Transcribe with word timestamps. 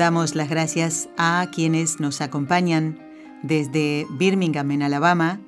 Damos 0.00 0.34
las 0.34 0.48
gracias 0.48 1.10
a 1.18 1.46
quienes 1.52 2.00
nos 2.00 2.22
acompañan 2.22 2.98
desde 3.42 4.06
Birmingham, 4.12 4.70
en 4.70 4.82
Alabama, 4.82 5.42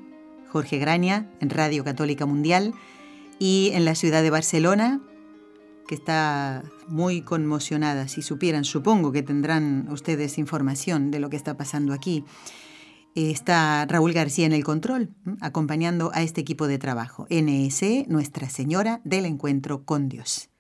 Jorge 0.51 0.77
Graña, 0.77 1.27
en 1.41 1.49
Radio 1.49 1.85
Católica 1.85 2.27
Mundial, 2.27 2.75
y 3.39 3.71
en 3.73 3.87
la 3.87 3.95
ciudad 3.95 4.23
de 4.23 4.29
Barcelona, 4.29 5.01
que 5.89 5.95
está 5.95 6.65
muy 6.87 7.23
conmocionada. 7.23 8.09
Si 8.09 8.21
supieran, 8.21 8.65
supongo 8.65 9.11
que 9.11 9.23
tendrán 9.23 9.89
ustedes 9.91 10.37
información 10.37 11.11
de 11.11 11.21
lo 11.21 11.31
que 11.31 11.37
está 11.37 11.57
pasando 11.57 11.95
aquí. 11.95 12.23
Está 13.15 13.87
Raúl 13.87 14.13
García 14.13 14.45
en 14.45 14.53
el 14.53 14.65
control, 14.65 15.15
acompañando 15.41 16.11
a 16.13 16.21
este 16.21 16.43
equipo 16.43 16.67
de 16.67 16.77
trabajo. 16.77 17.27
NSE, 17.31 18.05
Nuestra 18.11 18.51
Señora 18.51 19.01
del 19.03 19.25
Encuentro 19.25 19.87
con 19.87 20.11
Dios. 20.11 20.52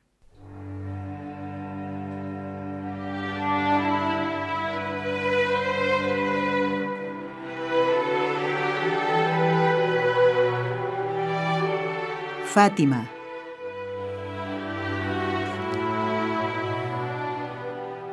Fátima. 12.53 13.09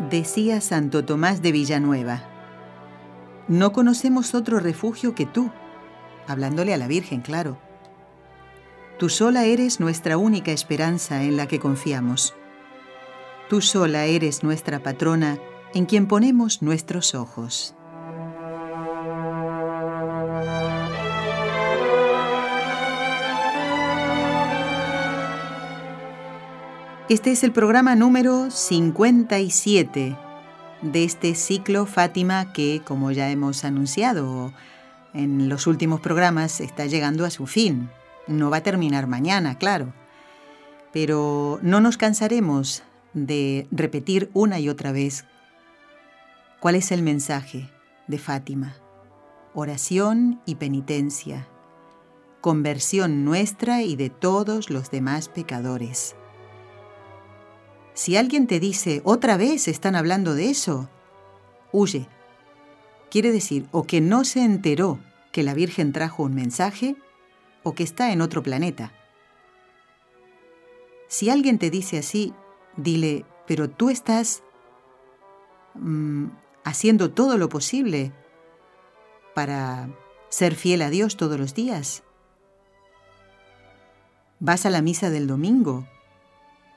Decía 0.09 0.61
Santo 0.61 1.03
Tomás 1.03 1.41
de 1.41 1.51
Villanueva, 1.51 2.23
no 3.49 3.73
conocemos 3.73 4.33
otro 4.33 4.61
refugio 4.61 5.13
que 5.13 5.25
tú, 5.25 5.51
hablándole 6.25 6.73
a 6.73 6.77
la 6.77 6.87
Virgen, 6.87 7.19
claro. 7.19 7.57
Tú 8.97 9.09
sola 9.09 9.43
eres 9.43 9.81
nuestra 9.81 10.17
única 10.17 10.53
esperanza 10.53 11.21
en 11.23 11.35
la 11.35 11.45
que 11.49 11.59
confiamos. 11.59 12.33
Tú 13.49 13.59
sola 13.59 14.05
eres 14.05 14.41
nuestra 14.41 14.81
patrona 14.81 15.37
en 15.73 15.85
quien 15.85 16.07
ponemos 16.07 16.61
nuestros 16.61 17.13
ojos. 17.13 17.75
Este 27.09 27.31
es 27.31 27.43
el 27.43 27.51
programa 27.51 27.95
número 27.95 28.51
57 28.51 30.15
de 30.83 31.03
este 31.03 31.33
ciclo 31.33 31.87
Fátima 31.87 32.53
que, 32.53 32.83
como 32.85 33.09
ya 33.09 33.31
hemos 33.31 33.65
anunciado 33.65 34.53
en 35.15 35.49
los 35.49 35.65
últimos 35.65 36.01
programas, 36.01 36.61
está 36.61 36.85
llegando 36.85 37.25
a 37.25 37.31
su 37.31 37.47
fin. 37.47 37.89
No 38.27 38.51
va 38.51 38.57
a 38.57 38.63
terminar 38.63 39.07
mañana, 39.07 39.57
claro. 39.57 39.91
Pero 40.93 41.57
no 41.63 41.81
nos 41.81 41.97
cansaremos 41.97 42.83
de 43.15 43.65
repetir 43.71 44.29
una 44.35 44.59
y 44.59 44.69
otra 44.69 44.91
vez 44.91 45.25
cuál 46.59 46.75
es 46.75 46.91
el 46.91 47.01
mensaje 47.01 47.71
de 48.05 48.19
Fátima. 48.19 48.75
Oración 49.55 50.41
y 50.45 50.55
penitencia. 50.55 51.47
Conversión 52.39 53.25
nuestra 53.25 53.81
y 53.81 53.95
de 53.95 54.11
todos 54.11 54.69
los 54.69 54.91
demás 54.91 55.27
pecadores. 55.27 56.15
Si 57.99 58.15
alguien 58.15 58.47
te 58.47 58.61
dice, 58.61 59.01
otra 59.03 59.35
vez 59.35 59.67
están 59.67 59.97
hablando 59.97 60.33
de 60.33 60.49
eso, 60.49 60.87
huye. 61.73 62.07
Quiere 63.11 63.29
decir 63.29 63.67
o 63.73 63.83
que 63.83 63.99
no 63.99 64.23
se 64.23 64.41
enteró 64.41 65.01
que 65.33 65.43
la 65.43 65.53
Virgen 65.53 65.91
trajo 65.91 66.23
un 66.23 66.33
mensaje 66.33 66.95
o 67.61 67.75
que 67.75 67.83
está 67.83 68.13
en 68.13 68.21
otro 68.21 68.41
planeta. 68.41 68.93
Si 71.09 71.29
alguien 71.29 71.59
te 71.59 71.69
dice 71.69 71.97
así, 71.97 72.33
dile, 72.77 73.25
pero 73.45 73.69
tú 73.69 73.89
estás 73.89 74.43
mm, 75.73 76.27
haciendo 76.63 77.11
todo 77.11 77.37
lo 77.37 77.49
posible 77.49 78.13
para 79.35 79.89
ser 80.29 80.55
fiel 80.55 80.83
a 80.83 80.89
Dios 80.89 81.17
todos 81.17 81.37
los 81.37 81.53
días. 81.53 82.03
Vas 84.39 84.65
a 84.65 84.69
la 84.69 84.81
misa 84.81 85.09
del 85.09 85.27
domingo 85.27 85.85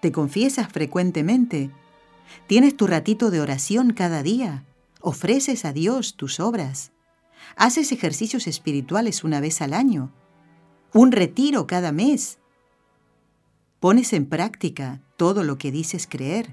¿Te 0.02 0.10
confiesas 0.10 0.66
frecuentemente? 0.66 1.70
¿Tienes 2.48 2.76
tu 2.76 2.88
ratito 2.88 3.30
de 3.30 3.40
oración 3.40 3.92
cada 3.92 4.24
día? 4.24 4.64
¿Ofreces 5.00 5.64
a 5.64 5.72
Dios 5.72 6.16
tus 6.16 6.40
obras? 6.40 6.90
¿Haces 7.54 7.92
ejercicios 7.92 8.48
espirituales 8.48 9.22
una 9.22 9.38
vez 9.38 9.62
al 9.62 9.72
año? 9.72 10.12
¿Un 10.92 11.12
retiro 11.12 11.68
cada 11.68 11.92
mes? 11.92 12.40
¿Pones 13.78 14.12
en 14.12 14.26
práctica 14.26 15.00
todo 15.16 15.44
lo 15.44 15.56
que 15.56 15.70
dices 15.70 16.08
creer? 16.10 16.52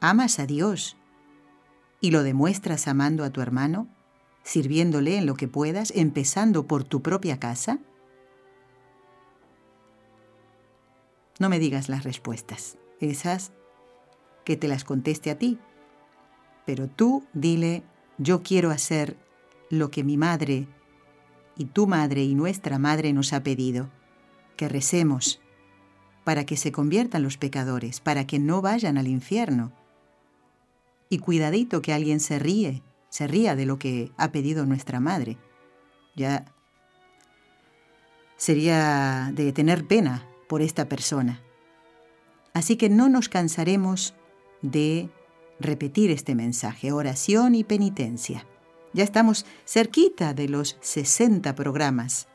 ¿Amas 0.00 0.40
a 0.40 0.46
Dios 0.46 0.96
y 2.00 2.10
lo 2.10 2.24
demuestras 2.24 2.88
amando 2.88 3.22
a 3.22 3.30
tu 3.30 3.42
hermano, 3.42 3.86
sirviéndole 4.42 5.18
en 5.18 5.26
lo 5.26 5.36
que 5.36 5.46
puedas, 5.46 5.92
empezando 5.94 6.66
por 6.66 6.82
tu 6.82 7.00
propia 7.00 7.38
casa? 7.38 7.78
No 11.40 11.48
me 11.48 11.58
digas 11.58 11.88
las 11.88 12.04
respuestas, 12.04 12.76
esas 13.00 13.52
que 14.44 14.58
te 14.58 14.68
las 14.68 14.84
conteste 14.84 15.30
a 15.30 15.38
ti. 15.38 15.58
Pero 16.66 16.86
tú 16.86 17.24
dile, 17.32 17.82
yo 18.18 18.42
quiero 18.42 18.70
hacer 18.70 19.16
lo 19.70 19.90
que 19.90 20.04
mi 20.04 20.18
madre 20.18 20.68
y 21.56 21.64
tu 21.64 21.86
madre 21.86 22.22
y 22.24 22.34
nuestra 22.34 22.78
madre 22.78 23.14
nos 23.14 23.32
ha 23.32 23.42
pedido, 23.42 23.88
que 24.56 24.68
recemos 24.68 25.40
para 26.24 26.44
que 26.44 26.58
se 26.58 26.72
conviertan 26.72 27.22
los 27.22 27.38
pecadores, 27.38 28.00
para 28.00 28.26
que 28.26 28.38
no 28.38 28.60
vayan 28.60 28.98
al 28.98 29.08
infierno. 29.08 29.72
Y 31.08 31.20
cuidadito 31.20 31.80
que 31.80 31.94
alguien 31.94 32.20
se 32.20 32.38
ríe, 32.38 32.82
se 33.08 33.26
ría 33.26 33.56
de 33.56 33.64
lo 33.64 33.78
que 33.78 34.12
ha 34.18 34.30
pedido 34.30 34.66
nuestra 34.66 35.00
madre. 35.00 35.38
Ya 36.14 36.44
sería 38.36 39.32
de 39.32 39.52
tener 39.52 39.86
pena 39.86 40.26
por 40.50 40.62
esta 40.62 40.88
persona. 40.88 41.40
Así 42.54 42.74
que 42.74 42.88
no 42.88 43.08
nos 43.08 43.28
cansaremos 43.28 44.14
de 44.62 45.08
repetir 45.60 46.10
este 46.10 46.34
mensaje, 46.34 46.90
oración 46.90 47.54
y 47.54 47.62
penitencia. 47.62 48.44
Ya 48.92 49.04
estamos 49.04 49.46
cerquita 49.64 50.34
de 50.34 50.48
los 50.48 50.76
60 50.80 51.54
programas. 51.54 52.26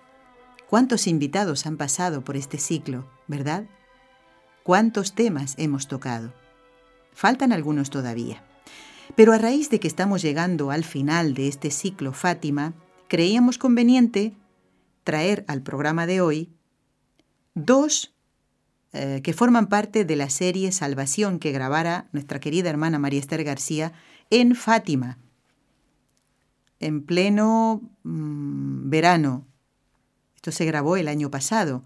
¿Cuántos 0.69 1.07
invitados 1.07 1.65
han 1.65 1.75
pasado 1.75 2.23
por 2.23 2.37
este 2.37 2.57
ciclo, 2.57 3.05
verdad? 3.27 3.65
¿Cuántos 4.63 5.13
temas 5.13 5.55
hemos 5.57 5.89
tocado? 5.89 6.33
Faltan 7.11 7.51
algunos 7.51 7.89
todavía. 7.89 8.45
Pero 9.17 9.33
a 9.33 9.37
raíz 9.37 9.69
de 9.69 9.81
que 9.81 9.89
estamos 9.89 10.21
llegando 10.21 10.71
al 10.71 10.85
final 10.85 11.33
de 11.33 11.49
este 11.49 11.69
ciclo 11.69 12.13
Fátima, 12.13 12.75
creíamos 13.09 13.57
conveniente 13.57 14.37
traer 15.03 15.43
al 15.49 15.61
programa 15.61 16.07
de 16.07 16.21
hoy 16.21 16.54
dos 17.55 18.13
eh, 18.93 19.21
que 19.23 19.33
forman 19.33 19.67
parte 19.67 20.05
de 20.05 20.15
la 20.15 20.29
serie 20.29 20.71
Salvación 20.71 21.39
que 21.39 21.51
grabara 21.51 22.07
nuestra 22.11 22.39
querida 22.39 22.69
hermana 22.69 22.99
María 22.99 23.19
Esther 23.19 23.43
García 23.43 23.93
en 24.29 24.55
Fátima, 24.55 25.17
en 26.79 27.03
pleno 27.03 27.81
mm, 28.03 28.89
verano. 28.89 29.45
Esto 30.35 30.51
se 30.51 30.65
grabó 30.65 30.97
el 30.97 31.07
año 31.07 31.31
pasado, 31.31 31.83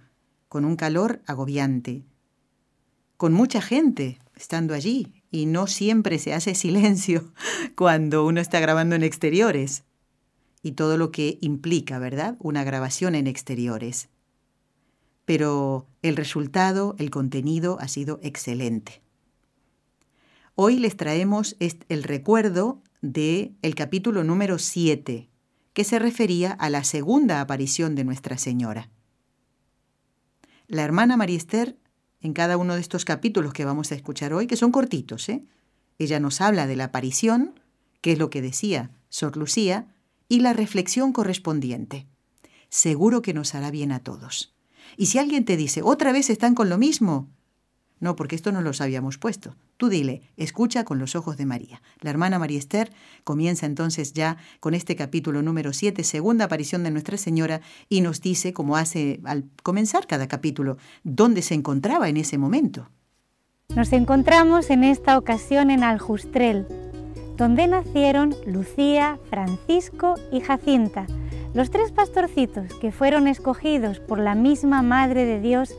con 0.49 0.65
un 0.65 0.75
calor 0.75 1.21
agobiante, 1.25 2.03
con 3.17 3.33
mucha 3.33 3.61
gente 3.61 4.19
estando 4.35 4.73
allí, 4.73 5.23
y 5.31 5.45
no 5.45 5.67
siempre 5.67 6.17
se 6.17 6.33
hace 6.33 6.55
silencio 6.55 7.33
cuando 7.75 8.25
uno 8.25 8.41
está 8.41 8.59
grabando 8.59 8.95
en 8.95 9.03
exteriores, 9.03 9.83
y 10.61 10.73
todo 10.73 10.97
lo 10.97 11.11
que 11.11 11.37
implica, 11.41 11.99
¿verdad? 11.99 12.35
Una 12.39 12.63
grabación 12.63 13.15
en 13.15 13.27
exteriores 13.27 14.09
pero 15.29 15.85
el 16.01 16.15
resultado, 16.15 16.95
el 16.97 17.11
contenido 17.11 17.77
ha 17.79 17.87
sido 17.87 18.19
excelente. 18.23 19.03
Hoy 20.55 20.79
les 20.79 20.97
traemos 20.97 21.55
el 21.59 22.01
recuerdo 22.01 22.81
del 23.03 23.55
el 23.61 23.75
capítulo 23.75 24.23
número 24.23 24.57
7, 24.57 25.29
que 25.73 25.83
se 25.83 25.99
refería 25.99 26.53
a 26.53 26.71
la 26.71 26.83
segunda 26.83 27.41
aparición 27.41 27.93
de 27.93 28.05
Nuestra 28.05 28.39
Señora. 28.39 28.89
La 30.65 30.81
hermana 30.81 31.15
Mariester 31.15 31.77
en 32.21 32.33
cada 32.33 32.57
uno 32.57 32.73
de 32.73 32.81
estos 32.81 33.05
capítulos 33.05 33.53
que 33.53 33.65
vamos 33.65 33.91
a 33.91 33.95
escuchar 33.95 34.33
hoy, 34.33 34.47
que 34.47 34.57
son 34.57 34.71
cortitos. 34.71 35.29
¿eh? 35.29 35.43
Ella 35.99 36.19
nos 36.19 36.41
habla 36.41 36.65
de 36.65 36.75
la 36.75 36.85
aparición, 36.85 37.59
que 38.01 38.13
es 38.13 38.17
lo 38.17 38.31
que 38.31 38.41
decía 38.41 38.89
Sor 39.09 39.37
Lucía, 39.37 39.93
y 40.27 40.39
la 40.39 40.53
reflexión 40.53 41.13
correspondiente. 41.13 42.07
Seguro 42.69 43.21
que 43.21 43.35
nos 43.35 43.53
hará 43.53 43.69
bien 43.69 43.91
a 43.91 43.99
todos. 43.99 44.55
Y 44.97 45.07
si 45.07 45.19
alguien 45.19 45.45
te 45.45 45.57
dice, 45.57 45.81
otra 45.83 46.11
vez 46.11 46.29
están 46.29 46.55
con 46.55 46.69
lo 46.69 46.77
mismo, 46.77 47.27
no, 47.99 48.15
porque 48.15 48.35
esto 48.35 48.51
no 48.51 48.61
los 48.61 48.79
habíamos 48.79 49.17
puesto. 49.17 49.55
Tú 49.75 49.89
dile, 49.89 50.21
escucha 50.37 50.85
con 50.85 50.99
los 50.99 51.15
ojos 51.15 51.35
de 51.35 51.45
María. 51.45 51.81
La 51.99 52.09
hermana 52.09 52.39
María 52.39 52.57
Esther 52.57 52.91
comienza 53.23 53.65
entonces 53.65 54.13
ya 54.13 54.37
con 54.61 54.73
este 54.73 54.95
capítulo 54.95 55.41
número 55.41 55.73
7, 55.73 56.03
segunda 56.03 56.45
aparición 56.45 56.83
de 56.83 56.91
Nuestra 56.91 57.17
Señora, 57.17 57.61
y 57.89 58.01
nos 58.01 58.21
dice, 58.21 58.53
como 58.53 58.77
hace 58.77 59.19
al 59.25 59.45
comenzar 59.63 60.07
cada 60.07 60.27
capítulo, 60.27 60.77
dónde 61.03 61.41
se 61.41 61.55
encontraba 61.55 62.07
en 62.07 62.17
ese 62.17 62.37
momento. 62.37 62.89
Nos 63.75 63.91
encontramos 63.91 64.69
en 64.69 64.83
esta 64.83 65.17
ocasión 65.17 65.69
en 65.69 65.83
Aljustrel, 65.83 66.67
donde 67.35 67.67
nacieron 67.67 68.35
Lucía, 68.45 69.19
Francisco 69.29 70.15
y 70.31 70.39
Jacinta, 70.39 71.05
los 71.53 71.71
tres 71.71 71.91
pastorcitos 71.91 72.73
que 72.75 72.91
fueron 72.91 73.27
escogidos 73.27 73.99
por 73.99 74.19
la 74.19 74.35
misma 74.35 74.81
Madre 74.81 75.25
de 75.25 75.39
Dios 75.39 75.75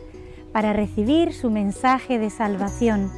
para 0.52 0.72
recibir 0.72 1.32
su 1.32 1.50
mensaje 1.50 2.18
de 2.18 2.30
salvación. 2.30 3.10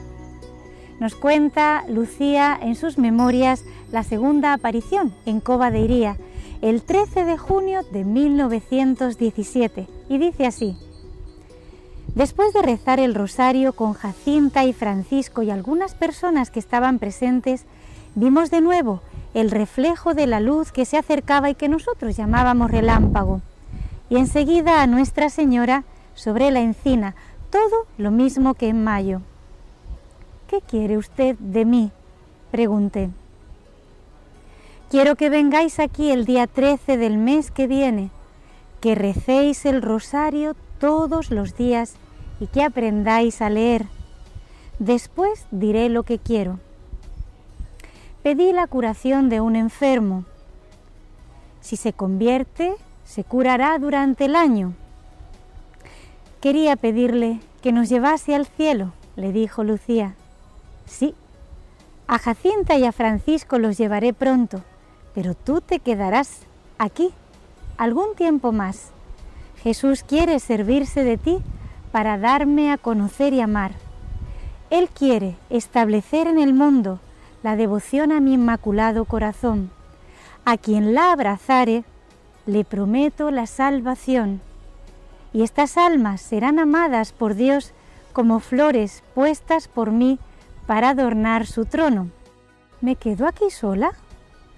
Nos 1.00 1.14
cuenta 1.14 1.84
Lucía 1.88 2.58
en 2.60 2.75
sus 2.75 2.99
memorias 2.99 3.64
la 3.90 4.02
segunda 4.02 4.52
aparición 4.52 5.14
en 5.25 5.40
Cova 5.40 5.70
de 5.70 5.81
Iría, 5.81 6.16
el 6.60 6.82
13 6.82 7.25
de 7.25 7.38
junio 7.38 7.81
de 7.90 8.04
1917, 8.04 9.88
y 10.08 10.19
dice 10.19 10.46
así, 10.46 10.76
Después 12.14 12.52
de 12.52 12.60
rezar 12.60 13.00
el 13.00 13.14
rosario 13.14 13.72
con 13.72 13.94
Jacinta 13.94 14.64
y 14.64 14.75
Francisco 14.75 15.43
y 15.43 15.50
algunas 15.50 15.94
personas 15.94 16.50
que 16.50 16.58
estaban 16.58 16.98
presentes, 16.98 17.64
vimos 18.14 18.50
de 18.50 18.60
nuevo 18.60 19.00
el 19.34 19.50
reflejo 19.50 20.14
de 20.14 20.26
la 20.26 20.40
luz 20.40 20.73
que 20.73 20.84
se 20.84 20.99
acercaba 20.99 21.50
y 21.50 21.55
que 21.55 21.69
nosotros 21.69 22.17
llamábamos 22.17 22.70
relámpago. 22.70 23.40
Y 24.11 24.17
enseguida 24.17 24.82
a 24.82 24.87
Nuestra 24.87 25.31
Señora 25.31 25.84
sobre 26.14 26.50
la 26.50 26.61
encina, 26.61 27.14
todo 27.50 27.87
lo 27.99 28.11
mismo 28.11 28.55
que 28.55 28.69
en 28.69 28.84
mayo. 28.84 29.23
¿Qué 30.49 30.61
quiere 30.61 30.99
usted 30.99 31.37
de 31.38 31.64
mí? 31.64 31.90
pregunté. 32.50 33.11
Quiero 34.90 35.17
que 35.17 35.31
vengáis 35.31 35.79
aquí 35.81 36.11
el 36.11 36.26
día 36.26 36.46
13 36.46 36.99
del 36.99 37.17
mes 37.17 37.50
que 37.50 37.67
viene, 37.67 38.11
que 38.82 38.94
recéis 38.94 39.64
el 39.64 39.81
rosario 39.81 40.55
todos 40.79 41.31
los 41.31 41.56
días 41.56 41.94
y 42.40 42.49
que 42.49 42.62
aprendáis 42.62 43.40
a 43.40 43.49
leer. 43.49 43.87
Después 44.79 45.46
diré 45.50 45.88
lo 45.88 46.02
que 46.02 46.19
quiero. 46.19 46.58
Pedí 48.22 48.52
la 48.52 48.69
curación 48.69 49.28
de 49.28 49.40
un 49.40 49.56
enfermo. 49.56 50.24
Si 51.60 51.76
se 51.76 51.92
convierte, 51.92 52.72
se 53.04 53.24
curará 53.24 53.76
durante 53.80 54.26
el 54.26 54.36
año. 54.36 54.74
Quería 56.40 56.76
pedirle 56.76 57.40
que 57.62 57.72
nos 57.72 57.88
llevase 57.88 58.36
al 58.36 58.46
cielo, 58.46 58.92
le 59.16 59.32
dijo 59.32 59.64
Lucía. 59.64 60.14
Sí, 60.86 61.16
a 62.06 62.19
Jacinta 62.19 62.76
y 62.76 62.84
a 62.84 62.92
Francisco 62.92 63.58
los 63.58 63.76
llevaré 63.76 64.12
pronto, 64.12 64.62
pero 65.14 65.34
tú 65.34 65.60
te 65.60 65.80
quedarás 65.80 66.42
aquí 66.78 67.10
algún 67.76 68.14
tiempo 68.14 68.52
más. 68.52 68.90
Jesús 69.64 70.04
quiere 70.04 70.38
servirse 70.38 71.02
de 71.02 71.16
ti 71.16 71.38
para 71.90 72.19
darme 72.19 72.70
a 72.70 72.78
conocer 72.78 73.32
y 73.32 73.40
amar. 73.40 73.72
Él 74.70 74.88
quiere 74.90 75.34
establecer 75.50 76.28
en 76.28 76.38
el 76.38 76.54
mundo 76.54 77.00
la 77.42 77.56
devoción 77.56 78.12
a 78.12 78.20
mi 78.20 78.34
inmaculado 78.34 79.04
corazón. 79.04 79.70
A 80.44 80.56
quien 80.56 80.94
la 80.94 81.12
abrazare, 81.12 81.84
le 82.46 82.64
prometo 82.64 83.30
la 83.30 83.46
salvación 83.46 84.40
y 85.32 85.42
estas 85.42 85.76
almas 85.76 86.20
serán 86.20 86.58
amadas 86.58 87.12
por 87.12 87.34
Dios 87.34 87.72
como 88.12 88.40
flores 88.40 89.02
puestas 89.14 89.68
por 89.68 89.90
mí 89.90 90.18
para 90.66 90.90
adornar 90.90 91.46
su 91.46 91.64
trono. 91.64 92.10
¿Me 92.80 92.96
quedo 92.96 93.26
aquí 93.26 93.50
sola? 93.50 93.92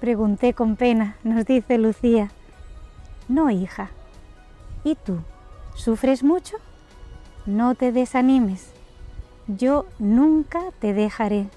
Pregunté 0.00 0.54
con 0.54 0.76
pena, 0.76 1.16
nos 1.22 1.46
dice 1.46 1.78
Lucía. 1.78 2.30
No, 3.28 3.50
hija. 3.50 3.90
¿Y 4.82 4.96
tú? 4.96 5.18
¿Sufres 5.74 6.22
mucho? 6.22 6.56
No 7.46 7.74
te 7.74 7.92
desanimes. 7.92 8.72
Yo 9.46 9.86
nunca 9.98 10.60
te 10.80 10.92
dejaré. 10.92 11.48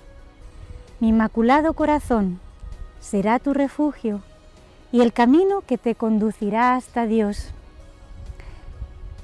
Mi 0.99 1.09
inmaculado 1.09 1.73
corazón 1.73 2.39
será 2.99 3.37
tu 3.37 3.53
refugio 3.53 4.21
y 4.91 5.01
el 5.01 5.13
camino 5.13 5.61
que 5.61 5.77
te 5.77 5.93
conducirá 5.93 6.75
hasta 6.75 7.05
Dios. 7.05 7.51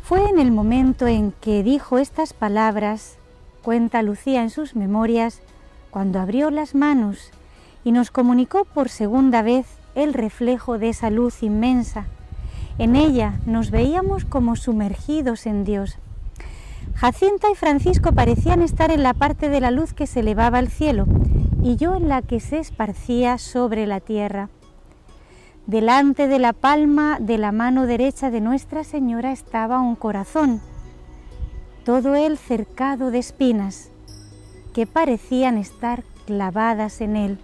Fue 0.03 0.29
en 0.29 0.37
el 0.37 0.51
momento 0.51 1.07
en 1.07 1.31
que 1.31 1.63
dijo 1.63 1.97
estas 1.97 2.33
palabras, 2.33 3.17
cuenta 3.63 4.03
Lucía 4.03 4.43
en 4.43 4.51
sus 4.51 4.75
memorias, 4.75 5.41
cuando 5.89 6.19
abrió 6.19 6.51
las 6.51 6.75
manos 6.75 7.31
y 7.83 7.91
nos 7.91 8.11
comunicó 8.11 8.65
por 8.65 8.89
segunda 8.89 9.41
vez 9.41 9.65
el 9.95 10.13
reflejo 10.13 10.77
de 10.77 10.89
esa 10.89 11.09
luz 11.09 11.41
inmensa. 11.41 12.05
En 12.77 12.95
ella 12.95 13.39
nos 13.47 13.71
veíamos 13.71 14.25
como 14.25 14.55
sumergidos 14.57 15.47
en 15.47 15.63
Dios. 15.63 15.97
Jacinta 16.93 17.49
y 17.51 17.55
Francisco 17.55 18.11
parecían 18.11 18.61
estar 18.61 18.91
en 18.91 19.01
la 19.01 19.15
parte 19.15 19.49
de 19.49 19.59
la 19.59 19.71
luz 19.71 19.93
que 19.93 20.05
se 20.05 20.19
elevaba 20.19 20.59
al 20.59 20.67
cielo 20.67 21.07
y 21.63 21.77
yo 21.77 21.95
en 21.95 22.09
la 22.09 22.21
que 22.21 22.41
se 22.41 22.59
esparcía 22.59 23.37
sobre 23.37 23.87
la 23.87 24.01
tierra. 24.01 24.49
Delante 25.65 26.27
de 26.27 26.37
la 26.37 26.51
palma 26.51 27.19
de 27.21 27.37
la 27.37 27.53
mano 27.53 27.85
derecha 27.85 28.29
de 28.29 28.41
Nuestra 28.41 28.83
Señora 28.83 29.31
estaba 29.31 29.79
un 29.79 29.95
corazón, 29.95 30.61
todo 31.85 32.15
él 32.15 32.37
cercado 32.37 33.11
de 33.11 33.19
espinas, 33.19 33.89
que 34.73 34.85
parecían 34.85 35.57
estar 35.57 36.03
clavadas 36.25 36.99
en 36.99 37.15
él. 37.15 37.39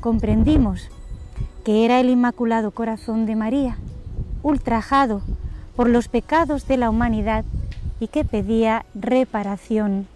Comprendimos 0.00 0.90
que 1.64 1.84
era 1.84 2.00
el 2.00 2.10
Inmaculado 2.10 2.72
Corazón 2.72 3.26
de 3.26 3.36
María, 3.36 3.78
ultrajado 4.42 5.22
por 5.76 5.88
los 5.88 6.08
pecados 6.08 6.66
de 6.66 6.78
la 6.78 6.90
humanidad 6.90 7.44
y 8.00 8.08
que 8.08 8.24
pedía 8.24 8.86
reparación. 8.94 10.08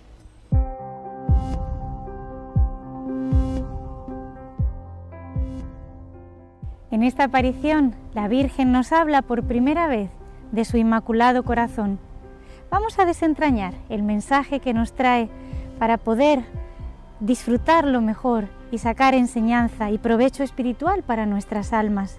En 6.90 7.02
esta 7.02 7.24
aparición, 7.24 7.94
la 8.14 8.28
Virgen 8.28 8.72
nos 8.72 8.92
habla 8.92 9.20
por 9.20 9.42
primera 9.42 9.88
vez 9.88 10.08
de 10.52 10.64
su 10.64 10.78
Inmaculado 10.78 11.42
Corazón. 11.42 11.98
Vamos 12.70 12.98
a 12.98 13.04
desentrañar 13.04 13.74
el 13.90 14.02
mensaje 14.02 14.60
que 14.60 14.72
nos 14.72 14.94
trae 14.94 15.28
para 15.78 15.98
poder 15.98 16.44
disfrutarlo 17.20 18.00
mejor 18.00 18.46
y 18.70 18.78
sacar 18.78 19.14
enseñanza 19.14 19.90
y 19.90 19.98
provecho 19.98 20.42
espiritual 20.42 21.02
para 21.02 21.26
nuestras 21.26 21.74
almas. 21.74 22.18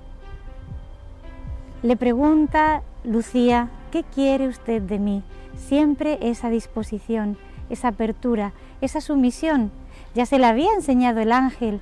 Le 1.82 1.96
pregunta 1.96 2.84
Lucía, 3.04 3.70
¿qué 3.92 4.04
quiere 4.04 4.48
usted 4.48 4.84
de 4.84 5.00
mí? 5.00 5.24
Siempre 5.56 6.20
esa 6.22 6.50
disposición, 6.52 7.38
esa 7.72 7.88
apertura, 7.88 8.54
esa 8.82 9.02
sumisión. 9.02 9.72
Ya 10.14 10.28
se 10.28 10.38
la 10.38 10.50
había 10.50 10.74
enseñado 10.74 11.22
el 11.22 11.32
ángel 11.32 11.82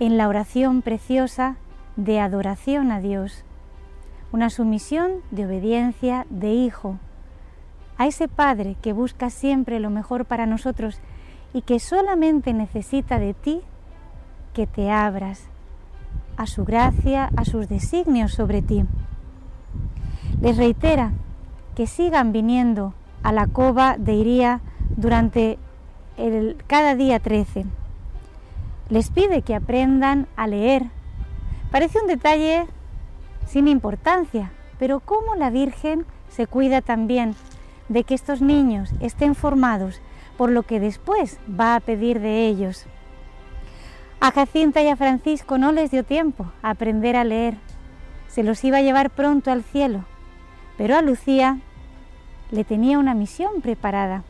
en 0.00 0.16
la 0.16 0.26
oración 0.26 0.82
preciosa 0.82 1.56
de 1.96 2.20
adoración 2.20 2.90
a 2.92 3.00
Dios, 3.00 3.44
una 4.32 4.50
sumisión 4.50 5.12
de 5.30 5.46
obediencia 5.46 6.26
de 6.30 6.52
hijo, 6.52 6.98
a 7.96 8.06
ese 8.06 8.28
Padre 8.28 8.76
que 8.82 8.92
busca 8.92 9.30
siempre 9.30 9.78
lo 9.80 9.90
mejor 9.90 10.24
para 10.24 10.46
nosotros 10.46 10.98
y 11.52 11.62
que 11.62 11.78
solamente 11.78 12.52
necesita 12.52 13.18
de 13.18 13.34
ti 13.34 13.60
que 14.52 14.66
te 14.66 14.90
abras 14.90 15.48
a 16.36 16.46
su 16.46 16.64
gracia, 16.64 17.30
a 17.36 17.44
sus 17.44 17.68
designios 17.68 18.32
sobre 18.32 18.62
ti. 18.62 18.84
Les 20.40 20.56
reitera 20.56 21.12
que 21.74 21.86
sigan 21.86 22.32
viniendo 22.32 22.94
a 23.22 23.32
la 23.32 23.46
cova 23.46 23.96
de 23.98 24.14
Iría 24.14 24.60
durante 24.96 25.58
el, 26.16 26.56
cada 26.66 26.94
día 26.94 27.20
13. 27.20 27.64
Les 28.90 29.10
pide 29.10 29.42
que 29.42 29.54
aprendan 29.54 30.26
a 30.36 30.46
leer 30.46 30.90
Parece 31.74 31.98
un 31.98 32.06
detalle 32.06 32.66
sin 33.48 33.66
importancia, 33.66 34.52
pero 34.78 35.00
cómo 35.00 35.34
la 35.34 35.50
Virgen 35.50 36.06
se 36.28 36.46
cuida 36.46 36.82
también 36.82 37.34
de 37.88 38.04
que 38.04 38.14
estos 38.14 38.40
niños 38.40 38.90
estén 39.00 39.34
formados 39.34 40.00
por 40.38 40.52
lo 40.52 40.62
que 40.62 40.78
después 40.78 41.40
va 41.50 41.74
a 41.74 41.80
pedir 41.80 42.20
de 42.20 42.46
ellos. 42.46 42.86
A 44.20 44.30
Jacinta 44.30 44.84
y 44.84 44.88
a 44.88 44.94
Francisco 44.94 45.58
no 45.58 45.72
les 45.72 45.90
dio 45.90 46.04
tiempo 46.04 46.46
a 46.62 46.70
aprender 46.70 47.16
a 47.16 47.24
leer, 47.24 47.56
se 48.28 48.44
los 48.44 48.62
iba 48.62 48.76
a 48.76 48.82
llevar 48.82 49.10
pronto 49.10 49.50
al 49.50 49.64
cielo, 49.64 50.04
pero 50.78 50.96
a 50.96 51.02
Lucía 51.02 51.58
le 52.52 52.62
tenía 52.62 53.00
una 53.00 53.14
misión 53.14 53.62
preparada. 53.62 54.22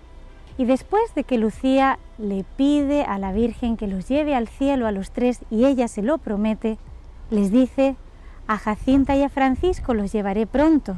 Y 0.57 0.65
después 0.65 1.15
de 1.15 1.25
que 1.25 1.37
Lucía 1.37 1.99
le 2.17 2.43
pide 2.57 3.03
a 3.03 3.19
la 3.19 3.33
Virgen 3.33 3.77
que 3.77 3.87
los 3.87 4.09
lleve 4.09 4.35
al 4.35 4.49
cielo 4.49 4.87
a 4.87 4.93
los 4.93 5.11
tres 5.11 5.41
y 5.51 5.67
ella 5.67 5.89
se 5.89 6.01
lo 6.01 6.17
promete, 6.17 6.79
les 7.31 7.51
dice, 7.51 7.97
a 8.47 8.59
Jacinta 8.59 9.17
y 9.17 9.23
a 9.23 9.29
Francisco 9.29 9.95
los 9.95 10.13
llevaré 10.13 10.47
pronto, 10.47 10.97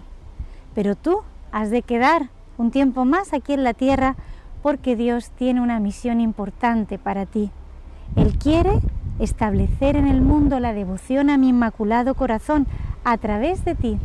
pero 0.74 0.96
tú 0.96 1.20
has 1.52 1.70
de 1.70 1.82
quedar 1.82 2.30
un 2.58 2.70
tiempo 2.70 3.04
más 3.04 3.32
aquí 3.32 3.52
en 3.52 3.64
la 3.64 3.74
tierra 3.74 4.16
porque 4.62 4.96
Dios 4.96 5.30
tiene 5.30 5.60
una 5.60 5.78
misión 5.78 6.20
importante 6.20 6.98
para 6.98 7.26
ti. 7.26 7.50
Él 8.16 8.36
quiere 8.38 8.80
establecer 9.18 9.96
en 9.96 10.06
el 10.08 10.20
mundo 10.20 10.60
la 10.60 10.72
devoción 10.72 11.30
a 11.30 11.38
mi 11.38 11.48
inmaculado 11.48 12.14
corazón 12.14 12.66
a 13.04 13.16
través 13.18 13.64
de 13.64 13.74
ti. 13.74 13.98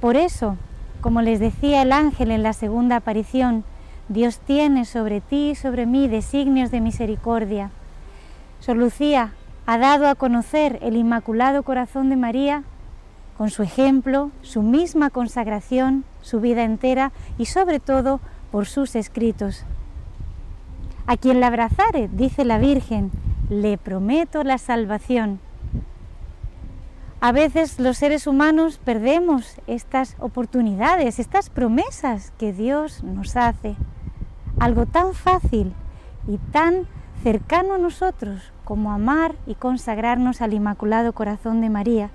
Por 0.00 0.16
eso, 0.16 0.56
como 1.00 1.22
les 1.22 1.40
decía 1.40 1.82
el 1.82 1.92
ángel 1.92 2.30
en 2.30 2.42
la 2.42 2.52
segunda 2.52 2.96
aparición, 2.96 3.64
Dios 4.08 4.38
tiene 4.38 4.84
sobre 4.84 5.20
ti 5.20 5.50
y 5.50 5.54
sobre 5.54 5.84
mí 5.84 6.08
designios 6.08 6.70
de 6.70 6.80
misericordia. 6.80 7.70
Sor 8.60 8.76
Lucía 8.76 9.32
ha 9.68 9.76
dado 9.76 10.08
a 10.08 10.14
conocer 10.14 10.78
el 10.80 10.96
Inmaculado 10.96 11.62
Corazón 11.62 12.08
de 12.08 12.16
María 12.16 12.62
con 13.36 13.50
su 13.50 13.62
ejemplo, 13.62 14.30
su 14.40 14.62
misma 14.62 15.10
consagración, 15.10 16.06
su 16.22 16.40
vida 16.40 16.64
entera 16.64 17.12
y 17.36 17.44
sobre 17.44 17.78
todo 17.78 18.18
por 18.50 18.64
sus 18.64 18.96
escritos. 18.96 19.64
A 21.06 21.18
quien 21.18 21.40
la 21.40 21.48
abrazare, 21.48 22.08
dice 22.10 22.46
la 22.46 22.56
Virgen, 22.56 23.10
le 23.50 23.76
prometo 23.76 24.42
la 24.42 24.56
salvación. 24.56 25.38
A 27.20 27.32
veces 27.32 27.78
los 27.78 27.98
seres 27.98 28.26
humanos 28.26 28.80
perdemos 28.82 29.56
estas 29.66 30.16
oportunidades, 30.18 31.18
estas 31.18 31.50
promesas 31.50 32.32
que 32.38 32.54
Dios 32.54 33.04
nos 33.04 33.36
hace. 33.36 33.76
Algo 34.58 34.86
tan 34.86 35.12
fácil 35.12 35.74
y 36.26 36.38
tan 36.52 36.86
cercano 37.22 37.74
a 37.74 37.78
nosotros 37.78 38.52
como 38.64 38.92
amar 38.92 39.34
y 39.46 39.54
consagrarnos 39.54 40.40
al 40.40 40.54
Inmaculado 40.54 41.12
Corazón 41.12 41.60
de 41.60 41.70
María. 41.70 42.10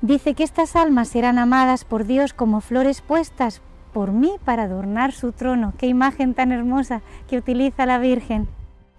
Dice 0.00 0.34
que 0.34 0.44
estas 0.44 0.76
almas 0.76 1.08
serán 1.08 1.38
amadas 1.38 1.84
por 1.84 2.06
Dios 2.06 2.32
como 2.32 2.60
flores 2.60 3.02
puestas 3.02 3.60
por 3.92 4.12
mí 4.12 4.32
para 4.44 4.62
adornar 4.62 5.12
su 5.12 5.32
trono. 5.32 5.74
Qué 5.76 5.86
imagen 5.86 6.34
tan 6.34 6.52
hermosa 6.52 7.02
que 7.28 7.36
utiliza 7.36 7.84
la 7.84 7.98
Virgen. 7.98 8.48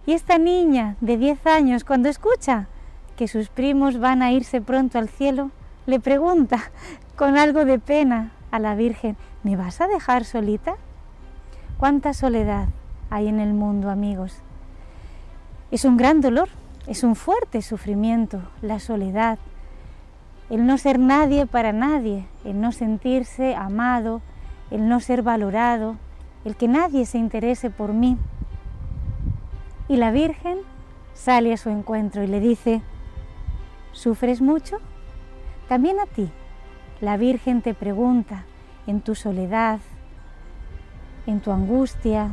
Y 0.06 0.12
esta 0.12 0.38
niña 0.38 0.96
de 1.00 1.16
10 1.16 1.46
años, 1.46 1.84
cuando 1.84 2.08
escucha 2.08 2.68
que 3.16 3.26
sus 3.26 3.48
primos 3.48 3.98
van 3.98 4.22
a 4.22 4.32
irse 4.32 4.60
pronto 4.60 4.98
al 4.98 5.08
cielo, 5.08 5.50
le 5.86 5.98
pregunta 5.98 6.70
con 7.16 7.36
algo 7.36 7.64
de 7.64 7.78
pena 7.78 8.32
a 8.50 8.58
la 8.58 8.74
Virgen, 8.74 9.16
¿me 9.42 9.56
vas 9.56 9.80
a 9.80 9.88
dejar 9.88 10.24
solita? 10.24 10.76
¿Cuánta 11.78 12.14
soledad 12.14 12.68
hay 13.12 13.28
en 13.28 13.40
el 13.40 13.52
mundo, 13.52 13.90
amigos? 13.90 14.38
Es 15.70 15.84
un 15.84 15.98
gran 15.98 16.22
dolor, 16.22 16.48
es 16.86 17.04
un 17.04 17.14
fuerte 17.14 17.60
sufrimiento, 17.60 18.40
la 18.62 18.80
soledad, 18.80 19.38
el 20.48 20.64
no 20.64 20.78
ser 20.78 20.98
nadie 20.98 21.44
para 21.44 21.74
nadie, 21.74 22.26
el 22.46 22.58
no 22.58 22.72
sentirse 22.72 23.54
amado, 23.54 24.22
el 24.70 24.88
no 24.88 24.98
ser 24.98 25.22
valorado, 25.22 25.96
el 26.46 26.56
que 26.56 26.68
nadie 26.68 27.04
se 27.04 27.18
interese 27.18 27.68
por 27.68 27.92
mí. 27.92 28.16
Y 29.88 29.96
la 29.96 30.10
Virgen 30.10 30.60
sale 31.12 31.52
a 31.52 31.58
su 31.58 31.68
encuentro 31.68 32.22
y 32.22 32.28
le 32.28 32.40
dice, 32.40 32.80
¿sufres 33.92 34.40
mucho? 34.40 34.78
También 35.68 36.00
a 36.00 36.06
ti. 36.06 36.30
La 37.02 37.18
Virgen 37.18 37.60
te 37.60 37.74
pregunta 37.74 38.46
en 38.86 39.02
tu 39.02 39.14
soledad, 39.14 39.80
en 41.26 41.40
tu 41.40 41.52
angustia, 41.52 42.32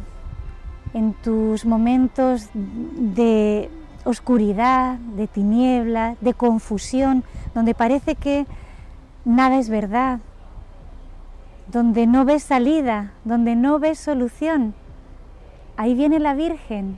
en 0.93 1.13
tus 1.13 1.65
momentos 1.65 2.49
de 2.53 3.69
oscuridad, 4.05 4.97
de 4.97 5.27
tiniebla, 5.27 6.15
de 6.21 6.33
confusión, 6.33 7.23
donde 7.53 7.75
parece 7.75 8.15
que 8.15 8.45
nada 9.25 9.57
es 9.59 9.69
verdad, 9.69 10.19
donde 11.71 12.07
no 12.07 12.25
ves 12.25 12.43
salida, 12.43 13.11
donde 13.23 13.55
no 13.55 13.79
ves 13.79 13.99
solución. 13.99 14.73
Ahí 15.77 15.93
viene 15.93 16.19
la 16.19 16.33
Virgen 16.33 16.97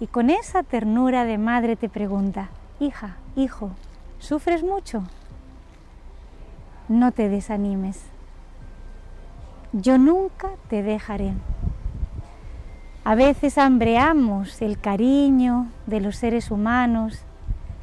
y 0.00 0.06
con 0.06 0.30
esa 0.30 0.62
ternura 0.62 1.24
de 1.24 1.38
madre 1.38 1.76
te 1.76 1.88
pregunta, 1.88 2.50
hija, 2.78 3.16
hijo, 3.34 3.70
¿sufres 4.18 4.62
mucho? 4.62 5.02
No 6.88 7.12
te 7.12 7.28
desanimes. 7.28 8.02
Yo 9.72 9.98
nunca 9.98 10.50
te 10.68 10.82
dejaré. 10.82 11.34
A 13.08 13.14
veces 13.14 13.56
hambreamos 13.56 14.60
el 14.60 14.78
cariño 14.78 15.68
de 15.86 16.02
los 16.02 16.16
seres 16.16 16.50
humanos, 16.50 17.24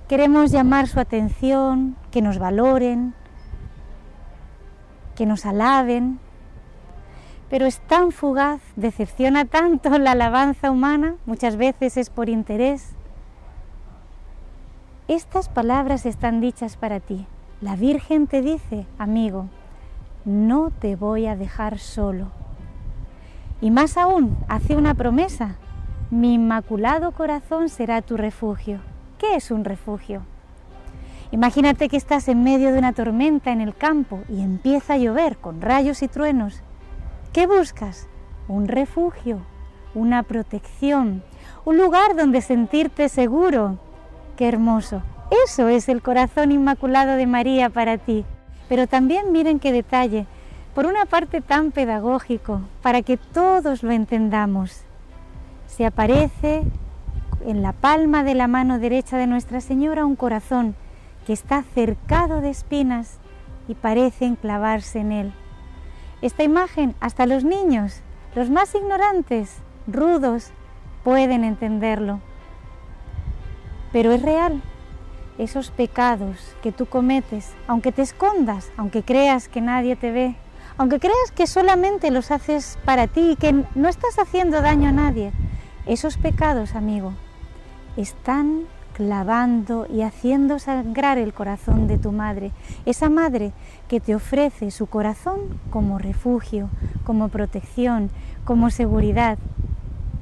queremos 0.07 0.51
llamar 0.51 0.85
su 0.85 0.99
atención, 0.99 1.95
que 2.11 2.21
nos 2.21 2.37
valoren, 2.37 3.15
que 5.15 5.25
nos 5.25 5.47
alaben, 5.47 6.19
pero 7.49 7.65
es 7.65 7.79
tan 7.87 8.11
fugaz, 8.11 8.61
decepciona 8.75 9.45
tanto 9.45 9.97
la 9.97 10.11
alabanza 10.11 10.69
humana, 10.69 11.15
muchas 11.25 11.57
veces 11.57 11.97
es 11.97 12.11
por 12.11 12.29
interés. 12.29 12.93
Estas 15.07 15.49
palabras 15.49 16.05
están 16.05 16.39
dichas 16.39 16.77
para 16.77 16.99
ti. 16.99 17.25
La 17.61 17.75
Virgen 17.75 18.27
te 18.27 18.43
dice, 18.43 18.85
amigo, 18.99 19.49
no 20.23 20.69
te 20.69 20.95
voy 20.95 21.25
a 21.25 21.35
dejar 21.35 21.79
solo. 21.79 22.44
Y 23.65 23.71
más 23.71 23.97
aún, 23.97 24.37
hace 24.47 24.75
una 24.75 24.93
promesa, 24.93 25.55
mi 26.11 26.35
inmaculado 26.35 27.13
corazón 27.13 27.67
será 27.67 28.03
tu 28.03 28.15
refugio. 28.15 28.77
¿Qué 29.17 29.33
es 29.37 29.49
un 29.49 29.65
refugio? 29.65 30.21
Imagínate 31.31 31.89
que 31.89 31.97
estás 31.97 32.27
en 32.27 32.43
medio 32.43 32.71
de 32.71 32.77
una 32.77 32.93
tormenta 32.93 33.51
en 33.51 33.61
el 33.61 33.73
campo 33.73 34.21
y 34.29 34.43
empieza 34.43 34.93
a 34.93 34.97
llover 34.97 35.37
con 35.37 35.61
rayos 35.61 36.03
y 36.03 36.07
truenos. 36.07 36.61
¿Qué 37.33 37.47
buscas? 37.47 38.07
Un 38.47 38.67
refugio, 38.67 39.39
una 39.95 40.21
protección, 40.21 41.23
un 41.65 41.79
lugar 41.79 42.15
donde 42.15 42.41
sentirte 42.41 43.09
seguro. 43.09 43.79
Qué 44.37 44.47
hermoso. 44.47 45.01
Eso 45.43 45.69
es 45.69 45.89
el 45.89 46.03
corazón 46.03 46.51
inmaculado 46.51 47.15
de 47.15 47.25
María 47.25 47.71
para 47.71 47.97
ti. 47.97 48.25
Pero 48.69 48.85
también 48.85 49.31
miren 49.31 49.57
qué 49.57 49.71
detalle, 49.71 50.27
por 50.75 50.85
una 50.85 51.05
parte 51.05 51.39
tan 51.39 51.71
pedagógico, 51.71 52.59
para 52.81 53.01
que 53.01 53.15
todos 53.15 53.81
lo 53.81 53.91
entendamos. 53.91 54.81
Se 55.67 55.85
aparece 55.85 56.63
en 57.45 57.61
la 57.61 57.71
palma 57.71 58.25
de 58.25 58.35
la 58.35 58.49
mano 58.49 58.77
derecha 58.77 59.17
de 59.17 59.25
Nuestra 59.25 59.61
Señora 59.61 60.05
un 60.05 60.17
corazón 60.17 60.75
que 61.25 61.31
está 61.31 61.63
cercado 61.63 62.41
de 62.41 62.49
espinas 62.49 63.19
y 63.69 63.75
parece 63.75 64.25
enclavarse 64.25 64.99
en 64.99 65.13
él. 65.13 65.33
Esta 66.21 66.43
imagen 66.43 66.93
hasta 66.99 67.25
los 67.25 67.45
niños, 67.45 68.01
los 68.35 68.49
más 68.49 68.75
ignorantes, 68.75 69.55
rudos, 69.87 70.51
pueden 71.05 71.45
entenderlo. 71.45 72.19
Pero 73.93 74.11
es 74.11 74.21
real. 74.21 74.61
Esos 75.37 75.71
pecados 75.71 76.53
que 76.61 76.73
tú 76.73 76.85
cometes, 76.85 77.53
aunque 77.65 77.93
te 77.93 78.01
escondas, 78.01 78.71
aunque 78.75 79.03
creas 79.03 79.47
que 79.47 79.61
nadie 79.61 79.95
te 79.95 80.11
ve, 80.11 80.35
aunque 80.77 80.99
creas 80.99 81.31
que 81.33 81.47
solamente 81.47 82.11
los 82.11 82.31
haces 82.31 82.77
para 82.85 83.07
ti 83.07 83.31
y 83.31 83.35
que 83.35 83.63
no 83.75 83.87
estás 83.87 84.19
haciendo 84.19 84.61
daño 84.61 84.89
a 84.89 84.91
nadie, 84.91 85.31
esos 85.85 86.17
pecados, 86.17 86.75
amigo, 86.75 87.13
están 87.97 88.63
clavando 88.93 89.87
y 89.89 90.01
haciendo 90.01 90.57
sangrar 90.57 91.17
el 91.17 91.33
corazón 91.33 91.87
de 91.87 91.97
tu 91.97 92.11
madre, 92.11 92.51
esa 92.85 93.09
madre 93.09 93.51
que 93.89 93.99
te 93.99 94.15
ofrece 94.15 94.71
su 94.71 94.87
corazón 94.87 95.59
como 95.69 95.99
refugio, 95.99 96.69
como 97.03 97.27
protección, 97.27 98.09
como 98.45 98.69
seguridad, 98.69 99.37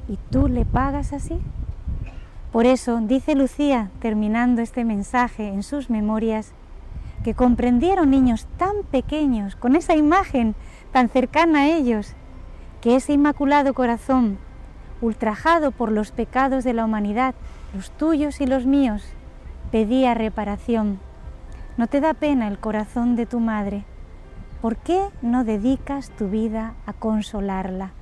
y 0.08 0.18
tú 0.30 0.48
le 0.48 0.64
pagas 0.64 1.12
así. 1.12 1.38
Por 2.52 2.66
eso 2.66 3.00
dice 3.00 3.34
Lucía, 3.34 3.90
terminando 4.00 4.60
este 4.60 4.84
mensaje 4.84 5.48
en 5.48 5.62
sus 5.62 5.88
memorias, 5.88 6.52
que 7.24 7.34
comprendieron 7.34 8.10
niños 8.10 8.46
tan 8.58 8.84
pequeños, 8.90 9.56
con 9.56 9.76
esa 9.76 9.96
imagen 9.96 10.54
tan 10.92 11.08
cercana 11.08 11.60
a 11.60 11.66
ellos, 11.68 12.12
que 12.82 12.96
ese 12.96 13.14
inmaculado 13.14 13.72
corazón, 13.72 14.36
ultrajado 15.00 15.70
por 15.70 15.90
los 15.90 16.12
pecados 16.12 16.64
de 16.64 16.74
la 16.74 16.84
humanidad, 16.84 17.34
los 17.74 17.90
tuyos 17.90 18.42
y 18.42 18.46
los 18.46 18.66
míos, 18.66 19.02
pedía 19.72 20.12
reparación. 20.12 21.00
¿No 21.78 21.86
te 21.86 22.02
da 22.02 22.12
pena 22.12 22.46
el 22.46 22.58
corazón 22.58 23.16
de 23.16 23.24
tu 23.24 23.40
madre? 23.40 23.84
¿Por 24.60 24.76
qué 24.76 25.08
no 25.22 25.44
dedicas 25.44 26.10
tu 26.10 26.28
vida 26.28 26.74
a 26.84 26.92
consolarla? 26.92 27.92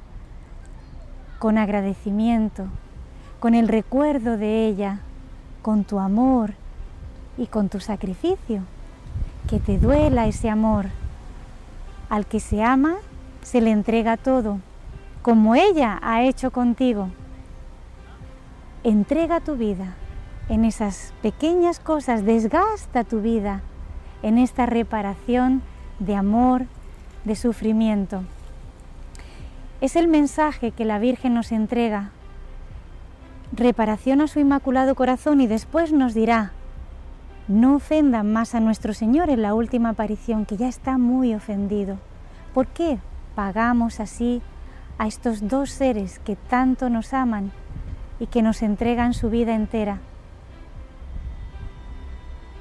Con 1.39 1.59
agradecimiento, 1.59 2.67
con 3.39 3.55
el 3.55 3.69
recuerdo 3.69 4.37
de 4.37 4.67
ella, 4.67 4.99
con 5.63 5.85
tu 5.85 6.01
amor 6.01 6.55
y 7.39 7.47
con 7.47 7.69
tu 7.69 7.79
sacrificio. 7.79 8.63
Que 9.49 9.59
te 9.59 9.79
duela 9.79 10.27
ese 10.27 10.49
amor. 10.49 10.87
Al 12.09 12.27
que 12.27 12.41
se 12.41 12.63
ama, 12.63 12.97
se 13.43 13.61
le 13.61 13.71
entrega 13.71 14.17
todo, 14.17 14.59
como 15.23 15.55
ella 15.55 15.99
ha 16.03 16.23
hecho 16.23 16.51
contigo. 16.51 17.09
Entrega 18.85 19.41
tu 19.41 19.57
vida 19.57 19.95
en 20.49 20.65
esas 20.65 21.13
pequeñas 21.23 21.81
cosas, 21.81 22.25
desgasta 22.25 23.05
tu 23.05 23.21
vida 23.21 23.63
en 24.23 24.39
esta 24.39 24.67
reparación 24.67 25.63
de 25.99 26.17
amor, 26.17 26.67
de 27.25 27.37
sufrimiento. 27.37 28.23
Es 29.81 29.97
el 29.97 30.09
mensaje 30.09 30.71
que 30.71 30.85
la 30.85 30.99
Virgen 30.99 31.35
nos 31.35 31.53
entrega. 31.53 32.11
Reparación 33.53 34.21
a 34.21 34.29
su 34.29 34.39
Inmaculado 34.39 34.95
Corazón 34.95 35.41
y 35.41 35.47
después 35.47 35.93
nos 35.93 36.15
dirá, 36.15 36.53
no 37.49 37.77
ofendan 37.77 38.33
más 38.33 38.55
a 38.55 38.61
nuestro 38.61 38.95
Señor 38.95 39.31
en 39.31 39.43
la 39.43 39.55
última 39.55 39.91
aparición, 39.91 40.47
que 40.47 40.57
ya 40.57 40.69
está 40.69 40.99
muy 40.99 41.35
ofendido. 41.35 41.99
¿Por 42.55 42.67
qué 42.69 42.99
pagamos 43.35 44.01
así 44.01 44.43
a 44.99 45.07
estos 45.07 45.49
dos 45.49 45.71
seres 45.71 46.19
que 46.21 46.37
tanto 46.37 46.89
nos 46.89 47.13
aman 47.13 47.51
y 48.21 48.27
que 48.27 48.43
nos 48.43 48.63
entregan 48.63 49.15
su 49.15 49.31
vida 49.31 49.55
entera? 49.55 49.99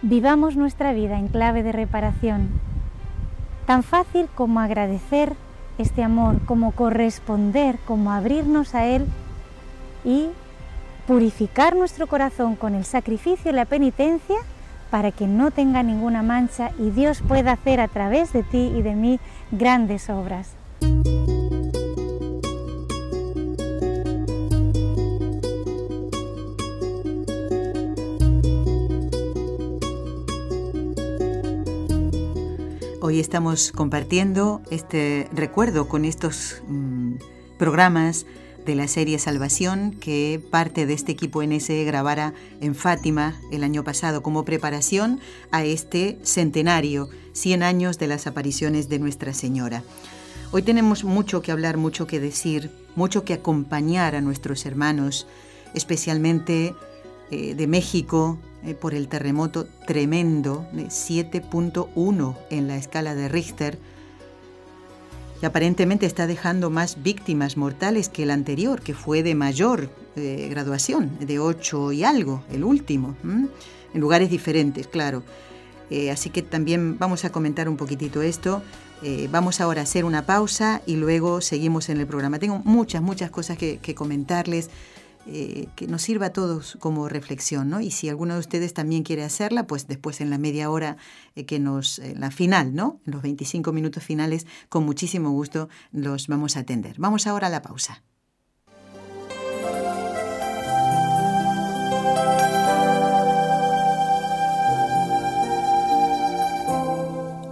Vivamos 0.01 0.55
nuestra 0.55 0.93
vida 0.93 1.19
en 1.19 1.27
clave 1.27 1.61
de 1.61 1.71
reparación, 1.71 2.49
tan 3.67 3.83
fácil 3.83 4.27
como 4.33 4.59
agradecer 4.59 5.35
este 5.77 6.03
amor, 6.03 6.39
como 6.45 6.71
corresponder, 6.71 7.77
como 7.85 8.11
abrirnos 8.11 8.73
a 8.73 8.85
Él 8.85 9.05
y 10.03 10.29
purificar 11.05 11.75
nuestro 11.75 12.07
corazón 12.07 12.55
con 12.55 12.73
el 12.73 12.85
sacrificio 12.85 13.51
y 13.51 13.53
la 13.53 13.65
penitencia 13.65 14.37
para 14.91 15.11
que 15.11 15.25
no 15.25 15.49
tenga 15.49 15.81
ninguna 15.81 16.21
mancha 16.21 16.71
y 16.77 16.91
Dios 16.91 17.23
pueda 17.25 17.53
hacer 17.53 17.79
a 17.79 17.87
través 17.87 18.33
de 18.33 18.43
ti 18.43 18.71
y 18.75 18.81
de 18.83 18.93
mí 18.93 19.19
grandes 19.51 20.09
obras. 20.09 20.51
Hoy 33.03 33.19
estamos 33.19 33.71
compartiendo 33.71 34.61
este 34.69 35.27
recuerdo 35.33 35.87
con 35.87 36.05
estos 36.05 36.61
mm, 36.67 37.15
programas 37.57 38.25
de 38.65 38.75
la 38.75 38.87
serie 38.87 39.19
Salvación 39.19 39.91
que 39.99 40.41
parte 40.51 40.85
de 40.85 40.93
este 40.93 41.11
equipo 41.11 41.43
NSE 41.43 41.83
grabara 41.83 42.33
en 42.59 42.75
Fátima 42.75 43.39
el 43.51 43.63
año 43.63 43.83
pasado 43.83 44.21
como 44.21 44.45
preparación 44.45 45.19
a 45.51 45.63
este 45.63 46.19
centenario, 46.23 47.09
100 47.33 47.63
años 47.63 47.97
de 47.97 48.07
las 48.07 48.27
apariciones 48.27 48.89
de 48.89 48.99
Nuestra 48.99 49.33
Señora. 49.33 49.83
Hoy 50.51 50.63
tenemos 50.63 51.03
mucho 51.03 51.41
que 51.41 51.51
hablar, 51.51 51.77
mucho 51.77 52.07
que 52.07 52.19
decir, 52.19 52.71
mucho 52.95 53.23
que 53.23 53.33
acompañar 53.33 54.15
a 54.15 54.21
nuestros 54.21 54.65
hermanos, 54.65 55.27
especialmente 55.73 56.75
eh, 57.31 57.55
de 57.55 57.67
México, 57.67 58.37
eh, 58.63 58.75
por 58.75 58.93
el 58.93 59.07
terremoto 59.07 59.65
tremendo 59.87 60.67
de 60.71 60.85
7.1 60.85 62.37
en 62.49 62.67
la 62.67 62.75
escala 62.75 63.15
de 63.15 63.27
Richter, 63.27 63.79
y 65.41 65.45
aparentemente 65.45 66.05
está 66.05 66.27
dejando 66.27 66.69
más 66.69 67.01
víctimas 67.01 67.57
mortales 67.57 68.09
que 68.09 68.23
el 68.23 68.31
anterior, 68.31 68.81
que 68.81 68.93
fue 68.93 69.23
de 69.23 69.35
mayor 69.35 69.89
eh, 70.15 70.47
graduación, 70.49 71.17
de 71.19 71.39
8 71.39 71.91
y 71.93 72.03
algo, 72.03 72.43
el 72.51 72.63
último, 72.63 73.15
en 73.23 73.99
lugares 73.99 74.29
diferentes, 74.29 74.87
claro. 74.87 75.23
Eh, 75.89 76.11
así 76.11 76.29
que 76.29 76.41
también 76.41 76.97
vamos 76.97 77.25
a 77.25 77.31
comentar 77.31 77.67
un 77.67 77.77
poquitito 77.77 78.21
esto. 78.21 78.61
vamos 79.31 79.59
ahora 79.61 79.81
a 79.81 79.83
hacer 79.83 80.05
una 80.05 80.27
pausa 80.27 80.83
y 80.85 80.95
luego 80.95 81.41
seguimos 81.41 81.89
en 81.89 81.99
el 81.99 82.05
programa. 82.05 82.37
Tengo 82.37 82.59
muchas, 82.63 83.01
muchas 83.01 83.31
cosas 83.31 83.57
que 83.57 83.95
comentarles. 83.95 84.69
Eh, 85.27 85.67
que 85.75 85.85
nos 85.85 86.01
sirva 86.01 86.27
a 86.27 86.33
todos 86.33 86.77
como 86.79 87.07
reflexión, 87.07 87.69
¿no? 87.69 87.79
Y 87.79 87.91
si 87.91 88.09
alguno 88.09 88.33
de 88.33 88.39
ustedes 88.39 88.73
también 88.73 89.03
quiere 89.03 89.23
hacerla, 89.23 89.67
pues 89.67 89.87
después 89.87 90.19
en 90.19 90.31
la 90.31 90.39
media 90.39 90.71
hora 90.71 90.97
eh, 91.35 91.45
que 91.45 91.59
nos, 91.59 91.99
en 91.99 92.19
la 92.19 92.31
final, 92.31 92.73
¿no? 92.73 92.99
En 93.05 93.13
los 93.13 93.21
25 93.21 93.71
minutos 93.71 94.03
finales, 94.03 94.47
con 94.67 94.83
muchísimo 94.83 95.29
gusto 95.29 95.69
los 95.91 96.27
vamos 96.27 96.57
a 96.57 96.61
atender. 96.61 96.95
Vamos 96.97 97.27
ahora 97.27 97.47
a 97.47 97.49
la 97.51 97.61
pausa. 97.61 98.03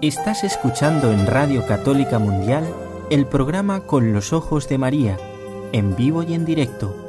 Estás 0.02 0.44
escuchando 0.44 1.12
en 1.12 1.28
Radio 1.28 1.68
Católica 1.68 2.18
Mundial 2.18 2.66
el 3.12 3.28
programa 3.28 3.82
Con 3.82 4.12
los 4.12 4.34
Ojos 4.34 4.68
de 4.70 4.80
María, 4.80 5.20
en 5.72 5.96
vivo 5.96 6.24
y 6.24 6.34
en 6.34 6.46
directo 6.46 7.09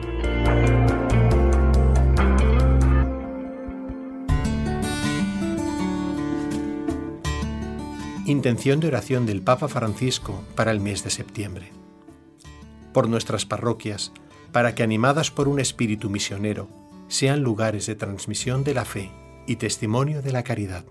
Intención 8.31 8.79
de 8.79 8.87
oración 8.87 9.25
del 9.25 9.41
Papa 9.41 9.67
Francisco 9.67 10.41
para 10.55 10.71
el 10.71 10.79
mes 10.79 11.03
de 11.03 11.09
septiembre. 11.09 11.73
Por 12.93 13.09
nuestras 13.09 13.45
parroquias, 13.45 14.13
para 14.53 14.73
que 14.73 14.83
animadas 14.83 15.31
por 15.31 15.49
un 15.49 15.59
espíritu 15.59 16.09
misionero, 16.09 16.69
sean 17.09 17.43
lugares 17.43 17.87
de 17.87 17.95
transmisión 17.95 18.63
de 18.63 18.73
la 18.73 18.85
fe 18.85 19.11
y 19.47 19.57
testimonio 19.57 20.21
de 20.21 20.31
la 20.31 20.43
caridad. 20.43 20.85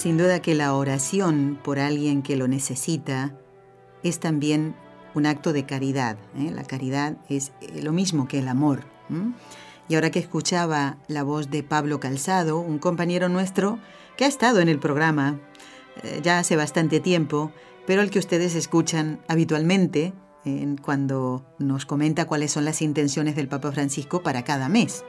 Sin 0.00 0.16
duda 0.16 0.40
que 0.40 0.54
la 0.54 0.72
oración 0.72 1.58
por 1.62 1.78
alguien 1.78 2.22
que 2.22 2.34
lo 2.34 2.48
necesita 2.48 3.34
es 4.02 4.18
también 4.18 4.74
un 5.14 5.26
acto 5.26 5.52
de 5.52 5.66
caridad. 5.66 6.16
¿eh? 6.38 6.50
La 6.50 6.64
caridad 6.64 7.18
es 7.28 7.52
eh, 7.60 7.82
lo 7.82 7.92
mismo 7.92 8.26
que 8.26 8.38
el 8.38 8.48
amor. 8.48 8.84
Y 9.90 9.94
ahora 9.94 10.10
que 10.10 10.18
escuchaba 10.18 10.96
la 11.06 11.22
voz 11.22 11.50
de 11.50 11.62
Pablo 11.62 12.00
Calzado, 12.00 12.60
un 12.60 12.78
compañero 12.78 13.28
nuestro 13.28 13.78
que 14.16 14.24
ha 14.24 14.28
estado 14.28 14.60
en 14.60 14.70
el 14.70 14.78
programa 14.78 15.38
eh, 16.02 16.20
ya 16.22 16.38
hace 16.38 16.56
bastante 16.56 17.00
tiempo, 17.00 17.52
pero 17.86 18.00
el 18.00 18.10
que 18.10 18.20
ustedes 18.20 18.54
escuchan 18.54 19.20
habitualmente 19.28 20.14
cuando 20.80 21.44
nos 21.58 21.84
comenta 21.84 22.24
cuáles 22.24 22.52
son 22.52 22.64
las 22.64 22.80
intenciones 22.80 23.36
del 23.36 23.48
Papa 23.48 23.70
Francisco 23.70 24.22
para 24.22 24.44
cada 24.44 24.70
mes. 24.70 25.04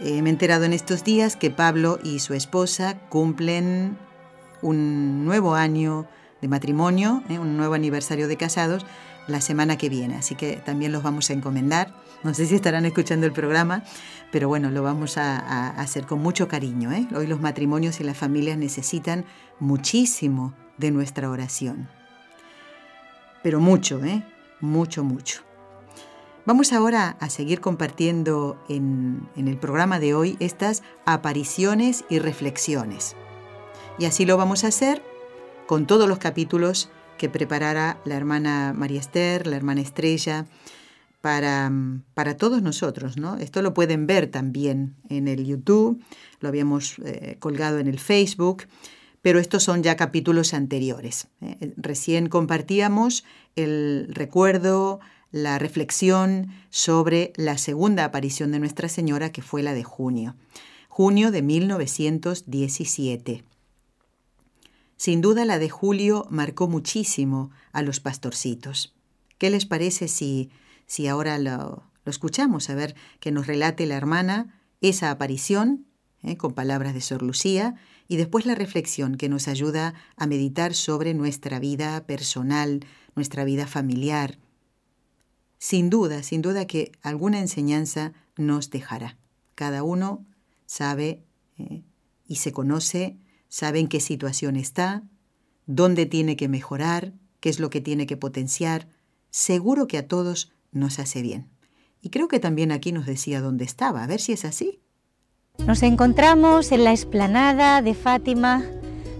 Eh, 0.00 0.20
me 0.22 0.28
he 0.28 0.32
enterado 0.32 0.64
en 0.64 0.72
estos 0.72 1.04
días 1.04 1.36
que 1.36 1.50
Pablo 1.50 1.98
y 2.02 2.18
su 2.18 2.34
esposa 2.34 2.98
cumplen 3.08 3.96
un 4.62 5.24
nuevo 5.24 5.54
año 5.54 6.06
de 6.42 6.48
matrimonio, 6.48 7.22
eh, 7.28 7.38
un 7.38 7.56
nuevo 7.56 7.74
aniversario 7.74 8.28
de 8.28 8.36
casados, 8.36 8.84
la 9.26 9.40
semana 9.40 9.78
que 9.78 9.88
viene. 9.88 10.16
Así 10.16 10.34
que 10.34 10.56
también 10.56 10.92
los 10.92 11.02
vamos 11.02 11.30
a 11.30 11.32
encomendar. 11.32 11.94
No 12.22 12.34
sé 12.34 12.46
si 12.46 12.54
estarán 12.54 12.84
escuchando 12.84 13.26
el 13.26 13.32
programa, 13.32 13.84
pero 14.30 14.48
bueno, 14.48 14.70
lo 14.70 14.82
vamos 14.82 15.16
a, 15.16 15.70
hacer 15.70 16.06
con 16.06 16.20
mucho 16.20 16.48
cariño. 16.48 16.92
¿eh? 16.92 17.06
Hoy 17.14 17.26
los 17.26 17.40
matrimonios 17.40 18.00
y 18.00 18.04
las 18.04 18.16
familias 18.16 18.58
necesitan 18.58 19.24
muchísimo 19.60 20.54
de 20.76 20.90
nuestra 20.90 21.30
oración. 21.30 21.88
Pero 23.42 23.60
mucho, 23.60 24.04
¿eh? 24.04 24.22
Mucho, 24.60 25.04
mucho. 25.04 25.45
Vamos 26.46 26.72
ahora 26.72 27.16
a 27.18 27.28
seguir 27.28 27.60
compartiendo 27.60 28.56
en, 28.68 29.28
el 29.34 29.58
programa 29.58 29.98
de 29.98 30.14
hoy 30.14 30.36
estas 30.38 30.84
apariciones 31.04 32.04
y 32.08 32.20
reflexiones. 32.20 33.16
Y 33.98 34.04
así 34.04 34.24
lo 34.24 34.36
vamos 34.36 34.62
a 34.62 34.68
hacer 34.68 35.02
con 35.66 35.88
todos 35.88 36.08
los 36.08 36.18
capítulos 36.18 36.88
que 37.18 37.28
preparara 37.28 37.98
la 38.04 38.14
hermana 38.14 38.72
María 38.76 39.00
Esther, 39.00 39.48
la 39.48 39.56
hermana 39.56 39.80
Estrella, 39.80 40.46
para, 41.20 41.72
para, 42.14 42.36
todos 42.36 42.62
nosotros. 42.62 43.16
¿no? 43.16 43.38
Esto 43.38 43.60
lo 43.60 43.74
pueden 43.74 44.06
ver 44.06 44.28
también 44.28 44.94
en 45.08 45.26
el 45.26 45.44
YouTube, 45.44 46.00
lo 46.38 46.48
habíamos 46.48 47.00
eh, 47.04 47.38
colgado 47.40 47.80
en 47.80 47.88
el 47.88 47.98
Facebook, 47.98 48.68
pero 49.20 49.40
estos 49.40 49.64
son 49.64 49.82
ya 49.82 49.96
capítulos 49.96 50.54
anteriores. 50.54 51.26
¿eh? 51.40 51.72
Recién 51.76 52.28
compartíamos 52.28 53.24
el 53.56 54.06
recuerdo, 54.12 55.00
la 55.30 55.58
reflexión 55.58 56.48
sobre 56.70 57.32
la 57.36 57.58
segunda 57.58 58.04
aparición 58.04 58.52
de 58.52 58.58
Nuestra 58.58 58.88
Señora, 58.88 59.32
que 59.32 59.42
fue 59.42 59.62
la 59.62 59.74
de 59.74 59.84
junio, 59.84 60.34
junio 60.88 61.30
de 61.30 61.42
1917. 61.42 63.44
Sin 64.96 65.20
duda 65.20 65.44
la 65.44 65.58
de 65.58 65.68
julio 65.68 66.26
marcó 66.30 66.68
muchísimo 66.68 67.50
a 67.72 67.82
los 67.82 68.00
pastorcitos. 68.00 68.94
¿Qué 69.38 69.50
les 69.50 69.66
parece 69.66 70.08
si, 70.08 70.50
si 70.86 71.06
ahora 71.06 71.38
lo, 71.38 71.84
escuchamos? 72.06 72.70
A 72.70 72.74
ver 72.74 72.94
que 73.20 73.30
nos 73.30 73.46
relate 73.46 73.86
la 73.86 73.96
hermana 73.96 74.58
esa 74.80 75.10
aparición, 75.10 75.86
¿eh? 76.22 76.36
con 76.36 76.54
palabras 76.54 76.94
de 76.94 77.02
Sor 77.02 77.22
Lucía, 77.22 77.74
y 78.08 78.16
después 78.16 78.46
la 78.46 78.54
reflexión 78.54 79.16
que 79.16 79.28
nos 79.28 79.48
ayuda 79.48 79.94
a 80.16 80.26
meditar 80.26 80.74
sobre 80.74 81.12
nuestra 81.12 81.58
vida 81.58 82.06
personal, 82.06 82.86
nuestra 83.14 83.44
vida 83.44 83.66
familiar. 83.66 84.38
Sin 85.58 85.90
duda, 85.90 86.22
sin 86.22 86.42
duda 86.42 86.66
que 86.66 86.92
alguna 87.02 87.40
enseñanza 87.40 88.12
nos 88.36 88.70
dejará. 88.70 89.16
Cada 89.54 89.82
uno 89.82 90.26
sabe 90.66 91.24
¿eh? 91.58 91.82
y 92.26 92.36
se 92.36 92.52
conoce 92.52 93.18
sabe 93.48 93.80
en 93.80 93.88
qué 93.88 94.00
situación 94.00 94.56
está, 94.56 95.02
dónde 95.66 96.06
tiene 96.06 96.36
que 96.36 96.48
mejorar, 96.48 97.12
qué 97.40 97.48
es 97.48 97.60
lo 97.60 97.70
que 97.70 97.80
tiene 97.80 98.06
que 98.06 98.16
potenciar. 98.16 98.88
Seguro 99.30 99.86
que 99.86 99.98
a 99.98 100.06
todos 100.06 100.52
nos 100.72 100.98
hace 100.98 101.22
bien. 101.22 101.48
Y 102.02 102.10
creo 102.10 102.28
que 102.28 102.38
también 102.38 102.72
aquí 102.72 102.92
nos 102.92 103.06
decía 103.06 103.40
dónde 103.40 103.64
estaba, 103.64 104.02
a 104.02 104.06
ver 104.06 104.20
si 104.20 104.32
es 104.32 104.44
así. 104.44 104.80
Nos 105.66 105.82
encontramos 105.82 106.70
en 106.70 106.84
la 106.84 106.90
explanada 106.90 107.80
de 107.80 107.94
Fátima, 107.94 108.62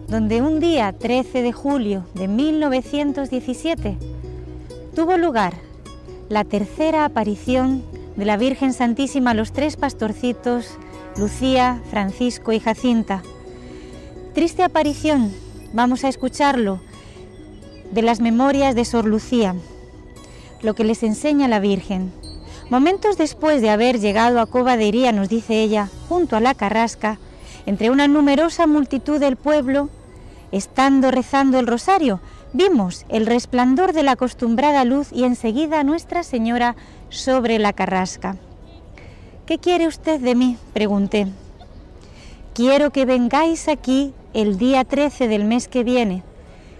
donde 0.08 0.42
un 0.42 0.60
día 0.60 0.92
13 0.92 1.42
de 1.42 1.52
julio 1.52 2.06
de 2.14 2.28
1917 2.28 3.96
tuvo 4.94 5.16
lugar 5.16 5.65
la 6.28 6.44
tercera 6.44 7.04
aparición 7.04 7.82
de 8.16 8.24
la 8.24 8.36
Virgen 8.36 8.72
Santísima 8.72 9.32
a 9.32 9.34
los 9.34 9.52
tres 9.52 9.76
pastorcitos, 9.76 10.78
Lucía, 11.16 11.80
Francisco 11.90 12.52
y 12.52 12.60
Jacinta 12.60 13.22
Triste 14.36 14.62
aparición, 14.62 15.32
vamos 15.72 16.04
a 16.04 16.08
escucharlo, 16.08 16.78
de 17.90 18.02
las 18.02 18.20
memorias 18.20 18.74
de 18.74 18.84
Sor 18.84 19.06
Lucía, 19.06 19.54
lo 20.60 20.74
que 20.74 20.84
les 20.84 21.02
enseña 21.02 21.48
la 21.48 21.58
Virgen. 21.58 22.12
Momentos 22.68 23.16
después 23.16 23.62
de 23.62 23.70
haber 23.70 23.98
llegado 23.98 24.38
a 24.38 24.46
Cova 24.46 24.76
de 24.76 25.10
nos 25.14 25.30
dice 25.30 25.62
ella, 25.62 25.88
junto 26.10 26.36
a 26.36 26.40
la 26.40 26.52
carrasca, 26.52 27.18
entre 27.64 27.88
una 27.88 28.08
numerosa 28.08 28.66
multitud 28.66 29.18
del 29.18 29.36
pueblo, 29.36 29.88
estando 30.52 31.10
rezando 31.10 31.58
el 31.58 31.66
rosario, 31.66 32.20
vimos 32.56 33.04
el 33.10 33.26
resplandor 33.26 33.92
de 33.92 34.02
la 34.02 34.12
acostumbrada 34.12 34.84
luz 34.84 35.12
y 35.12 35.24
enseguida 35.24 35.84
Nuestra 35.84 36.22
Señora 36.22 36.74
sobre 37.10 37.58
la 37.58 37.74
carrasca. 37.74 38.36
¿Qué 39.44 39.58
quiere 39.58 39.86
usted 39.86 40.20
de 40.20 40.34
mí? 40.34 40.56
pregunté. 40.72 41.26
Quiero 42.54 42.90
que 42.90 43.04
vengáis 43.04 43.68
aquí 43.68 44.14
el 44.32 44.56
día 44.56 44.84
13 44.84 45.28
del 45.28 45.44
mes 45.44 45.68
que 45.68 45.84
viene, 45.84 46.22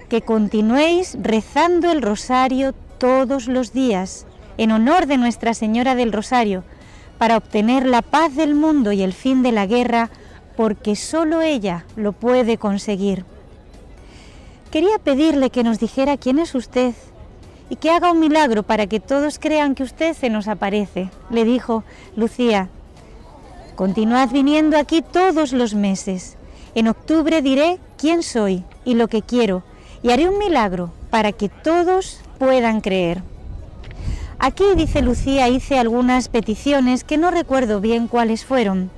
que 0.08 0.22
continuéis 0.22 1.18
rezando 1.20 1.90
el 1.90 2.00
rosario 2.00 2.72
todos 2.96 3.46
los 3.46 3.74
días 3.74 4.26
en 4.56 4.72
honor 4.72 5.06
de 5.06 5.18
Nuestra 5.18 5.52
Señora 5.52 5.94
del 5.94 6.12
Rosario, 6.12 6.64
para 7.18 7.36
obtener 7.36 7.86
la 7.86 8.00
paz 8.00 8.34
del 8.34 8.54
mundo 8.54 8.92
y 8.92 9.02
el 9.02 9.12
fin 9.12 9.42
de 9.42 9.52
la 9.52 9.66
guerra, 9.66 10.08
porque 10.56 10.96
solo 10.96 11.42
ella 11.42 11.84
lo 11.96 12.12
puede 12.12 12.56
conseguir. 12.56 13.26
Quería 14.76 14.98
pedirle 14.98 15.48
que 15.48 15.64
nos 15.64 15.80
dijera 15.80 16.18
quién 16.18 16.38
es 16.38 16.54
usted 16.54 16.92
y 17.70 17.76
que 17.76 17.88
haga 17.88 18.12
un 18.12 18.20
milagro 18.20 18.62
para 18.62 18.86
que 18.86 19.00
todos 19.00 19.38
crean 19.38 19.74
que 19.74 19.82
usted 19.82 20.14
se 20.14 20.28
nos 20.28 20.48
aparece, 20.48 21.08
le 21.30 21.46
dijo 21.46 21.82
Lucía. 22.14 22.68
Continuad 23.74 24.28
viniendo 24.28 24.76
aquí 24.76 25.00
todos 25.00 25.54
los 25.54 25.72
meses. 25.72 26.36
En 26.74 26.88
octubre 26.88 27.40
diré 27.40 27.78
quién 27.96 28.22
soy 28.22 28.64
y 28.84 28.96
lo 28.96 29.08
que 29.08 29.22
quiero 29.22 29.62
y 30.02 30.10
haré 30.10 30.28
un 30.28 30.36
milagro 30.36 30.90
para 31.08 31.32
que 31.32 31.48
todos 31.48 32.20
puedan 32.38 32.82
creer. 32.82 33.22
Aquí, 34.38 34.64
dice 34.76 35.00
Lucía, 35.00 35.48
hice 35.48 35.78
algunas 35.78 36.28
peticiones 36.28 37.02
que 37.02 37.16
no 37.16 37.30
recuerdo 37.30 37.80
bien 37.80 38.08
cuáles 38.08 38.44
fueron. 38.44 38.90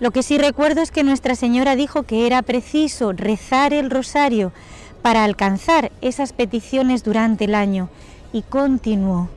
Lo 0.00 0.12
que 0.12 0.22
sí 0.22 0.38
recuerdo 0.38 0.80
es 0.80 0.92
que 0.92 1.02
Nuestra 1.02 1.34
Señora 1.34 1.76
dijo 1.76 2.04
que 2.04 2.26
era 2.26 2.40
preciso 2.40 3.12
rezar 3.12 3.74
el 3.74 3.90
rosario 3.90 4.52
para 5.02 5.24
alcanzar 5.24 5.92
esas 6.00 6.32
peticiones 6.32 7.04
durante 7.04 7.44
el 7.44 7.54
año 7.54 7.88
y 8.32 8.42
continuó. 8.42 9.28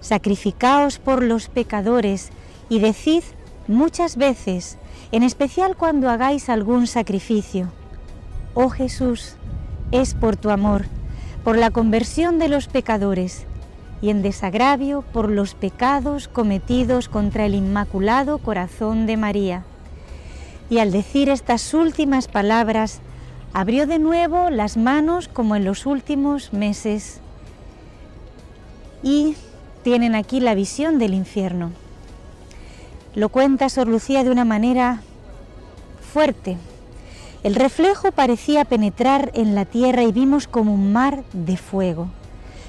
Sacrificaos 0.00 0.98
por 0.98 1.22
los 1.22 1.48
pecadores 1.48 2.30
y 2.68 2.78
decid 2.78 3.22
muchas 3.66 4.16
veces 4.16 4.78
en 5.12 5.22
especial 5.22 5.76
cuando 5.76 6.08
hagáis 6.08 6.48
algún 6.48 6.86
sacrificio. 6.86 7.68
Oh 8.54 8.68
Jesús, 8.68 9.34
es 9.92 10.14
por 10.14 10.36
tu 10.36 10.50
amor, 10.50 10.84
por 11.44 11.58
la 11.58 11.70
conversión 11.70 12.38
de 12.38 12.48
los 12.48 12.68
pecadores 12.68 13.46
y 14.02 14.10
en 14.10 14.22
desagravio 14.22 15.02
por 15.12 15.30
los 15.30 15.54
pecados 15.54 16.28
cometidos 16.28 17.08
contra 17.08 17.44
el 17.44 17.54
Inmaculado 17.54 18.38
Corazón 18.38 19.06
de 19.06 19.16
María. 19.16 19.64
Y 20.70 20.78
al 20.78 20.92
decir 20.92 21.28
estas 21.28 21.74
últimas 21.74 22.28
palabras, 22.28 23.00
abrió 23.52 23.86
de 23.86 23.98
nuevo 23.98 24.50
las 24.50 24.76
manos 24.76 25.28
como 25.28 25.56
en 25.56 25.64
los 25.64 25.86
últimos 25.86 26.52
meses. 26.52 27.20
Y 29.02 29.36
tienen 29.82 30.14
aquí 30.14 30.40
la 30.40 30.54
visión 30.54 30.98
del 30.98 31.14
infierno. 31.14 31.72
Lo 33.14 33.28
cuenta 33.28 33.68
Sor 33.68 33.88
Lucía 33.88 34.22
de 34.22 34.30
una 34.30 34.44
manera 34.44 35.02
fuerte. 36.12 36.56
El 37.42 37.54
reflejo 37.54 38.12
parecía 38.12 38.64
penetrar 38.64 39.30
en 39.34 39.54
la 39.54 39.64
tierra 39.64 40.02
y 40.02 40.12
vimos 40.12 40.46
como 40.46 40.74
un 40.74 40.92
mar 40.92 41.24
de 41.32 41.56
fuego. 41.56 42.08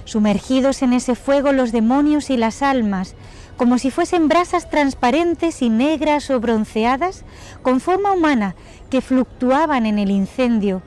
Sumergidos 0.05 0.81
en 0.81 0.93
ese 0.93 1.15
fuego 1.15 1.51
los 1.51 1.71
demonios 1.71 2.29
y 2.29 2.37
las 2.37 2.61
almas, 2.61 3.13
como 3.61 3.77
si 3.77 3.91
fuesen 3.91 4.27
brasas 4.27 4.71
transparentes 4.71 5.61
y 5.61 5.69
negras 5.69 6.31
o 6.31 6.39
bronceadas, 6.39 7.23
con 7.61 7.79
forma 7.79 8.11
humana, 8.11 8.55
que 8.89 9.01
fluctuaban 9.01 9.85
en 9.85 9.99
el 9.99 10.09
incendio, 10.09 10.81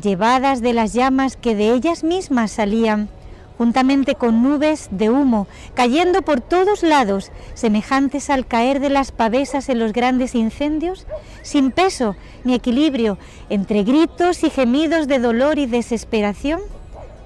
llevadas 0.00 0.62
de 0.62 0.72
las 0.72 0.94
llamas 0.94 1.36
que 1.36 1.54
de 1.54 1.74
ellas 1.74 2.02
mismas 2.02 2.50
salían 2.50 3.10
juntamente 3.58 4.14
con 4.14 4.42
nubes 4.42 4.88
de 4.90 5.10
humo, 5.10 5.46
cayendo 5.74 6.22
por 6.22 6.40
todos 6.40 6.82
lados, 6.82 7.30
semejantes 7.52 8.30
al 8.30 8.46
caer 8.46 8.80
de 8.80 8.88
las 8.88 9.12
pavesas 9.12 9.68
en 9.68 9.78
los 9.78 9.92
grandes 9.92 10.34
incendios, 10.34 11.06
sin 11.42 11.72
peso 11.72 12.16
ni 12.42 12.54
equilibrio, 12.54 13.18
entre 13.50 13.82
gritos 13.82 14.44
y 14.44 14.48
gemidos 14.48 15.08
de 15.08 15.18
dolor 15.18 15.58
y 15.58 15.66
desesperación 15.66 16.62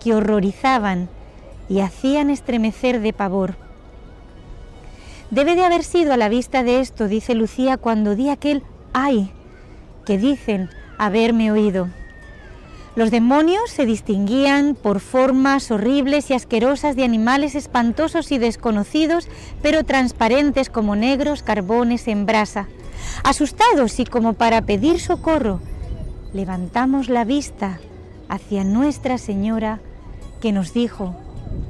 que 0.02 0.12
horrorizaban 0.12 1.08
y 1.68 1.82
hacían 1.82 2.30
estremecer 2.30 2.98
de 2.98 3.12
pavor. 3.12 3.65
Debe 5.36 5.54
de 5.54 5.66
haber 5.66 5.84
sido 5.84 6.14
a 6.14 6.16
la 6.16 6.30
vista 6.30 6.62
de 6.62 6.80
esto, 6.80 7.08
dice 7.08 7.34
Lucía, 7.34 7.76
cuando 7.76 8.16
di 8.16 8.30
aquel 8.30 8.62
ay 8.94 9.30
que 10.06 10.16
dicen 10.16 10.70
haberme 10.96 11.52
oído. 11.52 11.88
Los 12.94 13.10
demonios 13.10 13.68
se 13.68 13.84
distinguían 13.84 14.74
por 14.74 14.98
formas 14.98 15.70
horribles 15.70 16.30
y 16.30 16.32
asquerosas 16.32 16.96
de 16.96 17.04
animales 17.04 17.54
espantosos 17.54 18.32
y 18.32 18.38
desconocidos, 18.38 19.28
pero 19.60 19.84
transparentes 19.84 20.70
como 20.70 20.96
negros 20.96 21.42
carbones 21.42 22.08
en 22.08 22.24
brasa. 22.24 22.66
Asustados 23.22 24.00
y 24.00 24.06
como 24.06 24.32
para 24.32 24.62
pedir 24.62 25.00
socorro, 25.00 25.60
levantamos 26.32 27.10
la 27.10 27.26
vista 27.26 27.78
hacia 28.30 28.64
Nuestra 28.64 29.18
Señora 29.18 29.80
que 30.40 30.52
nos 30.52 30.72
dijo, 30.72 31.14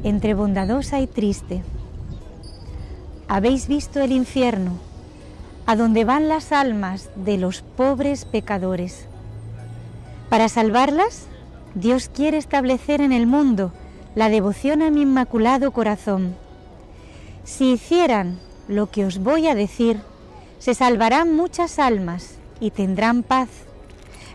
entre 0.04 0.34
bondadosa 0.34 1.00
y 1.00 1.08
triste, 1.08 1.64
¿habéis 3.28 3.68
visto 3.68 4.00
el 4.00 4.12
infierno, 4.12 4.72
a 5.66 5.76
donde 5.76 6.04
van 6.04 6.28
las 6.28 6.52
almas 6.52 7.10
de 7.16 7.38
los 7.38 7.62
pobres 7.62 8.24
pecadores? 8.24 9.06
Para 10.28 10.48
salvarlas, 10.48 11.26
Dios 11.74 12.08
quiere 12.08 12.36
establecer 12.36 13.00
en 13.00 13.12
el 13.12 13.26
mundo 13.26 13.72
la 14.14 14.28
devoción 14.28 14.82
a 14.82 14.90
mi 14.90 15.02
inmaculado 15.02 15.72
corazón. 15.72 16.34
Si 17.44 17.72
hicieran 17.72 18.38
lo 18.68 18.90
que 18.90 19.04
os 19.04 19.18
voy 19.18 19.46
a 19.46 19.54
decir, 19.54 20.00
se 20.58 20.74
salvarán 20.74 21.34
muchas 21.34 21.78
almas 21.78 22.36
y 22.60 22.70
tendrán 22.70 23.22
paz. 23.22 23.48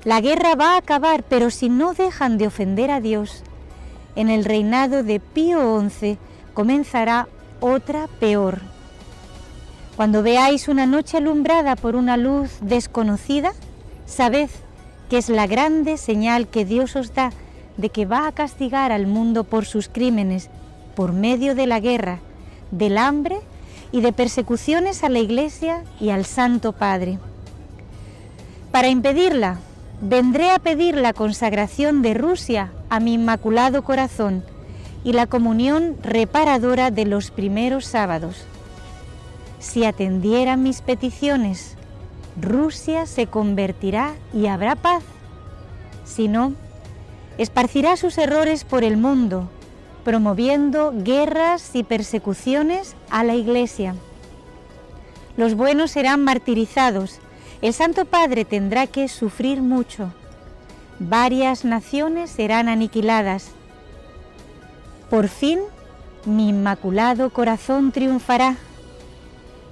La 0.03 0.21
guerra 0.21 0.55
va 0.55 0.73
a 0.73 0.77
acabar, 0.77 1.23
pero 1.23 1.49
si 1.49 1.69
no 1.69 1.93
dejan 1.93 2.37
de 2.37 2.47
ofender 2.47 2.91
a 2.91 3.01
Dios, 3.01 3.43
en 4.15 4.29
el 4.29 4.45
reinado 4.45 5.03
de 5.03 5.19
Pío 5.19 5.81
XI 5.89 6.17
comenzará 6.53 7.27
otra 7.59 8.07
peor. 8.19 8.70
Cuando 10.01 10.23
veáis 10.23 10.67
una 10.67 10.87
noche 10.87 11.17
alumbrada 11.17 11.75
por 11.75 11.95
una 11.95 12.17
luz 12.17 12.49
desconocida, 12.61 13.53
sabed 14.07 14.49
que 15.11 15.19
es 15.19 15.29
la 15.29 15.45
grande 15.45 15.97
señal 15.97 16.47
que 16.47 16.65
Dios 16.65 16.95
os 16.95 17.13
da 17.13 17.31
de 17.77 17.89
que 17.89 18.07
va 18.07 18.25
a 18.25 18.31
castigar 18.31 18.91
al 18.91 19.05
mundo 19.05 19.43
por 19.43 19.65
sus 19.65 19.89
crímenes, 19.89 20.49
por 20.95 21.13
medio 21.13 21.53
de 21.53 21.67
la 21.67 21.79
guerra, 21.79 22.17
del 22.71 22.97
hambre 22.97 23.41
y 23.91 24.01
de 24.01 24.11
persecuciones 24.11 25.03
a 25.03 25.09
la 25.09 25.19
Iglesia 25.19 25.83
y 25.99 26.09
al 26.09 26.25
Santo 26.25 26.71
Padre. 26.71 27.19
Para 28.71 28.87
impedirla, 28.87 29.59
vendré 30.01 30.49
a 30.49 30.57
pedir 30.57 30.95
la 30.95 31.13
consagración 31.13 32.01
de 32.01 32.15
Rusia 32.15 32.71
a 32.89 32.99
mi 32.99 33.13
Inmaculado 33.13 33.83
Corazón 33.83 34.43
y 35.03 35.13
la 35.13 35.27
comunión 35.27 35.95
reparadora 36.01 36.89
de 36.89 37.05
los 37.05 37.29
primeros 37.29 37.85
sábados. 37.85 38.47
Si 39.61 39.85
atendieran 39.85 40.63
mis 40.63 40.81
peticiones, 40.81 41.77
Rusia 42.35 43.05
se 43.05 43.27
convertirá 43.27 44.15
y 44.33 44.47
habrá 44.47 44.75
paz. 44.75 45.03
Si 46.03 46.27
no, 46.27 46.53
esparcirá 47.37 47.95
sus 47.95 48.17
errores 48.17 48.63
por 48.63 48.83
el 48.83 48.97
mundo, 48.97 49.49
promoviendo 50.03 50.91
guerras 50.95 51.75
y 51.75 51.83
persecuciones 51.83 52.95
a 53.11 53.23
la 53.23 53.35
Iglesia. 53.35 53.95
Los 55.37 55.53
buenos 55.53 55.91
serán 55.91 56.23
martirizados, 56.23 57.19
el 57.61 57.73
Santo 57.73 58.05
Padre 58.05 58.45
tendrá 58.45 58.87
que 58.87 59.07
sufrir 59.07 59.61
mucho, 59.61 60.11
varias 60.97 61.65
naciones 61.65 62.31
serán 62.31 62.67
aniquiladas. 62.67 63.51
Por 65.11 65.27
fin, 65.27 65.59
mi 66.25 66.49
inmaculado 66.49 67.29
corazón 67.29 67.91
triunfará. 67.91 68.57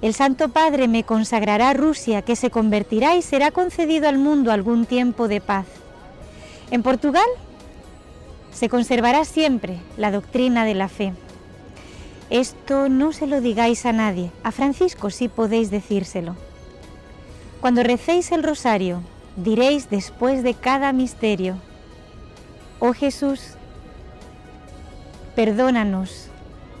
El 0.02 0.14
Santo 0.14 0.48
Padre 0.48 0.88
me 0.88 1.04
consagrará 1.04 1.74
Rusia, 1.74 2.22
que 2.22 2.34
se 2.34 2.50
convertirá 2.50 3.16
y 3.16 3.22
será 3.22 3.50
concedido 3.50 4.08
al 4.08 4.16
mundo 4.16 4.50
algún 4.50 4.86
tiempo 4.86 5.28
de 5.28 5.42
paz. 5.42 5.66
En 6.70 6.82
Portugal 6.82 7.26
se 8.52 8.68
conservará 8.68 9.24
siempre 9.24 9.78
la 9.98 10.10
doctrina 10.10 10.64
de 10.64 10.74
la 10.74 10.88
fe. 10.88 11.12
Esto 12.30 12.88
no 12.88 13.12
se 13.12 13.26
lo 13.26 13.40
digáis 13.40 13.84
a 13.84 13.92
nadie, 13.92 14.30
a 14.42 14.52
Francisco 14.52 15.10
sí 15.10 15.28
podéis 15.28 15.70
decírselo. 15.70 16.36
Cuando 17.60 17.82
recéis 17.82 18.32
el 18.32 18.42
rosario, 18.42 19.02
diréis 19.36 19.90
después 19.90 20.42
de 20.42 20.54
cada 20.54 20.92
misterio, 20.92 21.56
Oh 22.78 22.94
Jesús, 22.94 23.56
perdónanos, 25.36 26.28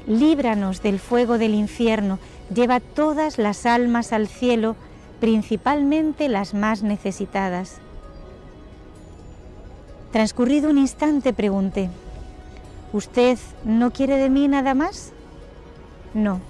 líbranos 0.06 0.82
del 0.82 0.98
fuego 0.98 1.36
del 1.36 1.54
infierno, 1.54 2.18
lleva 2.54 2.80
todas 2.80 3.38
las 3.38 3.66
almas 3.66 4.12
al 4.12 4.28
cielo, 4.28 4.76
principalmente 5.20 6.28
las 6.28 6.54
más 6.54 6.82
necesitadas. 6.82 7.78
Transcurrido 10.12 10.70
un 10.70 10.78
instante 10.78 11.32
pregunté, 11.32 11.90
¿Usted 12.92 13.38
no 13.64 13.92
quiere 13.92 14.16
de 14.16 14.28
mí 14.28 14.48
nada 14.48 14.74
más? 14.74 15.12
No, 16.12 16.40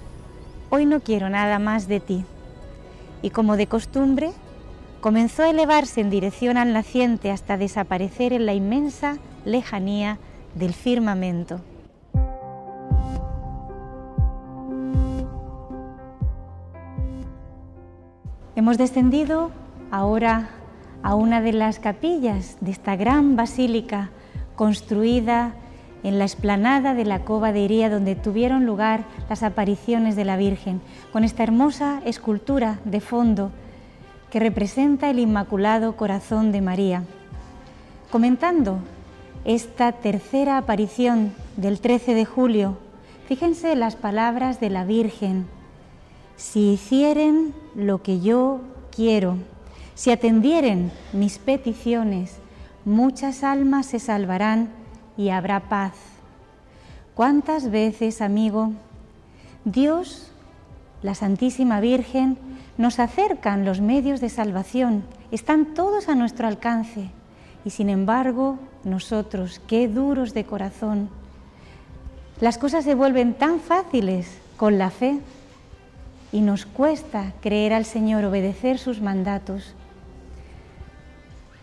hoy 0.71 0.87
no 0.87 0.99
quiero 0.99 1.29
nada 1.29 1.59
más 1.59 1.87
de 1.87 1.99
ti. 1.99 2.25
Y 3.21 3.29
como 3.29 3.57
de 3.57 3.67
costumbre, 3.67 4.31
comenzó 5.01 5.43
a 5.43 5.51
elevarse 5.51 6.01
en 6.01 6.09
dirección 6.09 6.57
al 6.57 6.73
naciente 6.73 7.29
hasta 7.29 7.57
desaparecer 7.57 8.33
en 8.33 8.47
la 8.47 8.55
inmensa 8.55 9.19
lejanía 9.45 10.17
del 10.55 10.73
firmamento. 10.73 11.61
Hemos 18.53 18.77
descendido 18.77 19.49
ahora 19.91 20.49
a 21.03 21.15
una 21.15 21.39
de 21.39 21.53
las 21.53 21.79
capillas 21.79 22.57
de 22.59 22.71
esta 22.71 22.97
gran 22.97 23.37
basílica 23.37 24.09
construida 24.57 25.53
en 26.03 26.19
la 26.19 26.25
explanada 26.25 26.93
de 26.93 27.05
la 27.05 27.23
cova 27.23 27.53
de 27.53 27.61
Iría 27.61 27.89
donde 27.89 28.15
tuvieron 28.15 28.65
lugar 28.65 29.05
las 29.29 29.43
apariciones 29.43 30.17
de 30.17 30.25
la 30.25 30.35
Virgen, 30.35 30.81
con 31.13 31.23
esta 31.23 31.43
hermosa 31.43 32.01
escultura 32.03 32.79
de 32.83 32.99
fondo 32.99 33.51
que 34.29 34.41
representa 34.41 35.09
el 35.09 35.19
Inmaculado 35.19 35.95
Corazón 35.95 36.51
de 36.51 36.59
María. 36.59 37.03
Comentando 38.11 38.79
esta 39.45 39.93
tercera 39.93 40.57
aparición 40.57 41.31
del 41.55 41.79
13 41.79 42.15
de 42.15 42.25
julio, 42.25 42.77
fíjense 43.27 43.77
las 43.77 43.95
palabras 43.95 44.59
de 44.59 44.69
la 44.69 44.83
Virgen, 44.83 45.45
si 46.41 46.73
hicieren 46.73 47.53
lo 47.75 48.01
que 48.01 48.19
yo 48.19 48.61
quiero, 48.93 49.37
si 49.93 50.09
atendieren 50.09 50.91
mis 51.13 51.37
peticiones, 51.37 52.37
muchas 52.83 53.43
almas 53.43 53.85
se 53.85 53.99
salvarán 53.99 54.69
y 55.15 55.29
habrá 55.29 55.69
paz. 55.69 55.93
¿Cuántas 57.13 57.69
veces, 57.69 58.21
amigo, 58.21 58.71
Dios, 59.65 60.31
la 61.03 61.13
Santísima 61.13 61.79
Virgen, 61.79 62.37
nos 62.75 62.99
acercan 62.99 63.63
los 63.63 63.79
medios 63.79 64.19
de 64.19 64.29
salvación? 64.29 65.03
Están 65.29 65.75
todos 65.75 66.09
a 66.09 66.15
nuestro 66.15 66.47
alcance. 66.47 67.11
Y 67.63 67.69
sin 67.69 67.87
embargo, 67.87 68.57
nosotros, 68.83 69.61
qué 69.67 69.87
duros 69.87 70.33
de 70.33 70.43
corazón. 70.43 71.09
Las 72.41 72.57
cosas 72.57 72.83
se 72.83 72.95
vuelven 72.95 73.35
tan 73.35 73.59
fáciles 73.59 74.39
con 74.57 74.79
la 74.79 74.89
fe 74.89 75.19
y 76.31 76.41
nos 76.41 76.65
cuesta 76.65 77.33
creer 77.41 77.73
al 77.73 77.85
Señor, 77.85 78.25
obedecer 78.25 78.77
sus 78.77 79.01
mandatos. 79.01 79.75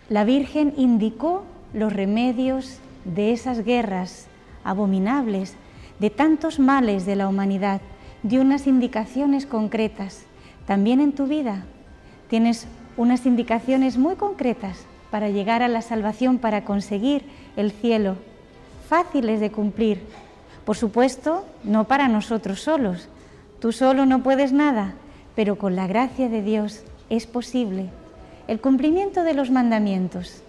La 0.08 0.24
Virgen 0.24 0.74
indicó 0.76 1.44
los 1.72 1.92
remedios 1.92 2.78
de 3.04 3.32
esas 3.32 3.64
guerras 3.64 4.26
abominables, 4.64 5.54
de 5.98 6.10
tantos 6.10 6.58
males 6.58 7.06
de 7.06 7.16
la 7.16 7.28
humanidad, 7.28 7.80
dio 8.22 8.40
unas 8.40 8.66
indicaciones 8.66 9.46
concretas. 9.46 10.24
También 10.66 11.00
en 11.00 11.12
tu 11.12 11.26
vida 11.26 11.64
tienes 12.28 12.66
unas 12.96 13.26
indicaciones 13.26 13.96
muy 13.96 14.16
concretas 14.16 14.84
para 15.10 15.30
llegar 15.30 15.62
a 15.62 15.68
la 15.68 15.82
salvación, 15.82 16.38
para 16.38 16.64
conseguir 16.64 17.24
el 17.56 17.72
cielo, 17.72 18.16
fáciles 18.88 19.40
de 19.40 19.50
cumplir. 19.50 20.02
Por 20.64 20.76
supuesto, 20.76 21.46
no 21.64 21.84
para 21.84 22.08
nosotros 22.08 22.60
solos. 22.60 23.08
Tú 23.60 23.72
solo 23.72 24.06
no 24.06 24.22
puedes 24.22 24.52
nada, 24.52 24.94
pero 25.34 25.58
con 25.58 25.74
la 25.74 25.86
gracia 25.86 26.28
de 26.28 26.42
Dios 26.42 26.82
es 27.10 27.26
posible. 27.26 27.90
El 28.46 28.60
cumplimiento 28.60 29.24
de 29.24 29.34
los 29.34 29.50
mandamientos, 29.50 30.42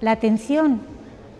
la 0.00 0.12
atención 0.12 0.80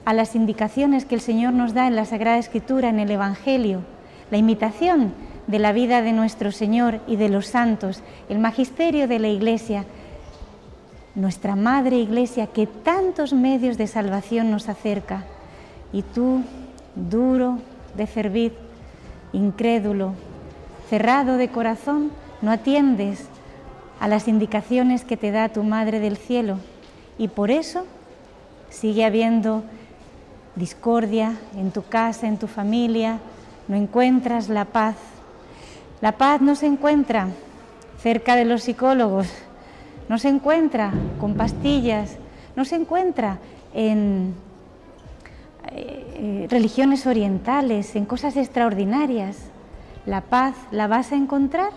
a 0.05 0.13
las 0.13 0.35
indicaciones 0.35 1.05
que 1.05 1.15
el 1.15 1.21
Señor 1.21 1.53
nos 1.53 1.75
da 1.75 1.87
en 1.87 1.97
la 1.97 2.05
Sagrada 2.05 2.39
Escritura, 2.39 2.89
en 2.89 2.99
el 2.99 3.11
Evangelio, 3.11 3.83
la 4.31 4.39
imitación 4.39 5.13
de 5.47 5.59
la 5.59 5.73
vida 5.73 6.03
de 6.03 6.13
nuestro 6.13 6.53
Señor 6.53 7.01
y 7.07 7.17
de 7.17 7.29
los 7.29 7.47
santos, 7.47 8.03
el 8.29 8.39
magisterio 8.39 9.09
de 9.09 9.19
la 9.19 9.29
Iglesia, 9.29 9.85
nuestra 11.15 11.57
Madre 11.57 11.97
Iglesia 11.97 12.47
que 12.47 12.67
tantos 12.67 13.33
medios 13.33 13.79
de 13.79 13.87
salvación 13.87 14.51
nos 14.51 14.69
acerca. 14.69 15.25
Y 15.93 16.03
tú, 16.03 16.43
duro 16.95 17.59
de 17.97 18.07
servir, 18.07 18.70
incrédulo, 19.33 20.15
cerrado 20.89 21.37
de 21.37 21.49
corazón, 21.49 22.11
no 22.43 22.51
atiendes 22.51 23.27
a 24.01 24.09
las 24.09 24.29
indicaciones 24.29 25.05
que 25.05 25.17
te 25.17 25.31
da 25.31 25.49
tu 25.51 25.63
Madre 25.63 26.01
del 26.01 26.17
Cielo 26.17 26.59
y 27.19 27.29
por 27.29 27.51
eso 27.51 27.85
sigue 28.71 29.05
habiendo 29.05 29.63
discordia 30.57 31.37
en 31.57 31.71
tu 31.71 31.83
casa, 31.83 32.27
en 32.27 32.39
tu 32.39 32.47
familia, 32.47 33.19
no 33.69 33.77
encuentras 33.77 34.49
la 34.49 34.65
paz. 34.65 34.97
La 36.01 36.13
paz 36.13 36.41
no 36.41 36.55
se 36.55 36.67
encuentra 36.67 37.29
cerca 37.99 38.37
de 38.37 38.45
los 38.45 38.63
psicólogos, 38.63 39.29
no 40.09 40.19
se 40.19 40.29
encuentra 40.29 40.93
con 41.21 41.35
pastillas, 41.35 42.17
no 42.57 42.65
se 42.65 42.77
encuentra 42.77 43.39
en 43.75 44.35
eh, 45.73 46.47
religiones 46.51 47.07
orientales, 47.07 47.97
en 47.97 48.05
cosas 48.05 48.37
extraordinarias. 48.37 49.37
La 50.07 50.23
paz 50.23 50.55
la 50.71 50.87
vas 50.87 51.13
a 51.13 51.17
encontrar 51.17 51.73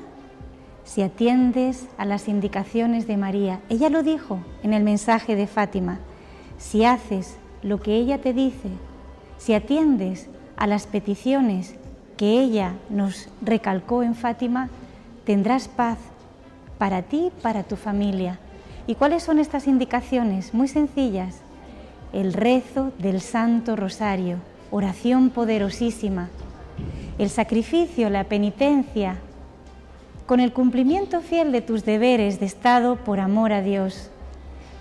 si 0.84 1.02
atiendes 1.02 1.88
a 1.98 2.06
las 2.06 2.28
indicaciones 2.28 3.08
de 3.08 3.18
María. 3.18 3.62
Ella 3.70 3.90
lo 3.90 4.04
dijo 4.04 4.40
en 4.64 4.74
el 4.74 4.84
mensaje 4.84 5.36
de 5.36 5.48
Fátima. 5.48 6.00
Si 6.58 6.86
haces 6.86 7.38
lo 7.62 7.82
que 7.82 7.96
ella 7.96 8.20
te 8.20 8.34
dice, 8.34 8.70
si 9.38 9.54
atiendes 9.54 10.30
a 10.56 10.68
las 10.68 10.88
peticiones 10.88 11.76
que 12.18 12.40
ella 12.40 12.74
nos 12.90 13.30
recalcó 13.42 14.04
en 14.04 14.16
Fátima, 14.16 14.70
tendrás 15.26 15.68
paz 15.68 15.98
para 16.78 17.02
ti, 17.04 17.32
para 17.42 17.64
tu 17.64 17.76
familia. 17.76 18.40
¿Y 18.88 18.96
cuáles 18.96 19.24
son 19.24 19.40
estas 19.40 19.68
indicaciones? 19.68 20.54
Muy 20.54 20.68
sencillas. 20.68 21.43
El 22.14 22.34
rezo 22.34 22.92
del 23.00 23.22
Santo 23.22 23.76
Rosario, 23.76 24.38
oración 24.72 25.32
poderosísima. 25.32 26.30
el 27.20 27.30
sacrificio, 27.30 28.10
la 28.10 28.24
penitencia, 28.24 29.18
con 30.26 30.40
el 30.40 30.54
cumplimiento 30.54 31.22
fiel 31.22 31.52
de 31.52 31.62
tus 31.62 31.86
deberes 31.86 32.40
de 32.40 32.46
Estado 32.46 32.96
por 32.96 33.20
amor 33.20 33.52
a 33.52 33.62
Dios 33.62 34.10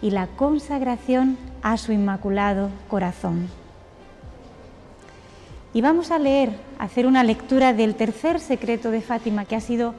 y 0.01 0.11
la 0.11 0.27
consagración 0.29 1.37
a 1.63 1.77
su 1.77 1.93
inmaculado 1.93 2.71
corazón. 2.89 3.49
Y 5.75 5.81
vamos 5.81 6.11
a 6.11 6.19
leer, 6.19 6.51
a 6.79 6.85
hacer 6.85 7.07
una 7.07 7.25
lectura 7.25 7.73
del 7.73 7.95
tercer 7.95 8.41
secreto 8.41 8.91
de 8.91 9.01
Fátima 9.01 9.45
que 9.45 9.57
ha 9.57 9.61
sido 9.61 9.95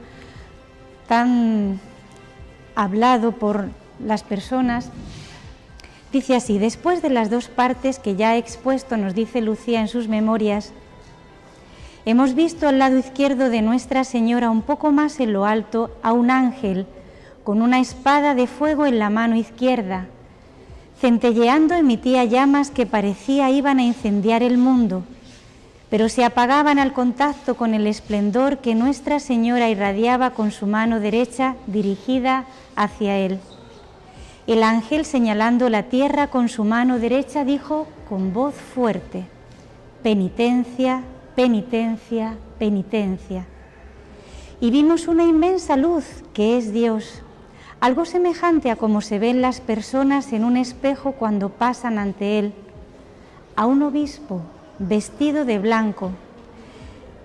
tan 1.08 1.80
hablado 2.74 3.32
por 3.32 3.68
las 4.04 4.22
personas. 4.22 4.90
Dice 6.14 6.36
así, 6.36 6.60
después 6.60 7.02
de 7.02 7.10
las 7.10 7.28
dos 7.28 7.48
partes 7.48 7.98
que 7.98 8.14
ya 8.14 8.36
he 8.36 8.38
expuesto, 8.38 8.96
nos 8.96 9.16
dice 9.16 9.40
Lucía 9.40 9.80
en 9.80 9.88
sus 9.88 10.06
memorias, 10.06 10.70
hemos 12.04 12.36
visto 12.36 12.68
al 12.68 12.78
lado 12.78 12.96
izquierdo 12.96 13.50
de 13.50 13.62
Nuestra 13.62 14.04
Señora, 14.04 14.48
un 14.48 14.62
poco 14.62 14.92
más 14.92 15.18
en 15.18 15.32
lo 15.32 15.44
alto, 15.44 15.90
a 16.04 16.12
un 16.12 16.30
ángel 16.30 16.86
con 17.42 17.62
una 17.62 17.80
espada 17.80 18.36
de 18.36 18.46
fuego 18.46 18.86
en 18.86 19.00
la 19.00 19.10
mano 19.10 19.34
izquierda. 19.34 20.06
Centelleando 21.00 21.74
emitía 21.74 22.22
llamas 22.22 22.70
que 22.70 22.86
parecía 22.86 23.50
iban 23.50 23.80
a 23.80 23.82
incendiar 23.82 24.44
el 24.44 24.56
mundo, 24.56 25.02
pero 25.90 26.08
se 26.08 26.24
apagaban 26.24 26.78
al 26.78 26.92
contacto 26.92 27.56
con 27.56 27.74
el 27.74 27.88
esplendor 27.88 28.58
que 28.58 28.76
Nuestra 28.76 29.18
Señora 29.18 29.68
irradiaba 29.68 30.30
con 30.30 30.52
su 30.52 30.68
mano 30.68 31.00
derecha 31.00 31.56
dirigida 31.66 32.44
hacia 32.76 33.18
él. 33.18 33.40
El 34.46 34.62
ángel, 34.62 35.06
señalando 35.06 35.70
la 35.70 35.84
tierra 35.84 36.26
con 36.26 36.50
su 36.50 36.64
mano 36.64 36.98
derecha, 36.98 37.44
dijo 37.44 37.86
con 38.08 38.34
voz 38.34 38.54
fuerte, 38.54 39.24
penitencia, 40.02 41.02
penitencia, 41.34 42.36
penitencia. 42.58 43.46
Y 44.60 44.70
vimos 44.70 45.08
una 45.08 45.24
inmensa 45.24 45.76
luz 45.76 46.04
que 46.34 46.58
es 46.58 46.74
Dios, 46.74 47.22
algo 47.80 48.04
semejante 48.04 48.70
a 48.70 48.76
como 48.76 49.00
se 49.00 49.18
ven 49.18 49.40
las 49.40 49.60
personas 49.60 50.32
en 50.34 50.44
un 50.44 50.58
espejo 50.58 51.12
cuando 51.12 51.48
pasan 51.48 51.98
ante 51.98 52.38
él, 52.38 52.52
a 53.56 53.64
un 53.64 53.82
obispo 53.82 54.42
vestido 54.78 55.46
de 55.46 55.58
blanco. 55.58 56.10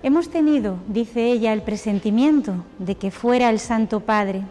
Hemos 0.02 0.30
tenido, 0.30 0.76
dice 0.88 1.30
ella, 1.30 1.52
el 1.52 1.60
presentimiento 1.60 2.54
de 2.78 2.94
que 2.94 3.10
fuera 3.10 3.50
el 3.50 3.58
Santo 3.58 4.00
Padre. 4.00 4.42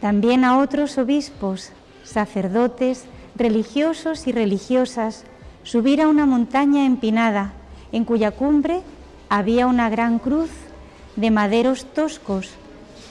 También 0.00 0.44
a 0.44 0.58
otros 0.58 0.98
obispos, 0.98 1.70
sacerdotes, 2.04 3.04
religiosos 3.36 4.26
y 4.26 4.32
religiosas, 4.32 5.24
subir 5.62 6.00
a 6.00 6.08
una 6.08 6.26
montaña 6.26 6.86
empinada, 6.86 7.52
en 7.92 8.04
cuya 8.04 8.30
cumbre 8.30 8.82
había 9.28 9.66
una 9.66 9.90
gran 9.90 10.18
cruz 10.18 10.50
de 11.16 11.30
maderos 11.30 11.84
toscos 11.92 12.50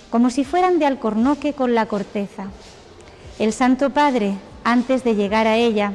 como 0.10 0.30
si 0.30 0.44
fueran 0.44 0.80
de 0.80 0.86
alcornoque 0.86 1.54
con 1.54 1.76
la 1.76 1.86
corteza. 1.86 2.48
El 3.38 3.54
Santo 3.54 3.92
Padre, 3.92 4.34
antes 4.64 5.04
de 5.04 5.16
llegar 5.16 5.48
a 5.48 5.56
ella, 5.56 5.94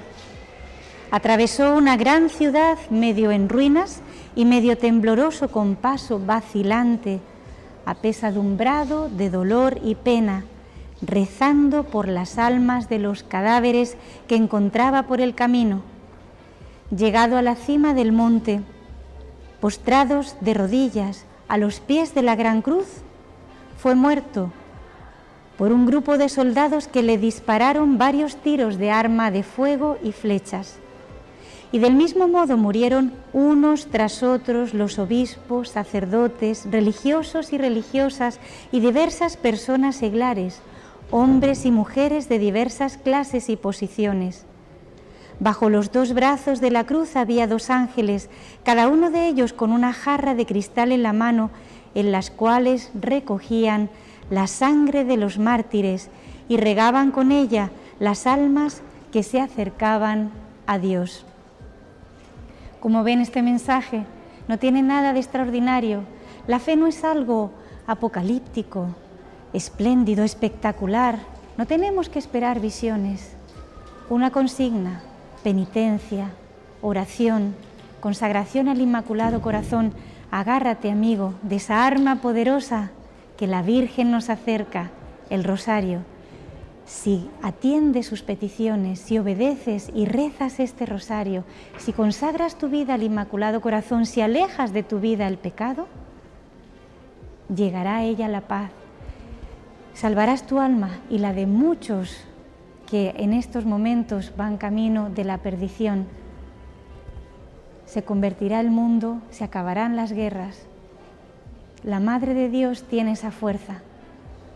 atravesó 1.10 1.74
una 1.74 1.96
gran 1.96 2.30
ciudad 2.30 2.78
medio 2.90 3.30
en 3.30 3.48
ruinas 3.48 4.00
y 4.36 4.44
medio 4.44 4.78
tembloroso 4.78 5.48
con 5.48 5.76
paso 5.76 6.18
vacilante, 6.18 7.20
apesadumbrado 7.86 9.08
de 9.08 9.30
dolor 9.30 9.78
y 9.82 9.94
pena, 9.96 10.44
rezando 11.02 11.84
por 11.84 12.08
las 12.08 12.38
almas 12.38 12.88
de 12.88 12.98
los 12.98 13.22
cadáveres 13.22 13.96
que 14.28 14.36
encontraba 14.36 15.04
por 15.04 15.20
el 15.20 15.34
camino. 15.34 15.82
Llegado 16.96 17.36
a 17.36 17.42
la 17.42 17.56
cima 17.56 17.94
del 17.94 18.12
monte, 18.12 18.60
postrados 19.60 20.36
de 20.40 20.54
rodillas 20.54 21.24
a 21.48 21.58
los 21.58 21.80
pies 21.80 22.14
de 22.14 22.22
la 22.22 22.36
gran 22.36 22.62
cruz, 22.62 22.86
fue 23.78 23.94
muerto 23.94 24.52
por 25.56 25.72
un 25.72 25.86
grupo 25.86 26.18
de 26.18 26.28
soldados 26.28 26.88
que 26.88 27.02
le 27.02 27.18
dispararon 27.18 27.96
varios 27.96 28.36
tiros 28.36 28.76
de 28.76 28.90
arma 28.90 29.30
de 29.30 29.42
fuego 29.42 29.98
y 30.02 30.12
flechas. 30.12 30.78
Y 31.70 31.78
del 31.78 31.94
mismo 31.94 32.28
modo 32.28 32.56
murieron 32.56 33.12
unos 33.32 33.86
tras 33.86 34.22
otros 34.22 34.74
los 34.74 34.98
obispos, 34.98 35.70
sacerdotes, 35.70 36.66
religiosos 36.70 37.52
y 37.52 37.58
religiosas 37.58 38.38
y 38.70 38.80
diversas 38.80 39.36
personas 39.36 39.96
seglares, 39.96 40.60
hombres 41.16 41.64
y 41.64 41.70
mujeres 41.70 42.28
de 42.28 42.40
diversas 42.40 42.96
clases 42.96 43.48
y 43.48 43.54
posiciones. 43.54 44.46
Bajo 45.38 45.70
los 45.70 45.92
dos 45.92 46.12
brazos 46.12 46.60
de 46.60 46.72
la 46.72 46.86
cruz 46.86 47.14
había 47.14 47.46
dos 47.46 47.70
ángeles, 47.70 48.28
cada 48.64 48.88
uno 48.88 49.12
de 49.12 49.28
ellos 49.28 49.52
con 49.52 49.70
una 49.70 49.92
jarra 49.92 50.34
de 50.34 50.44
cristal 50.44 50.90
en 50.90 51.04
la 51.04 51.12
mano 51.12 51.50
en 51.94 52.10
las 52.10 52.32
cuales 52.32 52.90
recogían 53.00 53.90
la 54.28 54.48
sangre 54.48 55.04
de 55.04 55.16
los 55.16 55.38
mártires 55.38 56.10
y 56.48 56.56
regaban 56.56 57.12
con 57.12 57.30
ella 57.30 57.70
las 58.00 58.26
almas 58.26 58.82
que 59.12 59.22
se 59.22 59.40
acercaban 59.40 60.32
a 60.66 60.80
Dios. 60.80 61.24
Como 62.80 63.04
ven, 63.04 63.20
este 63.20 63.40
mensaje 63.40 64.04
no 64.48 64.58
tiene 64.58 64.82
nada 64.82 65.12
de 65.12 65.20
extraordinario. 65.20 66.00
La 66.48 66.58
fe 66.58 66.74
no 66.74 66.88
es 66.88 67.04
algo 67.04 67.52
apocalíptico, 67.86 68.88
espléndido, 69.54 70.24
espectacular. 70.24 71.20
No 71.56 71.66
tenemos 71.66 72.10
que 72.10 72.18
esperar 72.18 72.60
visiones. 72.60 73.32
Una 74.10 74.30
consigna, 74.30 75.00
penitencia, 75.42 76.32
oración, 76.82 77.54
consagración 78.00 78.68
al 78.68 78.82
Inmaculado 78.82 79.40
Corazón 79.40 79.94
Agárrate, 80.30 80.90
amigo, 80.90 81.34
de 81.42 81.56
esa 81.56 81.86
arma 81.86 82.16
poderosa 82.16 82.90
que 83.36 83.46
la 83.46 83.62
Virgen 83.62 84.10
nos 84.10 84.30
acerca, 84.30 84.90
el 85.30 85.44
rosario. 85.44 86.00
Si 86.86 87.30
atiendes 87.40 88.06
sus 88.06 88.22
peticiones, 88.22 88.98
si 88.98 89.16
obedeces 89.16 89.92
y 89.94 90.06
rezas 90.06 90.58
este 90.58 90.86
rosario, 90.86 91.44
si 91.78 91.92
consagras 91.92 92.56
tu 92.56 92.68
vida 92.68 92.94
al 92.94 93.04
Inmaculado 93.04 93.60
Corazón, 93.60 94.06
si 94.06 94.22
alejas 94.22 94.72
de 94.72 94.82
tu 94.82 94.98
vida 94.98 95.28
el 95.28 95.38
pecado, 95.38 95.86
llegará 97.54 97.98
a 97.98 98.02
ella 98.02 98.26
la 98.26 98.40
paz. 98.40 98.72
Salvarás 99.94 100.46
tu 100.46 100.58
alma 100.58 100.90
y 101.08 101.18
la 101.18 101.32
de 101.32 101.46
muchos 101.46 102.24
que 102.86 103.14
en 103.16 103.32
estos 103.32 103.64
momentos 103.64 104.32
van 104.36 104.58
camino 104.58 105.08
de 105.08 105.24
la 105.24 105.38
perdición 105.38 106.06
se 107.86 108.02
convertirá 108.02 108.60
el 108.60 108.70
mundo, 108.70 109.18
se 109.30 109.44
acabarán 109.44 109.94
las 109.94 110.12
guerras. 110.12 110.66
La 111.84 112.00
Madre 112.00 112.34
de 112.34 112.48
Dios 112.48 112.82
tiene 112.82 113.12
esa 113.12 113.30
fuerza. 113.30 113.82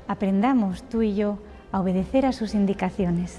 Aprendamos 0.09 0.83
tú 0.83 1.03
y 1.03 1.15
yo 1.15 1.39
a 1.71 1.81
obedecer 1.81 2.27
a 2.27 2.33
sus 2.33 2.55
indicaciones. 2.55 3.39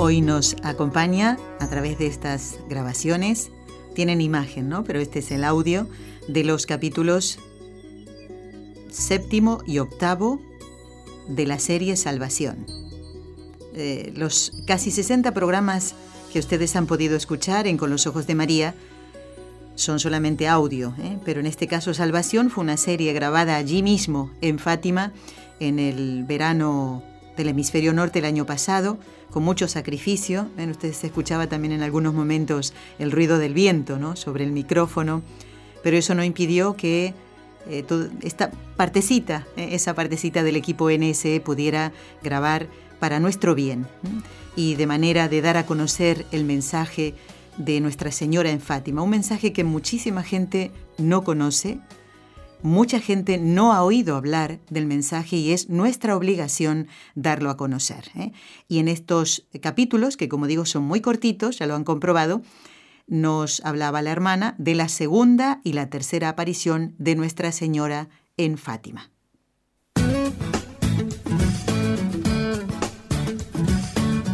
Hoy 0.00 0.20
nos 0.20 0.54
acompaña 0.62 1.38
a 1.58 1.66
través 1.66 1.98
de 1.98 2.06
estas 2.06 2.60
grabaciones, 2.68 3.50
tienen 3.96 4.20
imagen, 4.20 4.68
¿no? 4.68 4.84
Pero 4.84 5.00
este 5.00 5.18
es 5.18 5.32
el 5.32 5.42
audio 5.42 5.88
de 6.28 6.44
los 6.44 6.66
capítulos 6.66 7.40
séptimo 8.92 9.60
y 9.66 9.80
octavo 9.80 10.40
de 11.26 11.46
la 11.46 11.58
serie 11.58 11.96
Salvación. 11.96 12.64
Eh, 13.74 14.12
los 14.14 14.52
casi 14.68 14.92
60 14.92 15.34
programas 15.34 15.96
que 16.32 16.38
ustedes 16.38 16.76
han 16.76 16.86
podido 16.86 17.16
escuchar 17.16 17.66
en 17.66 17.76
Con 17.76 17.90
los 17.90 18.06
Ojos 18.06 18.28
de 18.28 18.36
María 18.36 18.76
son 19.74 19.98
solamente 19.98 20.46
audio, 20.46 20.94
¿eh? 21.00 21.18
pero 21.24 21.40
en 21.40 21.46
este 21.46 21.66
caso 21.66 21.92
Salvación 21.92 22.50
fue 22.50 22.62
una 22.62 22.76
serie 22.76 23.12
grabada 23.14 23.56
allí 23.56 23.82
mismo, 23.82 24.30
en 24.42 24.60
Fátima, 24.60 25.12
en 25.58 25.80
el 25.80 26.22
verano 26.22 27.02
del 27.38 27.48
hemisferio 27.48 27.94
norte 27.94 28.18
el 28.18 28.26
año 28.26 28.44
pasado, 28.44 28.98
con 29.30 29.42
mucho 29.42 29.66
sacrificio. 29.66 30.48
ustedes 30.70 31.02
escuchaba 31.04 31.46
también 31.46 31.72
en 31.72 31.82
algunos 31.82 32.12
momentos 32.12 32.74
el 32.98 33.10
ruido 33.10 33.38
del 33.38 33.54
viento 33.54 33.98
¿no? 33.98 34.14
sobre 34.16 34.44
el 34.44 34.52
micrófono 34.52 35.22
pero 35.82 35.96
eso 35.96 36.14
no 36.14 36.24
impidió 36.24 36.76
que 36.76 37.14
eh, 37.68 37.84
esta 38.22 38.50
partecita, 38.76 39.46
eh, 39.56 39.70
esa 39.72 39.94
partecita 39.94 40.42
del 40.42 40.56
equipo 40.56 40.90
NSE 40.90 41.40
pudiera 41.40 41.92
grabar 42.22 42.68
para 42.98 43.20
nuestro 43.20 43.54
bien 43.54 43.86
y 44.56 44.74
de 44.74 44.86
manera 44.86 45.28
de 45.28 45.40
dar 45.40 45.56
a 45.56 45.66
conocer 45.66 46.26
el 46.32 46.44
mensaje 46.44 47.14
de 47.56 47.80
Nuestra 47.80 48.10
Señora 48.10 48.50
en 48.50 48.60
Fátima, 48.60 49.02
un 49.02 49.10
mensaje 49.10 49.52
que 49.52 49.64
muchísima 49.64 50.22
gente 50.22 50.70
no 50.96 51.24
conoce, 51.24 51.78
mucha 52.62 53.00
gente 53.00 53.38
no 53.38 53.72
ha 53.72 53.82
oído 53.82 54.16
hablar 54.16 54.58
del 54.70 54.86
mensaje 54.86 55.36
y 55.36 55.52
es 55.52 55.68
nuestra 55.68 56.16
obligación 56.16 56.88
darlo 57.14 57.50
a 57.50 57.56
conocer. 57.56 58.10
¿eh? 58.16 58.32
Y 58.68 58.78
en 58.78 58.88
estos 58.88 59.46
capítulos, 59.60 60.16
que 60.16 60.28
como 60.28 60.46
digo 60.46 60.66
son 60.66 60.84
muy 60.84 61.00
cortitos, 61.00 61.58
ya 61.58 61.66
lo 61.66 61.74
han 61.74 61.84
comprobado, 61.84 62.42
nos 63.06 63.64
hablaba 63.64 64.02
la 64.02 64.10
hermana 64.10 64.54
de 64.58 64.74
la 64.74 64.88
segunda 64.88 65.60
y 65.64 65.72
la 65.72 65.88
tercera 65.88 66.28
aparición 66.28 66.94
de 66.98 67.14
Nuestra 67.14 67.52
Señora 67.52 68.08
en 68.36 68.58
Fátima. 68.58 69.10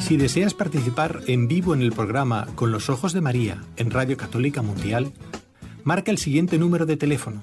Si 0.00 0.18
deseas 0.18 0.52
participar 0.52 1.22
en 1.28 1.48
vivo 1.48 1.72
en 1.72 1.80
el 1.80 1.92
programa 1.92 2.46
Con 2.56 2.72
los 2.72 2.90
Ojos 2.90 3.14
de 3.14 3.22
María 3.22 3.62
en 3.76 3.90
Radio 3.90 4.18
Católica 4.18 4.60
Mundial, 4.60 5.12
marca 5.82 6.10
el 6.10 6.18
siguiente 6.18 6.58
número 6.58 6.84
de 6.84 6.98
teléfono 6.98 7.42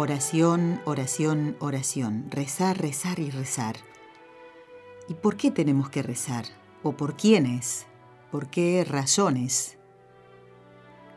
Oración, 0.00 0.80
oración, 0.84 1.56
oración. 1.58 2.26
Rezar, 2.30 2.78
rezar 2.78 3.18
y 3.18 3.30
rezar. 3.30 3.74
¿Y 5.08 5.14
por 5.14 5.36
qué 5.36 5.50
tenemos 5.50 5.90
que 5.90 6.04
rezar? 6.04 6.44
¿O 6.84 6.92
por 6.92 7.16
quiénes? 7.16 7.88
¿Por 8.30 8.48
qué 8.48 8.86
razones? 8.88 9.76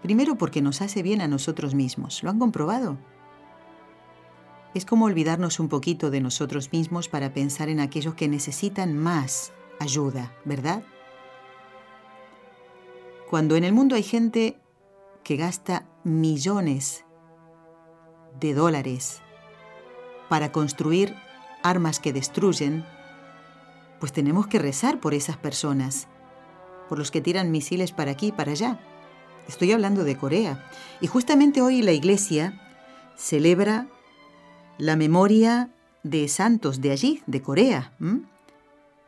Primero 0.02 0.36
porque 0.36 0.64
nos 0.64 0.82
hace 0.82 1.04
bien 1.04 1.22
a 1.22 1.28
nosotros 1.28 1.76
mismos. 1.76 2.24
¿Lo 2.24 2.32
han 2.32 2.40
comprobado? 2.40 2.98
Es 4.74 4.84
como 4.84 5.06
olvidarnos 5.06 5.60
un 5.60 5.70
poquito 5.70 6.10
de 6.10 6.22
nosotros 6.22 6.72
mismos 6.72 7.08
para 7.08 7.36
pensar 7.36 7.70
en 7.70 7.82
aquellos 7.82 8.16
que 8.16 8.28
necesitan 8.28 8.98
más 8.98 9.54
ayuda, 9.80 10.34
¿verdad? 10.44 10.82
Cuando 13.30 13.56
en 13.56 13.64
el 13.64 13.74
mundo 13.74 13.96
hay 13.96 14.02
gente 14.02 14.58
que 15.24 15.36
gasta 15.36 15.86
millones 16.04 17.06
de 18.40 18.54
dólares 18.54 19.22
para 20.30 20.52
construir 20.52 21.16
armas 21.64 22.00
que 22.00 22.14
destruyen, 22.14 22.86
pues 24.00 24.14
tenemos 24.14 24.48
que 24.48 24.60
rezar 24.60 25.00
por 25.00 25.14
esas 25.14 25.38
personas, 25.38 26.08
por 26.90 26.98
los 26.98 27.12
que 27.12 27.22
tiran 27.22 27.52
misiles 27.52 27.92
para 27.92 28.12
aquí 28.12 28.28
y 28.28 28.32
para 28.32 28.52
allá. 28.52 28.80
Estoy 29.48 29.72
hablando 29.72 30.04
de 30.04 30.18
Corea. 30.18 30.66
Y 31.02 31.08
justamente 31.08 31.62
hoy 31.62 31.82
la 31.82 31.92
iglesia 31.92 32.60
celebra 33.16 33.88
la 34.78 34.96
memoria 34.96 35.70
de 36.04 36.28
santos 36.28 36.82
de 36.82 36.92
allí, 36.92 37.22
de 37.28 37.42
Corea. 37.42 37.92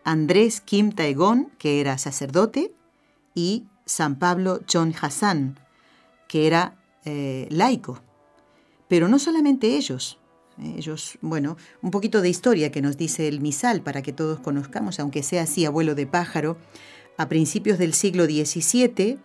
Andrés 0.04 0.62
Kim 0.62 0.92
Taegon, 0.92 1.52
que 1.58 1.80
era 1.82 1.98
sacerdote, 1.98 2.74
y 3.34 3.66
San 3.86 4.18
Pablo 4.18 4.60
Chon 4.66 4.94
Hassan, 5.00 5.60
que 6.28 6.48
era 6.48 6.76
eh, 7.06 7.48
laico. 7.50 8.00
Pero 8.94 9.08
no 9.08 9.18
solamente 9.18 9.76
ellos. 9.76 10.20
Ellos, 10.62 11.18
bueno, 11.20 11.58
un 11.82 11.90
poquito 11.90 12.22
de 12.22 12.30
historia 12.30 12.72
que 12.72 12.84
nos 12.84 12.96
dice 12.96 13.28
el 13.28 13.42
misal 13.42 13.82
para 13.82 14.04
que 14.04 14.14
todos 14.14 14.40
conozcamos, 14.40 15.00
aunque 15.00 15.24
sea 15.24 15.42
así 15.42 15.66
abuelo 15.66 15.96
de 15.96 16.06
pájaro. 16.06 16.58
A 17.18 17.28
principios 17.28 17.80
del 17.80 17.96
siglo 17.96 18.26
XVII, 18.26 19.18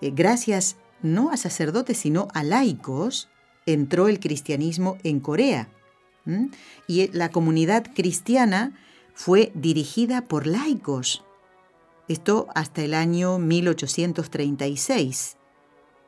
eh, 0.00 0.10
gracias 0.14 0.76
no 1.02 1.32
a 1.32 1.36
sacerdotes, 1.36 1.98
sino 1.98 2.28
a 2.34 2.44
laicos, 2.44 3.28
entró 3.66 4.06
el 4.06 4.20
cristianismo 4.20 4.96
en 5.02 5.18
Corea. 5.18 5.68
Y 6.86 7.08
la 7.08 7.32
comunidad 7.32 7.84
cristiana 7.96 8.78
fue 9.12 9.50
dirigida 9.56 10.28
por 10.28 10.46
laicos. 10.46 11.24
Esto 12.06 12.46
hasta 12.54 12.84
el 12.84 12.94
año 12.94 13.40
1836, 13.40 15.36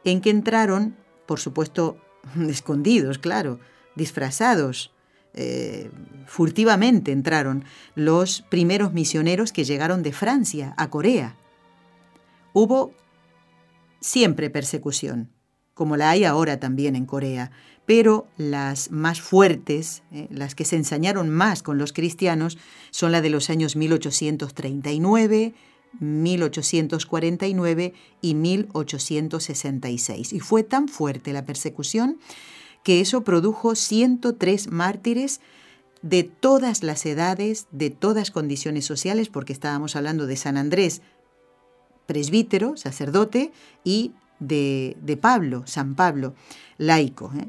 en 0.04 0.20
que 0.20 0.30
entraron, 0.30 0.96
por 1.26 1.40
supuesto, 1.40 1.96
escondidos, 2.48 3.18
claro, 3.18 3.60
disfrazados, 3.94 4.92
eh, 5.34 5.90
furtivamente 6.26 7.12
entraron 7.12 7.64
los 7.94 8.42
primeros 8.42 8.92
misioneros 8.92 9.52
que 9.52 9.64
llegaron 9.64 10.02
de 10.02 10.12
Francia 10.12 10.74
a 10.76 10.90
Corea. 10.90 11.36
Hubo 12.52 12.92
siempre 14.00 14.50
persecución, 14.50 15.30
como 15.74 15.96
la 15.96 16.10
hay 16.10 16.24
ahora 16.24 16.58
también 16.58 16.96
en 16.96 17.06
Corea, 17.06 17.52
pero 17.86 18.26
las 18.36 18.90
más 18.90 19.20
fuertes, 19.20 20.02
eh, 20.12 20.28
las 20.30 20.54
que 20.54 20.64
se 20.64 20.76
ensañaron 20.76 21.28
más 21.28 21.62
con 21.62 21.78
los 21.78 21.92
cristianos, 21.92 22.58
son 22.90 23.12
las 23.12 23.22
de 23.22 23.30
los 23.30 23.50
años 23.50 23.76
1839, 23.76 25.54
1849 25.98 27.94
y 28.20 28.34
1866. 28.34 30.32
Y 30.32 30.40
fue 30.40 30.62
tan 30.62 30.88
fuerte 30.88 31.32
la 31.32 31.44
persecución 31.44 32.18
que 32.82 33.00
eso 33.00 33.22
produjo 33.24 33.74
103 33.74 34.70
mártires 34.70 35.40
de 36.02 36.22
todas 36.22 36.82
las 36.82 37.04
edades, 37.04 37.66
de 37.72 37.90
todas 37.90 38.30
condiciones 38.30 38.84
sociales, 38.86 39.28
porque 39.28 39.52
estábamos 39.52 39.96
hablando 39.96 40.26
de 40.26 40.36
San 40.36 40.56
Andrés, 40.56 41.02
presbítero, 42.06 42.76
sacerdote, 42.76 43.52
y 43.84 44.12
de, 44.38 44.96
de 45.02 45.16
Pablo, 45.18 45.64
San 45.66 45.94
Pablo, 45.94 46.34
laico. 46.78 47.32
¿eh? 47.38 47.48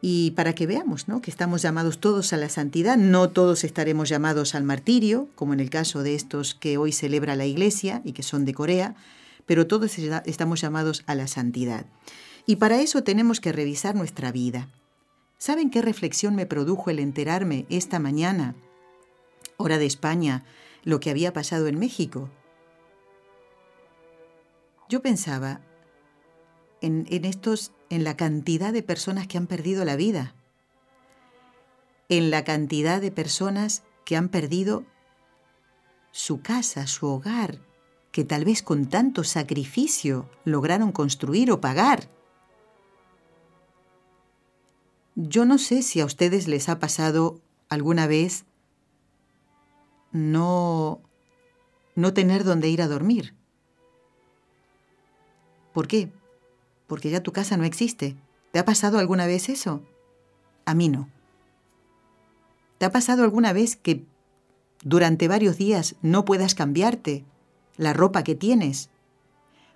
Y 0.00 0.30
para 0.32 0.54
que 0.54 0.66
veamos 0.66 1.08
¿no? 1.08 1.20
que 1.20 1.30
estamos 1.30 1.62
llamados 1.62 1.98
todos 1.98 2.32
a 2.32 2.36
la 2.36 2.48
santidad, 2.48 2.96
no 2.96 3.30
todos 3.30 3.64
estaremos 3.64 4.08
llamados 4.08 4.54
al 4.54 4.62
martirio, 4.62 5.28
como 5.34 5.52
en 5.52 5.60
el 5.60 5.70
caso 5.70 6.02
de 6.02 6.14
estos 6.14 6.54
que 6.54 6.78
hoy 6.78 6.92
celebra 6.92 7.34
la 7.34 7.46
Iglesia 7.46 8.00
y 8.04 8.12
que 8.12 8.22
son 8.22 8.44
de 8.44 8.54
Corea, 8.54 8.94
pero 9.46 9.66
todos 9.66 9.98
estamos 9.98 10.60
llamados 10.60 11.02
a 11.06 11.14
la 11.14 11.26
santidad. 11.26 11.86
Y 12.46 12.56
para 12.56 12.80
eso 12.80 13.02
tenemos 13.02 13.40
que 13.40 13.52
revisar 13.52 13.94
nuestra 13.94 14.30
vida. 14.30 14.68
¿Saben 15.38 15.70
qué 15.70 15.82
reflexión 15.82 16.34
me 16.34 16.46
produjo 16.46 16.90
el 16.90 16.98
enterarme 16.98 17.66
esta 17.68 17.98
mañana, 17.98 18.54
hora 19.56 19.78
de 19.78 19.86
España, 19.86 20.44
lo 20.84 21.00
que 21.00 21.10
había 21.10 21.32
pasado 21.32 21.66
en 21.66 21.78
México? 21.78 22.28
Yo 24.88 25.02
pensaba, 25.02 25.60
en, 26.80 27.06
estos, 27.24 27.72
en 27.90 28.04
la 28.04 28.16
cantidad 28.16 28.72
de 28.72 28.82
personas 28.82 29.26
que 29.26 29.38
han 29.38 29.46
perdido 29.46 29.84
la 29.84 29.96
vida, 29.96 30.34
en 32.08 32.30
la 32.30 32.44
cantidad 32.44 33.00
de 33.00 33.10
personas 33.10 33.82
que 34.04 34.16
han 34.16 34.28
perdido 34.28 34.84
su 36.10 36.40
casa, 36.40 36.86
su 36.86 37.06
hogar, 37.06 37.60
que 38.12 38.24
tal 38.24 38.44
vez 38.44 38.62
con 38.62 38.86
tanto 38.86 39.24
sacrificio 39.24 40.28
lograron 40.44 40.92
construir 40.92 41.50
o 41.50 41.60
pagar. 41.60 42.08
Yo 45.14 45.44
no 45.44 45.58
sé 45.58 45.82
si 45.82 46.00
a 46.00 46.04
ustedes 46.04 46.48
les 46.48 46.68
ha 46.68 46.78
pasado 46.78 47.40
alguna 47.68 48.06
vez 48.06 48.44
no 50.12 51.02
no 51.98 52.14
tener 52.14 52.44
dónde 52.44 52.68
ir 52.68 52.80
a 52.80 52.86
dormir. 52.86 53.34
¿Por 55.72 55.88
qué? 55.88 56.12
Porque 56.88 57.10
ya 57.10 57.22
tu 57.22 57.32
casa 57.32 57.56
no 57.56 57.62
existe. 57.62 58.16
¿Te 58.50 58.58
ha 58.58 58.64
pasado 58.64 58.98
alguna 58.98 59.26
vez 59.26 59.48
eso? 59.48 59.82
A 60.64 60.74
mí 60.74 60.88
no. 60.88 61.08
¿Te 62.78 62.86
ha 62.86 62.90
pasado 62.90 63.22
alguna 63.22 63.52
vez 63.52 63.76
que 63.76 64.04
durante 64.82 65.28
varios 65.28 65.56
días 65.56 65.94
no 66.02 66.24
puedas 66.24 66.56
cambiarte 66.56 67.24
la 67.76 67.92
ropa 67.92 68.24
que 68.24 68.34
tienes? 68.34 68.90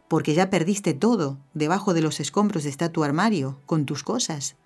Porque 0.09 0.35
ya 0.35 0.51
perdiste 0.51 0.95
todo, 0.95 1.39
debajo 1.55 1.95
de 1.95 2.03
los 2.03 2.19
escombros 2.19 2.65
está 2.65 2.91
tu 2.91 3.05
armario, 3.05 3.61
con 3.67 3.87
tus 3.87 4.03
cosas. 4.03 4.57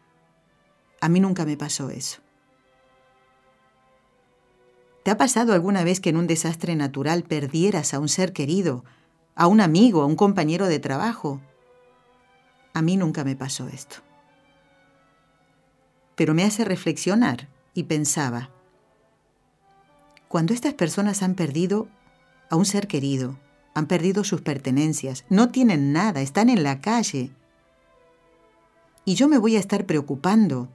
A 1.00 1.08
mí 1.08 1.20
nunca 1.20 1.44
me 1.44 1.56
pasó 1.56 1.90
eso. 1.90 2.20
¿Te 5.02 5.10
ha 5.10 5.16
pasado 5.16 5.52
alguna 5.52 5.84
vez 5.84 6.00
que 6.00 6.10
en 6.10 6.16
un 6.16 6.26
desastre 6.26 6.74
natural 6.74 7.22
perdieras 7.22 7.94
a 7.94 8.00
un 8.00 8.08
ser 8.08 8.32
querido, 8.32 8.84
a 9.36 9.46
un 9.46 9.60
amigo, 9.60 10.02
a 10.02 10.06
un 10.06 10.16
compañero 10.16 10.66
de 10.66 10.80
trabajo, 10.80 11.40
a 12.76 12.82
mí 12.82 12.98
nunca 12.98 13.24
me 13.24 13.36
pasó 13.36 13.68
esto. 13.68 13.96
Pero 16.14 16.34
me 16.34 16.44
hace 16.44 16.62
reflexionar 16.62 17.48
y 17.72 17.84
pensaba, 17.84 18.50
cuando 20.28 20.52
estas 20.52 20.74
personas 20.74 21.22
han 21.22 21.36
perdido 21.36 21.88
a 22.50 22.56
un 22.56 22.66
ser 22.66 22.86
querido, 22.86 23.38
han 23.72 23.86
perdido 23.86 24.24
sus 24.24 24.42
pertenencias, 24.42 25.24
no 25.30 25.48
tienen 25.48 25.94
nada, 25.94 26.20
están 26.20 26.50
en 26.50 26.62
la 26.62 26.82
calle, 26.82 27.30
y 29.06 29.14
yo 29.14 29.26
me 29.26 29.38
voy 29.38 29.56
a 29.56 29.60
estar 29.60 29.86
preocupando 29.86 30.68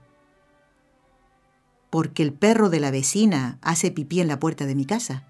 porque 1.91 2.23
el 2.23 2.33
perro 2.33 2.71
de 2.71 2.79
la 2.79 2.89
vecina 2.89 3.59
hace 3.61 3.91
pipí 3.91 4.21
en 4.21 4.27
la 4.27 4.39
puerta 4.39 4.65
de 4.65 4.73
mi 4.73 4.85
casa. 4.85 5.27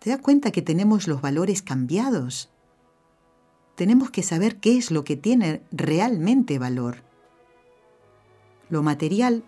¿Te 0.00 0.10
das 0.10 0.18
cuenta 0.18 0.50
que 0.50 0.62
tenemos 0.62 1.06
los 1.06 1.20
valores 1.20 1.62
cambiados? 1.62 2.50
Tenemos 3.80 4.10
que 4.10 4.22
saber 4.22 4.56
qué 4.56 4.76
es 4.76 4.90
lo 4.90 5.04
que 5.04 5.16
tiene 5.16 5.62
realmente 5.72 6.58
valor. 6.58 7.02
Lo 8.68 8.82
material, 8.82 9.42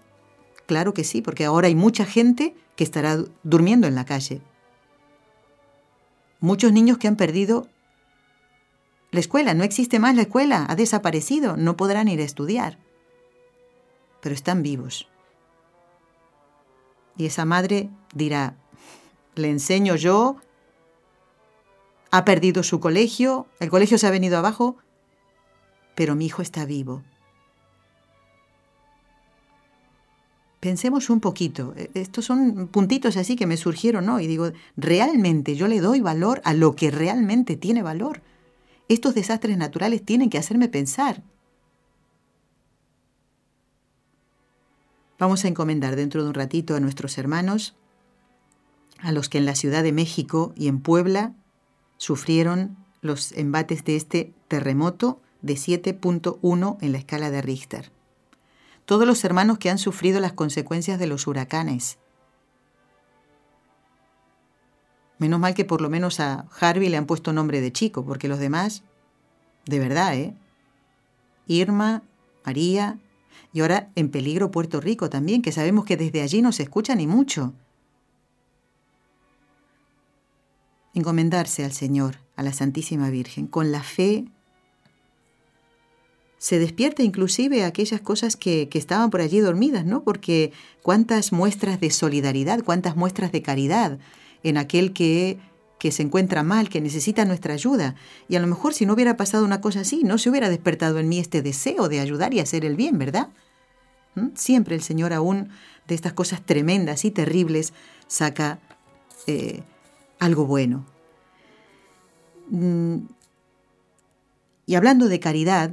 Claro 0.64 0.95
que 0.95 1.05
sí, 1.05 1.20
porque 1.20 1.45
ahora 1.45 1.66
hay 1.66 1.74
mucha 1.74 2.07
gente 2.07 2.55
que 2.76 2.85
estará 2.85 3.18
durmiendo 3.43 3.87
en 3.87 3.95
la 3.95 4.07
calle. 4.07 4.41
Muchos 6.41 6.72
niños 6.72 6.97
que 6.97 7.09
han 7.09 7.16
perdido 7.16 7.68
la 9.11 9.20
escuela, 9.20 9.53
no 9.53 9.64
existe 9.64 9.99
más 9.99 10.16
la 10.16 10.22
escuela, 10.22 10.64
ha 10.66 10.76
desaparecido, 10.76 11.59
no 11.59 11.76
podrán 11.76 12.09
ir 12.09 12.20
a 12.20 12.24
estudiar, 12.24 12.78
pero 14.22 14.35
están 14.35 14.62
vivos. 14.62 15.11
Y 17.18 17.26
esa 17.26 17.45
madre 17.45 17.91
dirá, 18.14 18.57
le 19.35 19.51
enseño 19.51 19.95
yo, 19.97 20.37
ha 22.12 22.26
perdido 22.26 22.62
su 22.62 22.78
colegio, 22.78 23.46
el 23.58 23.70
colegio 23.70 23.96
se 23.96 24.06
ha 24.06 24.10
venido 24.10 24.36
abajo, 24.36 24.76
pero 25.94 26.14
mi 26.14 26.26
hijo 26.26 26.42
está 26.42 26.66
vivo. 26.66 27.02
Pensemos 30.60 31.08
un 31.08 31.20
poquito, 31.20 31.72
e, 31.74 31.90
estos 31.94 32.26
son 32.26 32.68
puntitos 32.68 33.16
así 33.16 33.34
que 33.34 33.46
me 33.46 33.56
surgieron 33.56 34.10
hoy, 34.10 34.24
y 34.24 34.26
digo, 34.26 34.52
realmente 34.76 35.56
yo 35.56 35.68
le 35.68 35.80
doy 35.80 36.00
valor 36.00 36.42
a 36.44 36.52
lo 36.52 36.76
que 36.76 36.90
realmente 36.90 37.56
tiene 37.56 37.82
valor. 37.82 38.20
Estos 38.88 39.14
desastres 39.14 39.56
naturales 39.56 40.04
tienen 40.04 40.28
que 40.28 40.36
hacerme 40.36 40.68
pensar. 40.68 41.22
Vamos 45.18 45.46
a 45.46 45.48
encomendar 45.48 45.96
dentro 45.96 46.22
de 46.22 46.28
un 46.28 46.34
ratito 46.34 46.76
a 46.76 46.80
nuestros 46.80 47.16
hermanos, 47.16 47.74
a 48.98 49.12
los 49.12 49.30
que 49.30 49.38
en 49.38 49.46
la 49.46 49.54
Ciudad 49.54 49.82
de 49.82 49.92
México 49.92 50.52
y 50.56 50.68
en 50.68 50.80
Puebla 50.80 51.34
sufrieron 52.03 52.76
los 53.00 53.30
embates 53.30 53.84
de 53.84 53.94
este 53.94 54.34
terremoto 54.48 55.20
de 55.40 55.55
7.1 55.55 56.78
en 56.80 56.90
la 56.90 56.98
escala 56.98 57.30
de 57.30 57.40
Richter. 57.40 57.92
Todos 58.86 59.07
los 59.07 59.22
hermanos 59.22 59.59
que 59.59 59.70
han 59.70 59.78
sufrido 59.78 60.18
las 60.18 60.32
consecuencias 60.32 60.98
de 60.98 61.07
los 61.07 61.28
huracanes, 61.28 61.98
Menos 65.18 65.38
mal 65.38 65.55
que 65.55 65.64
por 65.64 65.80
lo 65.80 65.88
menos 65.88 66.18
a 66.18 66.48
Harvey 66.59 66.88
le 66.88 66.96
han 66.96 67.07
puesto 67.07 67.32
nombre 67.32 67.61
de 67.61 67.70
chico, 67.70 68.05
porque 68.05 68.26
los 68.26 68.40
demás, 68.40 68.82
de 69.66 69.78
verdad, 69.78 70.16
¿eh? 70.16 70.34
Irma, 71.46 72.03
María, 72.44 72.98
y 73.53 73.61
ahora 73.61 73.92
en 73.94 74.11
peligro 74.11 74.50
Puerto 74.50 74.80
Rico 74.80 75.09
también, 75.09 75.40
que 75.40 75.53
sabemos 75.53 75.84
que 75.84 75.96
desde 75.96 76.22
allí 76.22 76.42
no 76.42 76.50
se 76.50 76.64
escucha 76.64 76.96
ni 76.96 77.07
mucho. 77.07 77.55
Encomendarse 80.95 81.64
al 81.64 81.72
Señor, 81.72 82.16
a 82.36 82.43
la 82.43 82.53
Santísima 82.53 83.11
Virgen, 83.11 83.47
con 83.47 83.72
la 83.72 83.82
fe 83.82 84.26
se 86.38 86.59
despierta 86.59 87.05
inclusive 87.05 87.64
aquellas 87.64 88.01
cosas 88.01 88.36
que, 88.36 88.68
que, 88.68 88.78
estaban 88.78 89.11
por 89.11 89.20
allí 89.20 89.38
dormidas, 89.38 89.84
¿no? 89.84 90.03
Porque 90.03 90.53
cuántas 90.82 91.30
muestras 91.30 91.78
de 91.78 91.90
solidaridad, 91.93 92.64
cuántas 92.64 92.97
muestras 92.97 93.30
de 93.30 93.43
caridad 93.43 94.01
en 94.43 94.57
aquel 94.57 94.93
que, 94.93 95.38
que 95.78 95.93
se 95.93 96.03
encuentra 96.03 96.43
mal, 96.43 96.68
que 96.68 96.80
necesita 96.80 97.24
nuestra 97.24 97.55
ayuda. 97.55 97.97
Y 98.28 98.36
a 98.36 98.40
lo 98.40 98.47
mejor 98.47 98.74
si 98.74 98.86
no 98.86 98.93
hubiera 98.93 99.16
pasado 99.16 99.45
una 99.45 99.61
cosa 99.61 99.80
así, 99.80 100.05
no 100.05 100.16
se 100.16 100.30
hubiera 100.30 100.49
despertado 100.49 100.99
en 100.99 101.09
mí 101.09 101.18
este 101.18 101.43
deseo 101.43 101.88
de 101.88 102.01
ayudar 102.01 102.32
y 102.34 102.38
hacer 102.40 102.64
el 102.64 102.76
bien, 102.76 102.99
¿verdad? 102.99 103.30
¿Mm? 104.14 104.28
Siempre 104.34 104.74
el 104.74 104.82
Señor 104.82 105.12
aún 105.12 105.49
de 105.88 105.95
estas 105.95 106.12
cosas 106.12 106.40
tremendas 106.45 107.05
y 107.05 107.11
terribles 107.11 107.72
saca 108.07 108.61
eh, 109.26 109.62
algo 110.22 110.46
bueno. 110.46 110.86
Mm, 112.48 113.06
y 114.66 114.74
hablando 114.76 115.08
de 115.08 115.18
caridad, 115.18 115.72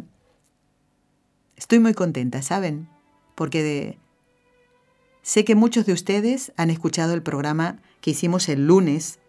estoy 1.56 1.78
muy 1.78 1.94
contenta, 1.94 2.42
¿saben? 2.42 2.90
Porque 3.36 3.62
de, 3.62 3.98
sé 5.22 5.46
que 5.46 5.54
muchos 5.54 5.86
de 5.86 5.94
ustedes 5.94 6.52
han 6.58 6.72
escuchado 6.72 7.14
el 7.14 7.22
programa 7.22 7.78
que 8.02 8.10
hicimos 8.12 8.50
el 8.50 8.66
lunes, 8.66 9.20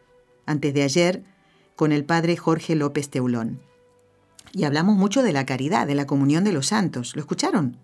antes 0.47 0.73
de 0.73 0.85
ayer, 0.85 1.23
con 1.77 1.93
el 1.93 2.07
padre 2.07 2.39
Jorge 2.39 2.75
López 2.75 3.11
Teulón. 3.11 3.61
Y 4.55 4.65
hablamos 4.65 4.97
mucho 4.97 5.23
de 5.23 5.33
la 5.33 5.45
caridad, 5.45 5.87
de 5.87 5.97
la 5.97 6.07
comunión 6.07 6.45
de 6.45 6.53
los 6.53 6.69
santos. 6.69 7.15
¿Lo 7.15 7.21
escucharon? 7.21 7.77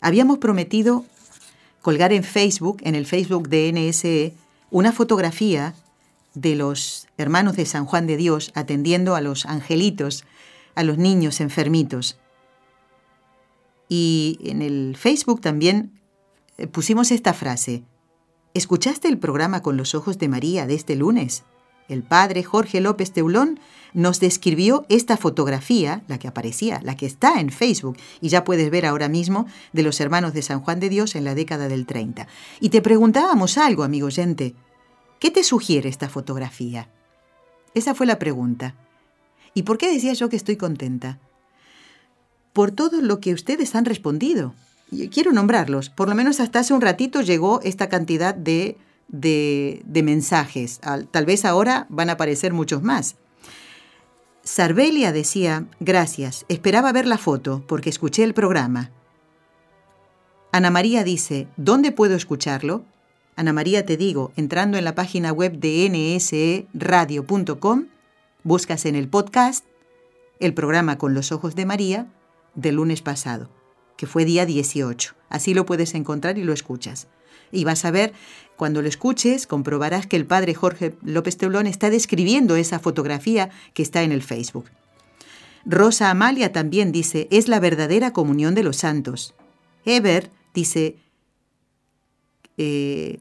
Habíamos 0.00 0.38
prometido 0.38 1.04
colgar 1.82 2.12
en 2.12 2.22
Facebook, 2.22 2.78
en 2.82 2.94
el 2.94 3.06
Facebook 3.06 3.48
de 3.48 3.72
NSE, 3.72 4.34
una 4.70 4.92
fotografía 4.92 5.74
de 6.40 6.54
los 6.54 7.08
hermanos 7.16 7.56
de 7.56 7.66
San 7.66 7.84
Juan 7.84 8.06
de 8.06 8.16
Dios 8.16 8.52
atendiendo 8.54 9.14
a 9.14 9.20
los 9.20 9.46
angelitos, 9.46 10.24
a 10.74 10.82
los 10.82 10.98
niños 10.98 11.40
enfermitos. 11.40 12.18
Y 13.88 14.38
en 14.42 14.62
el 14.62 14.96
Facebook 14.96 15.40
también 15.40 16.00
eh, 16.58 16.66
pusimos 16.66 17.10
esta 17.10 17.32
frase, 17.32 17.84
¿Escuchaste 18.54 19.08
el 19.08 19.18
programa 19.18 19.62
con 19.62 19.76
los 19.76 19.94
ojos 19.94 20.18
de 20.18 20.26
María 20.26 20.66
de 20.66 20.74
este 20.74 20.96
lunes? 20.96 21.44
El 21.88 22.02
padre 22.02 22.42
Jorge 22.42 22.80
López 22.80 23.12
Teulón 23.12 23.60
nos 23.94 24.20
describió 24.20 24.84
esta 24.88 25.16
fotografía, 25.16 26.02
la 26.08 26.18
que 26.18 26.28
aparecía, 26.28 26.80
la 26.82 26.96
que 26.96 27.06
está 27.06 27.40
en 27.40 27.50
Facebook, 27.50 27.96
y 28.20 28.30
ya 28.30 28.44
puedes 28.44 28.70
ver 28.70 28.84
ahora 28.84 29.08
mismo, 29.08 29.46
de 29.72 29.82
los 29.82 30.00
hermanos 30.00 30.32
de 30.32 30.42
San 30.42 30.60
Juan 30.60 30.80
de 30.80 30.88
Dios 30.88 31.14
en 31.14 31.24
la 31.24 31.34
década 31.34 31.68
del 31.68 31.86
30. 31.86 32.26
Y 32.58 32.70
te 32.70 32.82
preguntábamos 32.82 33.58
algo, 33.58 33.84
amigo 33.84 34.08
oyente. 34.08 34.54
¿Qué 35.18 35.30
te 35.30 35.42
sugiere 35.44 35.88
esta 35.88 36.08
fotografía? 36.08 36.88
Esa 37.74 37.94
fue 37.94 38.06
la 38.06 38.18
pregunta. 38.18 38.74
¿Y 39.54 39.62
por 39.62 39.78
qué 39.78 39.92
decía 39.92 40.12
yo 40.12 40.28
que 40.28 40.36
estoy 40.36 40.56
contenta? 40.56 41.18
Por 42.52 42.70
todo 42.70 43.00
lo 43.00 43.20
que 43.20 43.34
ustedes 43.34 43.74
han 43.74 43.84
respondido 43.84 44.54
quiero 45.10 45.32
nombrarlos, 45.32 45.90
por 45.90 46.08
lo 46.08 46.14
menos 46.14 46.40
hasta 46.40 46.60
hace 46.60 46.74
un 46.74 46.80
ratito 46.80 47.20
llegó 47.20 47.60
esta 47.62 47.88
cantidad 47.88 48.34
de, 48.34 48.76
de, 49.08 50.02
mensajes. 50.02 50.80
Tal 51.10 51.26
vez 51.26 51.44
ahora 51.44 51.86
van 51.88 52.10
a 52.10 52.12
aparecer 52.12 52.52
muchos 52.52 52.82
más. 52.82 53.16
Sarbelia 54.42 55.12
decía, 55.12 55.66
gracias, 55.78 56.46
esperaba 56.48 56.92
ver 56.92 57.06
la 57.06 57.18
foto 57.18 57.64
porque 57.66 57.90
escuché 57.90 58.24
el 58.24 58.34
programa. 58.34 58.90
Ana 60.52 60.70
María 60.70 61.04
dice, 61.04 61.48
¿dónde 61.56 61.92
puedo 61.92 62.16
escucharlo? 62.16 62.84
Ana 63.38 63.52
María, 63.52 63.86
te 63.86 63.96
digo, 63.96 64.32
entrando 64.34 64.78
en 64.78 64.84
la 64.84 64.96
página 64.96 65.30
web 65.30 65.60
de 65.60 65.88
nseradio.com, 66.18 67.86
buscas 68.42 68.84
en 68.84 68.96
el 68.96 69.08
podcast 69.08 69.64
el 70.40 70.54
programa 70.54 70.98
Con 70.98 71.14
los 71.14 71.30
Ojos 71.30 71.54
de 71.54 71.64
María 71.64 72.08
del 72.56 72.74
lunes 72.74 73.00
pasado 73.00 73.48
que 73.96 74.06
fue 74.06 74.24
día 74.24 74.44
18. 74.44 75.14
Así 75.28 75.52
lo 75.52 75.66
puedes 75.66 75.94
encontrar 75.94 76.38
y 76.38 76.42
lo 76.44 76.52
escuchas. 76.52 77.08
Y 77.52 77.62
vas 77.64 77.84
a 77.84 77.90
ver, 77.90 78.12
cuando 78.56 78.80
lo 78.80 78.88
escuches, 78.88 79.46
comprobarás 79.46 80.08
que 80.08 80.16
el 80.16 80.24
padre 80.26 80.54
Jorge 80.54 80.96
López 81.02 81.36
Teulón 81.36 81.68
está 81.68 81.90
describiendo 81.90 82.56
esa 82.56 82.78
fotografía 82.78 83.50
que 83.74 83.82
está 83.82 84.02
en 84.02 84.12
el 84.12 84.22
Facebook. 84.22 84.66
Rosa 85.64 86.10
Amalia 86.10 86.52
también 86.52 86.92
dice, 86.92 87.28
es 87.30 87.48
la 87.48 87.60
verdadera 87.60 88.12
comunión 88.12 88.54
de 88.54 88.62
los 88.62 88.78
santos. 88.78 89.34
Ever 89.84 90.30
dice, 90.54 90.96
eh, 92.56 93.20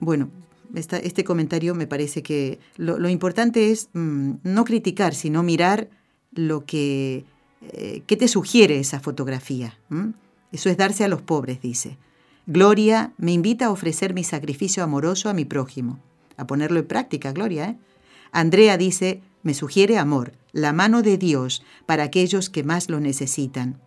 bueno, 0.00 0.30
este 0.74 1.24
comentario 1.24 1.74
me 1.74 1.86
parece 1.86 2.22
que 2.22 2.58
lo, 2.76 3.08
importante 3.08 3.70
es 3.70 3.88
mm, 3.94 4.32
no 4.42 4.64
criticar, 4.64 5.14
sino 5.14 5.42
mirar 5.42 5.88
lo 6.32 6.64
que 6.64 7.24
eh, 7.60 8.02
¿Qué 8.06 8.16
te 8.16 8.28
sugiere 8.28 8.78
esa 8.78 9.00
fotografía? 9.00 9.78
¿Mm? 9.88 10.10
Eso 10.52 10.70
es 10.70 10.76
darse 10.76 11.04
a 11.04 11.08
los 11.08 11.22
pobres, 11.22 11.60
dice. 11.60 11.98
Gloria 12.46 13.12
me 13.18 13.32
invita 13.32 13.66
a 13.66 13.70
ofrecer 13.70 14.14
mi 14.14 14.24
sacrificio 14.24 14.82
amoroso 14.82 15.28
a 15.28 15.34
mi 15.34 15.44
prójimo. 15.44 15.98
A 16.36 16.46
ponerlo 16.46 16.78
en 16.78 16.86
práctica, 16.86 17.32
Gloria. 17.32 17.70
¿eh? 17.70 17.78
Andrea 18.32 18.76
dice, 18.78 19.20
me 19.42 19.54
sugiere 19.54 19.98
amor, 19.98 20.32
la 20.52 20.72
mano 20.72 21.02
de 21.02 21.18
Dios 21.18 21.62
para 21.84 22.04
aquellos 22.04 22.48
que 22.48 22.62
más 22.62 22.88
lo 22.88 23.00
necesitan. 23.00 23.80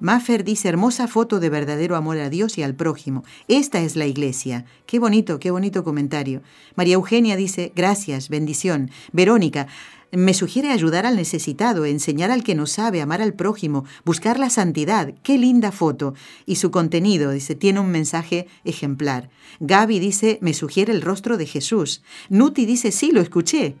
Maffer 0.00 0.44
dice, 0.44 0.68
hermosa 0.68 1.08
foto 1.08 1.40
de 1.40 1.48
verdadero 1.48 1.96
amor 1.96 2.18
a 2.18 2.30
Dios 2.30 2.58
y 2.58 2.62
al 2.62 2.74
prójimo. 2.74 3.24
Esta 3.48 3.80
es 3.80 3.96
la 3.96 4.06
iglesia. 4.06 4.66
Qué 4.86 4.98
bonito, 4.98 5.38
qué 5.38 5.50
bonito 5.50 5.84
comentario. 5.84 6.42
María 6.74 6.94
Eugenia 6.94 7.36
dice, 7.36 7.72
gracias, 7.74 8.28
bendición. 8.28 8.90
Verónica, 9.12 9.66
me 10.12 10.34
sugiere 10.34 10.70
ayudar 10.70 11.04
al 11.04 11.16
necesitado, 11.16 11.84
enseñar 11.84 12.30
al 12.30 12.44
que 12.44 12.54
no 12.54 12.66
sabe, 12.66 13.00
amar 13.00 13.22
al 13.22 13.34
prójimo, 13.34 13.84
buscar 14.04 14.38
la 14.38 14.50
santidad. 14.50 15.12
Qué 15.22 15.36
linda 15.36 15.72
foto. 15.72 16.14
Y 16.46 16.56
su 16.56 16.70
contenido, 16.70 17.32
dice, 17.32 17.54
tiene 17.54 17.80
un 17.80 17.90
mensaje 17.90 18.46
ejemplar. 18.64 19.30
Gaby 19.60 19.98
dice, 19.98 20.38
me 20.42 20.54
sugiere 20.54 20.92
el 20.92 21.02
rostro 21.02 21.36
de 21.36 21.46
Jesús. 21.46 22.02
Nuti 22.28 22.66
dice, 22.66 22.92
sí, 22.92 23.10
lo 23.10 23.20
escuché. 23.20 23.76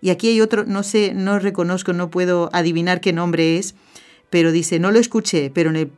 Y 0.00 0.10
aquí 0.10 0.28
hay 0.28 0.40
otro, 0.40 0.64
no 0.64 0.84
sé, 0.84 1.12
no 1.14 1.38
reconozco, 1.38 1.92
no 1.92 2.08
puedo 2.08 2.50
adivinar 2.52 3.00
qué 3.00 3.12
nombre 3.12 3.58
es, 3.58 3.74
pero 4.30 4.52
dice, 4.52 4.78
no 4.78 4.90
lo 4.90 4.98
escuché, 4.98 5.50
pero 5.50 5.70
en 5.70 5.76
el, 5.76 5.92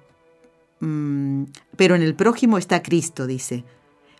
mm, 0.81 1.45
pero 1.76 1.95
en 1.95 2.03
el 2.03 2.14
prójimo 2.14 2.59
está 2.59 2.83
Cristo, 2.83 3.26
dice. 3.26 3.64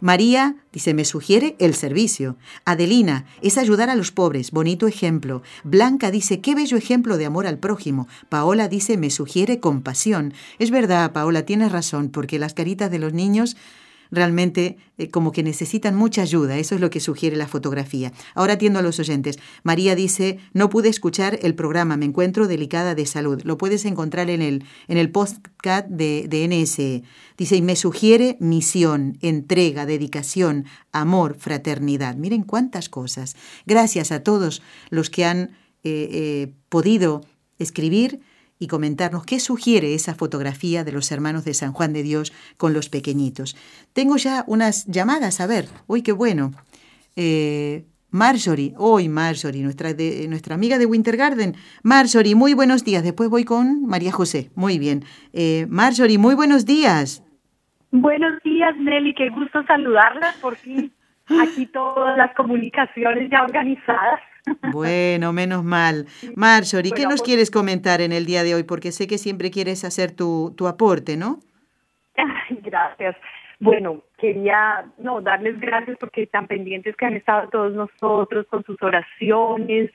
María 0.01 0.57
dice, 0.73 0.95
me 0.95 1.05
sugiere 1.05 1.57
el 1.59 1.75
servicio. 1.75 2.37
Adelina 2.65 3.27
es 3.43 3.59
ayudar 3.59 3.91
a 3.91 3.95
los 3.95 4.13
pobres, 4.13 4.51
bonito 4.51 4.87
ejemplo. 4.87 5.43
Blanca 5.63 6.11
dice, 6.11 6.41
qué 6.41 6.55
bello 6.55 6.79
ejemplo 6.79 7.19
de 7.19 7.27
amor 7.27 7.47
al 7.47 7.59
prójimo. 7.59 8.09
Paola 8.31 8.69
dice, 8.69 8.97
me 8.97 9.11
sugiere 9.11 9.61
compasión. 9.61 10.33
Es 10.59 10.71
verdad, 10.71 11.13
Paola, 11.13 11.45
tienes 11.45 11.71
razón, 11.71 12.09
porque 12.09 12.39
las 12.39 12.55
caritas 12.55 12.91
de 12.91 12.99
los 12.99 13.13
niños 13.13 13.57
realmente 14.11 14.77
eh, 14.99 15.09
como 15.11 15.33
que 15.33 15.43
necesitan 15.43 15.95
mucha 15.95 16.23
ayuda. 16.23 16.59
Eso 16.59 16.75
es 16.75 16.81
lo 16.81 16.91
que 16.91 17.01
sugiere 17.01 17.37
la 17.37 17.47
fotografía. 17.47 18.13
Ahora 18.35 18.55
atiendo 18.55 18.79
a 18.79 18.83
los 18.83 18.99
oyentes. 18.99 19.39
María 19.63 19.95
dice, 19.95 20.39
no 20.53 20.69
pude 20.71 20.89
escuchar 20.89 21.39
el 21.43 21.55
programa, 21.55 21.97
me 21.97 22.07
encuentro 22.07 22.49
delicada 22.49 22.95
de 22.95 23.07
salud. 23.07 23.41
Lo 23.45 23.59
puedes 23.59 23.85
encontrar 23.85 24.31
en 24.31 24.43
el, 24.43 24.65
en 24.89 24.99
el 24.99 25.11
podcast 25.11 25.89
de, 25.89 26.27
de 26.29 26.49
NSE. 26.49 27.03
Dice, 27.37 27.57
y 27.57 27.63
me 27.63 27.77
sugiere 27.77 28.37
misión, 28.41 29.17
entrega, 29.21 29.87
dedicación, 29.87 30.67
amor, 30.93 31.37
fraternidad. 31.39 32.17
Miren 32.17 32.43
cuántas 32.43 32.89
cosas. 32.89 33.37
Gracias 33.67 34.13
a 34.13 34.23
todos 34.23 34.63
los 34.91 35.11
que 35.11 35.25
han 35.25 35.51
eh, 35.83 36.09
eh, 36.13 36.53
podido 36.69 37.23
escribir 37.59 38.21
y 38.61 38.69
comentarnos 38.69 39.25
qué 39.25 39.41
sugiere 39.41 39.95
esa 39.95 40.15
fotografía 40.15 40.85
de 40.85 40.93
los 40.93 41.11
hermanos 41.11 41.45
de 41.45 41.55
San 41.55 41.73
Juan 41.73 41.93
de 41.93 42.05
Dios 42.05 42.33
con 42.57 42.75
los 42.75 42.89
pequeñitos. 42.89 43.57
Tengo 43.93 44.17
ya 44.19 44.45
unas 44.47 44.87
llamadas, 44.87 45.41
a 45.41 45.49
ver, 45.49 45.65
uy, 45.89 46.03
qué 46.03 46.13
bueno. 46.13 46.53
Eh, 47.17 47.85
Marjorie, 48.11 48.75
hoy 48.77 49.09
Marjorie, 49.09 49.63
nuestra, 49.63 49.95
de, 49.95 50.27
nuestra 50.29 50.55
amiga 50.55 50.79
de 50.79 50.87
Winter 50.87 51.17
Garden. 51.17 51.55
Marjorie, 51.83 52.35
muy 52.35 52.55
buenos 52.55 52.85
días. 52.85 53.03
Después 53.03 53.31
voy 53.31 53.45
con 53.45 53.87
María 53.87 54.13
José. 54.13 54.51
Muy 54.55 54.79
bien. 54.79 55.05
Eh, 55.33 55.67
Marjorie, 55.69 56.19
muy 56.19 56.35
buenos 56.35 56.67
días. 56.67 57.25
Buenos 57.93 58.43
días, 58.43 58.77
Nelly. 58.77 59.15
Qué 59.15 59.31
gusto 59.31 59.63
saludarla. 59.65 60.35
Por 60.43 60.57
fin, 60.57 60.93
aquí 61.43 61.67
todas 61.67 62.19
las 62.19 62.35
comunicaciones 62.35 63.31
ya 63.31 63.43
organizadas. 63.43 64.21
Bueno, 64.73 65.33
menos 65.33 65.65
mal. 65.65 66.07
Marjorie, 66.37 66.93
¿qué 66.93 67.03
nos 67.03 67.21
pues 67.21 67.23
quieres 67.23 67.51
comentar 67.51 68.01
en 68.01 68.13
el 68.13 68.27
día 68.27 68.43
de 68.43 68.55
hoy? 68.55 68.63
Porque 68.63 68.93
sé 68.93 69.07
que 69.07 69.19
siempre 69.19 69.51
quieres 69.51 69.85
hacer 69.85 70.13
tu, 70.13 70.55
tu 70.57 70.67
aporte, 70.67 71.17
¿no? 71.17 71.41
gracias. 72.63 73.17
Bueno, 73.59 74.03
quería 74.17 74.87
no 74.99 75.21
darles 75.21 75.61
gracias 75.61 75.99
porque 75.99 76.27
tan 76.27 76.47
pendientes 76.47 76.97
que 76.97 77.05
han 77.05 77.15
estado 77.15 77.49
todos 77.49 77.75
nosotros 77.75 78.47
con 78.49 78.65
sus 78.65 78.83
oraciones. 78.83 79.91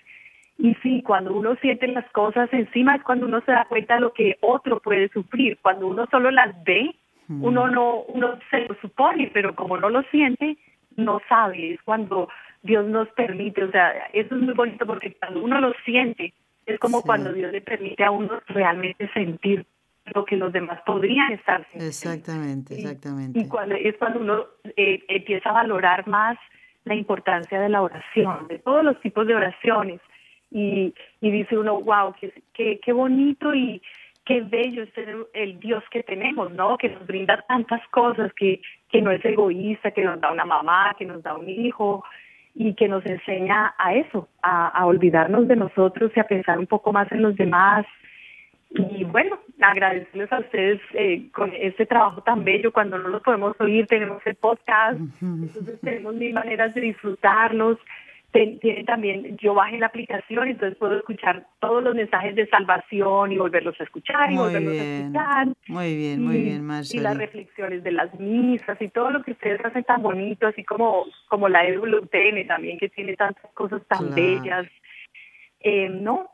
Y 0.57 0.75
sí, 0.75 1.01
cuando 1.01 1.33
uno 1.33 1.55
siente 1.55 1.87
las 1.87 2.09
cosas 2.11 2.47
encima 2.53 2.95
es 2.95 3.03
cuando 3.03 3.25
uno 3.25 3.41
se 3.41 3.51
da 3.51 3.65
cuenta 3.65 3.95
de 3.95 4.01
lo 4.01 4.13
que 4.13 4.37
otro 4.41 4.79
puede 4.79 5.09
sufrir. 5.09 5.57
Cuando 5.61 5.87
uno 5.87 6.05
solo 6.11 6.29
las 6.29 6.63
ve, 6.63 6.95
uno 7.27 7.65
mm. 7.65 7.71
no 7.71 8.01
uno 8.01 8.39
se 8.51 8.59
lo 8.61 8.75
supone, 8.75 9.31
pero 9.33 9.55
como 9.55 9.77
no 9.77 9.89
lo 9.89 10.03
siente, 10.03 10.57
no 10.95 11.19
sabe. 11.27 11.73
Es 11.73 11.81
cuando 11.81 12.29
Dios 12.65 12.85
nos 12.87 13.07
permite, 13.09 13.63
o 13.63 13.71
sea, 13.71 13.91
eso 14.11 14.35
es 14.35 14.41
muy 14.41 14.53
bonito 14.55 14.87
porque 14.87 15.13
cuando 15.13 15.43
uno 15.43 15.61
lo 15.61 15.73
siente, 15.85 16.33
es 16.65 16.79
como 16.79 17.03
cuando 17.03 17.31
Dios 17.31 17.51
le 17.51 17.61
permite 17.61 18.03
a 18.03 18.09
uno 18.09 18.41
realmente 18.47 19.07
sentir 19.13 19.65
lo 20.13 20.25
que 20.25 20.35
los 20.35 20.51
demás 20.51 20.81
podrían 20.83 21.31
estar 21.33 21.61
sintiendo. 21.65 21.87
Exactamente, 21.87 22.73
exactamente. 22.75 23.39
Y, 23.39 23.47
cuando, 23.47 23.75
es 23.75 23.95
cuando 23.97 24.19
uno 24.19 24.45
eh, 24.75 25.03
empieza 25.07 25.49
a 25.51 25.53
valorar 25.53 26.07
más 26.07 26.37
la 26.85 26.95
importancia 26.95 27.59
de 27.59 27.69
la 27.69 27.83
oración, 27.83 28.47
de 28.47 28.57
todos 28.59 28.83
los 28.83 28.99
tipos 28.99 29.27
de 29.27 29.35
oraciones. 29.35 30.01
Y, 30.49 30.93
y 31.21 31.31
dice 31.31 31.57
uno, 31.57 31.81
wow, 31.81 32.15
qué, 32.19 32.33
qué, 32.53 32.79
qué 32.83 32.93
bonito 32.93 33.53
y 33.53 33.81
qué 34.25 34.41
bello 34.41 34.83
es 34.83 34.89
el 35.33 35.59
Dios 35.59 35.83
que 35.91 36.01
tenemos, 36.01 36.51
¿no? 36.51 36.77
Que 36.77 36.89
nos 36.89 37.05
brinda 37.05 37.43
tantas 37.47 37.87
cosas, 37.89 38.33
que, 38.33 38.59
que 38.89 39.01
no 39.01 39.11
es 39.11 39.23
egoísta, 39.23 39.91
que 39.91 40.03
nos 40.03 40.19
da 40.19 40.31
una 40.31 40.45
mamá, 40.45 40.95
que 40.97 41.05
nos 41.05 41.21
da 41.21 41.35
un 41.35 41.47
hijo, 41.47 42.03
y 42.55 42.73
que 42.73 42.87
nos 42.87 43.05
enseña 43.05 43.75
a 43.77 43.93
eso, 43.95 44.29
a, 44.41 44.85
olvidarnos 44.85 45.47
de 45.47 45.57
nosotros 45.57 46.11
y 46.15 46.19
a 46.19 46.27
pensar 46.27 46.57
un 46.57 46.67
poco 46.67 46.93
más 46.93 47.11
en 47.11 47.21
los 47.21 47.35
demás. 47.35 47.85
Y 48.69 49.03
bueno, 49.03 49.37
agradecerles 49.61 50.31
a 50.31 50.39
ustedes 50.39 50.81
eh, 50.93 51.29
con 51.31 51.51
este 51.53 51.85
trabajo 51.85 52.23
tan 52.23 52.45
bello. 52.45 52.71
Cuando 52.71 52.97
no 52.97 53.09
los 53.09 53.21
podemos 53.21 53.59
oír, 53.59 53.85
tenemos 53.87 54.25
el 54.25 54.35
podcast, 54.35 54.99
entonces 55.21 55.79
tenemos 55.81 56.15
mil 56.15 56.33
maneras 56.33 56.73
de 56.73 56.81
disfrutarlos 56.81 57.77
tiene 58.61 58.83
también, 58.83 59.37
yo 59.37 59.53
bajé 59.53 59.77
la 59.77 59.87
aplicación, 59.87 60.47
entonces 60.47 60.77
puedo 60.77 60.97
escuchar 60.97 61.47
todos 61.59 61.81
los 61.81 61.95
mensajes 61.95 62.35
de 62.35 62.47
salvación 62.47 63.31
y 63.31 63.37
volverlos 63.37 63.79
a 63.79 63.83
escuchar 63.83 64.31
y 64.31 64.35
volverlos 64.35 64.73
a 64.73 64.83
escuchar. 64.83 65.47
Muy 65.67 65.95
bien, 65.95 66.23
muy 66.23 66.41
bien, 66.41 66.69
Y 66.91 66.99
las 66.99 67.17
reflexiones 67.17 67.83
de 67.83 67.91
las 67.91 68.13
misas 68.19 68.81
y 68.81 68.89
todo 68.89 69.09
lo 69.11 69.23
que 69.23 69.31
ustedes 69.31 69.63
hacen 69.63 69.83
tan 69.83 70.01
bonito, 70.01 70.47
así 70.47 70.63
como, 70.63 71.05
como 71.29 71.47
la 71.47 71.65
EWTN 71.65 72.47
también, 72.47 72.77
que 72.77 72.89
tiene 72.89 73.15
tantas 73.15 73.49
cosas 73.53 73.81
tan 73.87 74.13
bellas. 74.13 74.67
Eh, 75.67 75.89
no, 75.89 76.29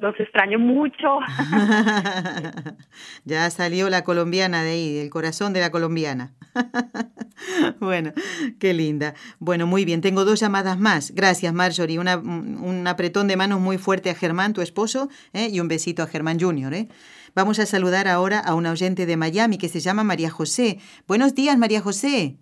los 0.00 0.18
extraño 0.18 0.58
mucho. 0.58 1.18
ya 3.26 3.50
salió 3.50 3.90
la 3.90 4.04
colombiana 4.04 4.62
de 4.62 4.70
ahí, 4.70 4.96
el 4.96 5.10
corazón 5.10 5.52
de 5.52 5.60
la 5.60 5.70
colombiana. 5.70 6.32
bueno, 7.78 8.14
qué 8.58 8.72
linda. 8.72 9.12
Bueno, 9.38 9.66
muy 9.66 9.84
bien, 9.84 10.00
tengo 10.00 10.24
dos 10.24 10.40
llamadas 10.40 10.78
más. 10.78 11.14
Gracias, 11.14 11.52
Marjorie. 11.52 11.98
Una, 11.98 12.16
un 12.16 12.86
apretón 12.86 13.28
de 13.28 13.36
manos 13.36 13.60
muy 13.60 13.76
fuerte 13.76 14.08
a 14.08 14.14
Germán, 14.14 14.54
tu 14.54 14.62
esposo, 14.62 15.10
¿eh? 15.34 15.48
y 15.52 15.60
un 15.60 15.68
besito 15.68 16.02
a 16.02 16.06
Germán 16.06 16.40
Junior. 16.40 16.72
¿eh? 16.72 16.88
Vamos 17.34 17.58
a 17.58 17.66
saludar 17.66 18.08
ahora 18.08 18.38
a 18.38 18.54
una 18.54 18.70
oyente 18.70 19.04
de 19.04 19.18
Miami 19.18 19.58
que 19.58 19.68
se 19.68 19.80
llama 19.80 20.04
María 20.04 20.30
José. 20.30 20.78
Buenos 21.06 21.34
días, 21.34 21.58
María 21.58 21.82
José. 21.82 22.38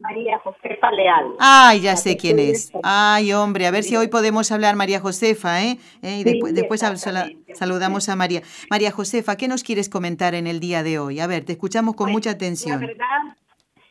María 0.00 0.38
Josefa 0.78 0.90
Leal. 0.92 1.34
Ay, 1.38 1.80
ya 1.80 1.96
sé 1.96 2.16
quién 2.16 2.38
es. 2.38 2.72
Ay, 2.82 3.32
hombre, 3.32 3.66
a 3.66 3.70
ver 3.70 3.82
si 3.82 3.96
hoy 3.96 4.08
podemos 4.08 4.50
hablar 4.52 4.76
María 4.76 5.00
Josefa, 5.00 5.62
¿eh? 5.62 5.78
¿Eh? 6.02 6.20
Y 6.20 6.24
después, 6.24 6.54
después 6.54 6.80
saludamos 6.80 8.08
a 8.08 8.16
María. 8.16 8.42
María 8.70 8.90
Josefa, 8.90 9.36
¿qué 9.36 9.48
nos 9.48 9.62
quieres 9.62 9.88
comentar 9.88 10.34
en 10.34 10.46
el 10.46 10.60
día 10.60 10.82
de 10.82 10.98
hoy? 10.98 11.20
A 11.20 11.26
ver, 11.26 11.44
te 11.44 11.52
escuchamos 11.52 11.94
con 11.94 12.06
pues, 12.06 12.14
mucha 12.14 12.30
atención. 12.30 12.80
La 12.80 12.86
verdad, 12.86 13.36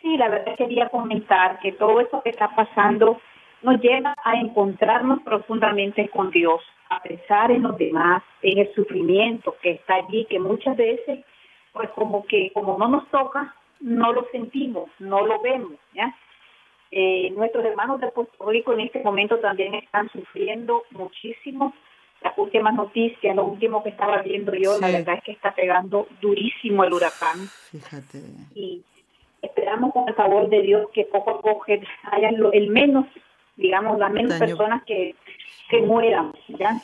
sí, 0.01 0.17
la 0.17 0.29
verdad 0.29 0.55
quería 0.57 0.89
comentar 0.89 1.59
que 1.59 1.73
todo 1.73 1.99
esto 1.99 2.21
que 2.23 2.29
está 2.29 2.49
pasando 2.55 3.19
nos 3.61 3.81
lleva 3.81 4.15
a 4.23 4.35
encontrarnos 4.35 5.21
profundamente 5.23 6.09
con 6.09 6.31
Dios, 6.31 6.61
a 6.89 7.01
pensar 7.01 7.51
en 7.51 7.63
los 7.63 7.77
demás, 7.77 8.23
en 8.41 8.59
el 8.59 8.73
sufrimiento 8.73 9.55
que 9.61 9.71
está 9.71 9.95
allí, 9.95 10.25
que 10.29 10.39
muchas 10.39 10.77
veces, 10.77 11.19
pues 11.73 11.89
como 11.91 12.25
que 12.25 12.51
como 12.53 12.77
no 12.77 12.87
nos 12.87 13.07
toca, 13.09 13.53
no 13.79 14.13
lo 14.13 14.25
sentimos, 14.31 14.89
no 14.99 15.25
lo 15.25 15.41
vemos, 15.41 15.73
¿ya? 15.93 16.15
Eh, 16.91 17.31
nuestros 17.31 17.65
hermanos 17.65 17.99
de 17.99 18.07
Puerto 18.07 18.49
Rico 18.49 18.73
en 18.73 18.81
este 18.81 19.01
momento 19.01 19.39
también 19.39 19.75
están 19.75 20.09
sufriendo 20.09 20.83
muchísimo. 20.91 21.73
Las 22.21 22.37
últimas 22.37 22.73
noticias, 22.73 23.35
lo 23.35 23.45
último 23.45 23.83
que 23.83 23.89
estaba 23.89 24.21
viendo 24.23 24.53
yo, 24.55 24.79
la 24.79 24.87
verdad 24.87 25.15
es 25.15 25.23
que 25.23 25.31
está 25.33 25.53
pegando 25.53 26.07
durísimo 26.19 26.83
el 26.83 26.93
huracán. 26.93 27.47
Fíjate. 27.71 28.19
Y 28.55 28.83
esperamos 29.41 29.93
con 29.93 30.07
el 30.07 30.15
favor 30.15 30.49
de 30.49 30.61
Dios 30.63 30.89
que 30.93 31.05
poco 31.05 31.31
a 31.31 31.41
poco 31.41 31.65
haya 32.11 32.29
el 32.29 32.69
menos, 32.69 33.05
digamos, 33.55 33.99
las 33.99 34.11
menos 34.11 34.33
personas 34.39 34.83
que, 34.85 35.13
que 35.69 35.81
mueran, 35.81 36.33
¿ya? 36.47 36.81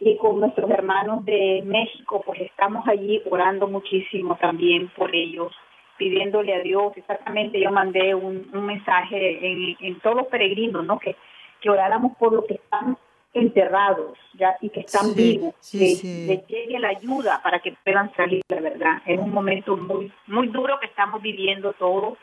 y 0.00 0.16
con 0.16 0.40
nuestros 0.40 0.70
hermanos 0.70 1.24
de 1.26 1.62
México, 1.64 2.22
pues 2.24 2.40
estamos 2.40 2.88
allí 2.88 3.22
orando 3.30 3.68
muchísimo 3.68 4.36
también 4.40 4.88
por 4.96 5.14
ellos 5.14 5.52
pidiéndole 6.00 6.54
a 6.54 6.60
Dios, 6.60 6.94
exactamente 6.96 7.60
yo 7.60 7.70
mandé 7.70 8.14
un, 8.14 8.48
mensaje 8.54 9.18
en, 9.46 9.76
en, 9.78 10.00
todos 10.00 10.16
los 10.16 10.26
peregrinos, 10.28 10.86
¿no? 10.86 10.98
Que, 10.98 11.14
que 11.60 11.68
oráramos 11.68 12.16
por 12.16 12.32
los 12.32 12.46
que 12.46 12.54
están 12.54 12.96
enterrados 13.34 14.16
ya 14.32 14.56
y 14.62 14.70
que 14.70 14.80
están 14.80 15.14
vivos, 15.14 15.54
que 15.70 15.78
les 15.78 16.46
llegue 16.46 16.78
la 16.78 16.88
ayuda 16.88 17.42
para 17.42 17.58
que 17.60 17.76
puedan 17.84 18.10
salir, 18.14 18.40
la 18.48 18.62
verdad. 18.62 19.02
Es 19.04 19.20
un 19.20 19.30
momento 19.30 19.76
muy 19.76 20.10
muy 20.26 20.48
duro 20.48 20.80
que 20.80 20.86
estamos 20.86 21.20
viviendo 21.20 21.74
todos, 21.74 22.16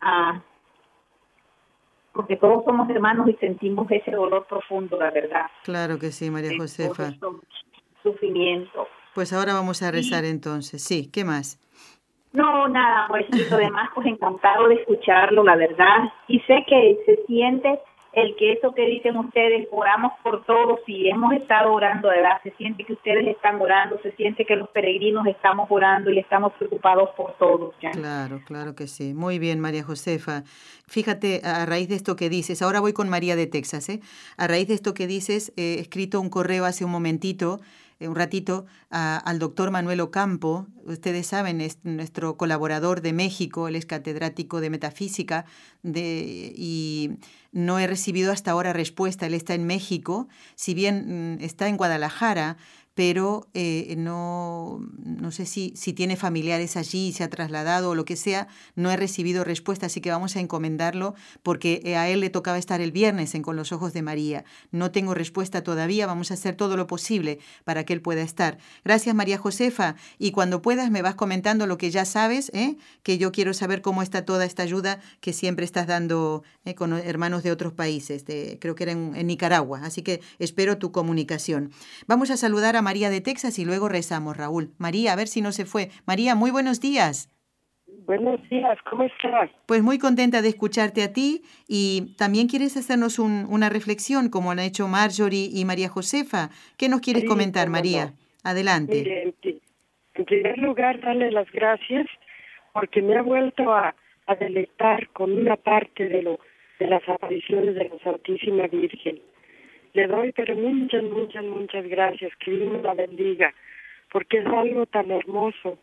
ah, 0.00 0.42
porque 2.12 2.36
todos 2.36 2.64
somos 2.64 2.90
hermanos 2.90 3.28
y 3.28 3.34
sentimos 3.34 3.88
ese 3.92 4.10
dolor 4.10 4.44
profundo, 4.48 4.98
la 4.98 5.12
verdad. 5.12 5.46
Claro 5.62 6.00
que 6.00 6.10
sí, 6.10 6.32
María 6.32 6.50
Josefa. 6.58 7.12
Sufrimiento. 8.02 8.88
Pues 9.14 9.32
ahora 9.32 9.54
vamos 9.54 9.82
a 9.82 9.92
rezar 9.92 10.24
entonces. 10.24 10.82
Sí, 10.82 11.10
¿qué 11.12 11.24
más? 11.24 11.60
No, 12.32 12.68
nada, 12.68 13.06
pues 13.08 13.26
lo 13.50 13.56
demás, 13.56 13.88
pues 13.94 14.06
encantado 14.06 14.68
de 14.68 14.74
escucharlo, 14.76 15.42
la 15.44 15.56
verdad. 15.56 16.12
Y 16.28 16.40
sé 16.40 16.64
que 16.66 16.98
se 17.06 17.24
siente 17.26 17.80
el 18.12 18.34
que 18.36 18.52
eso 18.52 18.72
que 18.74 18.86
dicen 18.86 19.16
ustedes, 19.16 19.68
oramos 19.70 20.12
por 20.22 20.44
todos 20.44 20.80
y 20.86 21.08
hemos 21.08 21.32
estado 21.34 21.72
orando, 21.72 22.08
de 22.08 22.16
verdad, 22.16 22.40
se 22.42 22.50
siente 22.52 22.84
que 22.84 22.94
ustedes 22.94 23.26
están 23.26 23.60
orando, 23.60 23.98
se 24.02 24.12
siente 24.12 24.44
que 24.44 24.56
los 24.56 24.68
peregrinos 24.70 25.26
estamos 25.26 25.66
orando 25.70 26.10
y 26.10 26.18
estamos 26.18 26.52
preocupados 26.54 27.10
por 27.16 27.34
todos. 27.38 27.74
¿ya? 27.80 27.90
Claro, 27.90 28.40
claro 28.46 28.74
que 28.74 28.86
sí. 28.86 29.14
Muy 29.14 29.38
bien, 29.38 29.60
María 29.60 29.84
Josefa. 29.84 30.42
Fíjate, 30.86 31.42
a 31.44 31.66
raíz 31.66 31.88
de 31.88 31.96
esto 31.96 32.16
que 32.16 32.28
dices, 32.28 32.62
ahora 32.62 32.80
voy 32.80 32.92
con 32.92 33.08
María 33.08 33.36
de 33.36 33.46
Texas, 33.46 33.88
¿eh? 33.88 34.00
A 34.36 34.46
raíz 34.46 34.68
de 34.68 34.74
esto 34.74 34.94
que 34.94 35.06
dices, 35.06 35.52
he 35.56 35.78
escrito 35.78 36.20
un 36.20 36.30
correo 36.30 36.64
hace 36.64 36.84
un 36.84 36.90
momentito 36.90 37.60
un 38.00 38.14
ratito 38.14 38.66
al 38.90 39.38
doctor 39.38 39.70
Manuel 39.70 40.00
Ocampo. 40.00 40.66
Ustedes 40.84 41.26
saben, 41.26 41.60
es 41.60 41.78
nuestro 41.82 42.36
colaborador 42.36 43.00
de 43.00 43.12
México, 43.12 43.68
él 43.68 43.76
es 43.76 43.86
catedrático 43.86 44.60
de 44.60 44.70
metafísica 44.70 45.44
de, 45.82 46.52
y 46.56 47.18
no 47.52 47.78
he 47.78 47.86
recibido 47.86 48.32
hasta 48.32 48.52
ahora 48.52 48.72
respuesta. 48.72 49.26
Él 49.26 49.34
está 49.34 49.54
en 49.54 49.66
México, 49.66 50.28
si 50.54 50.74
bien 50.74 51.36
mm, 51.36 51.42
está 51.42 51.68
en 51.68 51.76
Guadalajara, 51.76 52.56
pero 52.98 53.46
eh, 53.54 53.94
no, 53.96 54.80
no 54.98 55.30
sé 55.30 55.46
si, 55.46 55.72
si 55.76 55.92
tiene 55.92 56.16
familiares 56.16 56.76
allí, 56.76 57.12
se 57.12 57.22
ha 57.22 57.30
trasladado 57.30 57.90
o 57.90 57.94
lo 57.94 58.04
que 58.04 58.16
sea, 58.16 58.48
no 58.74 58.90
he 58.90 58.96
recibido 58.96 59.44
respuesta, 59.44 59.86
así 59.86 60.00
que 60.00 60.10
vamos 60.10 60.34
a 60.34 60.40
encomendarlo 60.40 61.14
porque 61.44 61.80
eh, 61.84 61.96
a 61.96 62.08
él 62.08 62.18
le 62.18 62.28
tocaba 62.28 62.58
estar 62.58 62.80
el 62.80 62.90
viernes 62.90 63.36
en 63.36 63.42
Con 63.42 63.54
los 63.54 63.70
Ojos 63.70 63.92
de 63.92 64.02
María. 64.02 64.44
No 64.72 64.90
tengo 64.90 65.14
respuesta 65.14 65.62
todavía, 65.62 66.08
vamos 66.08 66.32
a 66.32 66.34
hacer 66.34 66.56
todo 66.56 66.76
lo 66.76 66.88
posible 66.88 67.38
para 67.62 67.84
que 67.84 67.92
él 67.92 68.02
pueda 68.02 68.22
estar. 68.22 68.58
Gracias 68.84 69.14
María 69.14 69.38
Josefa, 69.38 69.94
y 70.18 70.32
cuando 70.32 70.60
puedas 70.60 70.90
me 70.90 71.00
vas 71.00 71.14
comentando 71.14 71.68
lo 71.68 71.78
que 71.78 71.92
ya 71.92 72.04
sabes, 72.04 72.50
¿eh? 72.52 72.78
que 73.04 73.16
yo 73.16 73.30
quiero 73.30 73.54
saber 73.54 73.80
cómo 73.80 74.02
está 74.02 74.24
toda 74.24 74.44
esta 74.44 74.64
ayuda 74.64 74.98
que 75.20 75.32
siempre 75.32 75.64
estás 75.64 75.86
dando 75.86 76.42
con 76.76 76.94
hermanos 76.94 77.44
de 77.44 77.52
otros 77.52 77.72
países, 77.72 78.24
creo 78.58 78.74
que 78.74 78.82
era 78.82 78.90
en, 78.90 79.14
en 79.14 79.28
Nicaragua, 79.28 79.82
así 79.84 80.02
que 80.02 80.20
espero 80.40 80.78
tu 80.78 80.90
comunicación. 80.90 81.70
Vamos 82.08 82.30
a 82.30 82.36
saludar 82.36 82.74
a 82.74 82.87
María 82.88 83.10
de 83.10 83.20
Texas 83.20 83.58
y 83.58 83.66
luego 83.66 83.90
rezamos, 83.90 84.34
Raúl. 84.34 84.70
María, 84.78 85.12
a 85.12 85.16
ver 85.16 85.26
si 85.26 85.42
no 85.42 85.52
se 85.52 85.66
fue. 85.66 85.90
María, 86.06 86.34
muy 86.34 86.50
buenos 86.50 86.80
días. 86.80 87.28
Buenos 88.06 88.40
días, 88.48 88.78
¿cómo 88.88 89.02
estás? 89.04 89.50
Pues 89.66 89.82
muy 89.82 89.98
contenta 89.98 90.40
de 90.40 90.48
escucharte 90.48 91.02
a 91.02 91.12
ti 91.12 91.42
y 91.68 92.14
también 92.16 92.48
quieres 92.48 92.78
hacernos 92.78 93.18
una 93.18 93.68
reflexión 93.68 94.30
como 94.30 94.52
han 94.52 94.58
hecho 94.58 94.88
Marjorie 94.88 95.50
y 95.52 95.66
María 95.66 95.90
Josefa. 95.90 96.48
¿Qué 96.78 96.88
nos 96.88 97.02
quieres 97.02 97.26
comentar, 97.26 97.68
María? 97.68 98.14
Adelante. 98.42 99.34
en 100.14 100.24
primer 100.24 100.56
lugar, 100.56 100.98
darle 101.02 101.30
las 101.30 101.50
gracias 101.52 102.06
porque 102.72 103.02
me 103.02 103.18
ha 103.18 103.22
vuelto 103.22 103.70
a, 103.70 103.94
a 104.26 104.34
deleitar 104.34 105.08
con 105.08 105.30
una 105.30 105.56
parte 105.56 106.08
de, 106.08 106.22
lo, 106.22 106.38
de 106.78 106.86
las 106.86 107.06
apariciones 107.06 107.74
de 107.74 107.90
la 107.90 107.98
Santísima 108.02 108.66
Virgen. 108.66 109.20
Le 109.94 110.06
doy 110.06 110.32
pero 110.32 110.54
muchas, 110.54 111.02
muchas, 111.02 111.44
muchas 111.44 111.86
gracias. 111.86 112.32
Que 112.44 112.50
Dios 112.50 112.82
la 112.82 112.94
bendiga, 112.94 113.54
porque 114.12 114.38
es 114.38 114.46
algo 114.46 114.86
tan 114.86 115.10
hermoso. 115.10 115.78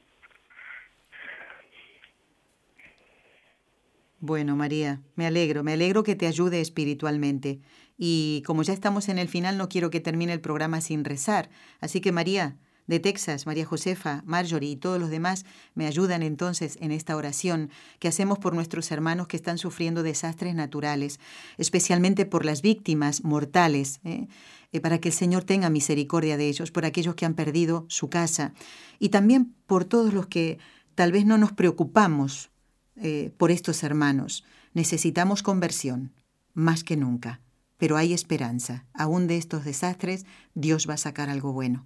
Bueno, 4.20 4.56
María, 4.56 5.02
me 5.16 5.28
alegro, 5.28 5.64
me 5.64 5.74
alegro 5.74 6.02
que 6.04 6.16
te 6.16 6.26
ayude 6.26 6.60
espiritualmente. 6.60 7.60
Y 7.98 8.42
como 8.46 8.64
ya 8.64 8.74
estamos 8.74 9.08
en 9.10 9.20
el 9.20 9.28
final, 9.28 9.58
no 9.58 9.70
quiero 9.70 9.90
que 9.90 10.00
termine 10.00 10.34
el 10.34 10.42
programa 10.42 10.82
sin 10.82 11.06
rezar. 11.06 11.50
Así 11.80 12.02
que, 12.02 12.12
María, 12.12 12.58
de 12.88 13.00
Texas, 13.00 13.46
María 13.46 13.66
Josefa, 13.66 14.22
Marjorie 14.26 14.72
y 14.72 14.76
todos 14.76 15.00
los 15.00 15.10
demás 15.10 15.46
me 15.74 15.88
ayudan 15.88 16.22
entonces 16.24 16.78
en 16.82 16.92
esta 16.92 17.16
oración 17.16 17.70
que 18.00 18.08
hacemos 18.08 18.40
por 18.40 18.54
nuestros 18.54 18.92
hermanos 18.92 19.28
que 19.28 19.38
están 19.38 19.58
sufriendo 19.58 20.04
desastres 20.04 20.56
naturales, 20.56 21.20
especialmente 21.58 22.26
por 22.26 22.46
las 22.46 22.62
víctimas 22.62 23.24
mortales, 23.24 24.00
¿eh? 24.04 24.28
Eh, 24.76 24.82
para 24.82 25.00
que 25.00 25.08
el 25.08 25.14
Señor 25.14 25.46
tenga 25.46 25.70
misericordia 25.70 26.36
de 26.36 26.50
ellos, 26.50 26.70
por 26.70 26.86
aquellos 26.86 27.16
que 27.16 27.26
han 27.26 27.34
perdido 27.34 27.86
su 27.88 28.10
casa 28.10 28.54
y 29.00 29.08
también 29.08 29.56
por 29.68 29.86
todos 29.86 30.14
los 30.14 30.28
que 30.28 30.60
tal 30.96 31.14
vez 31.14 31.26
no 31.26 31.38
nos 31.38 31.54
preocupamos 31.54 32.50
eh, 32.98 33.32
por 33.38 33.52
estos 33.52 33.84
hermanos. 33.84 34.44
Necesitamos 34.74 35.44
conversión, 35.44 36.12
más 36.54 36.84
que 36.84 36.98
nunca, 36.98 37.40
pero 37.78 37.96
hay 37.96 38.14
esperanza. 38.14 38.86
Aún 38.94 39.28
de 39.28 39.38
estos 39.38 39.64
desastres, 39.64 40.26
Dios 40.56 40.90
va 40.90 40.96
a 40.96 40.98
sacar 40.98 41.30
algo 41.30 41.54
bueno. 41.54 41.86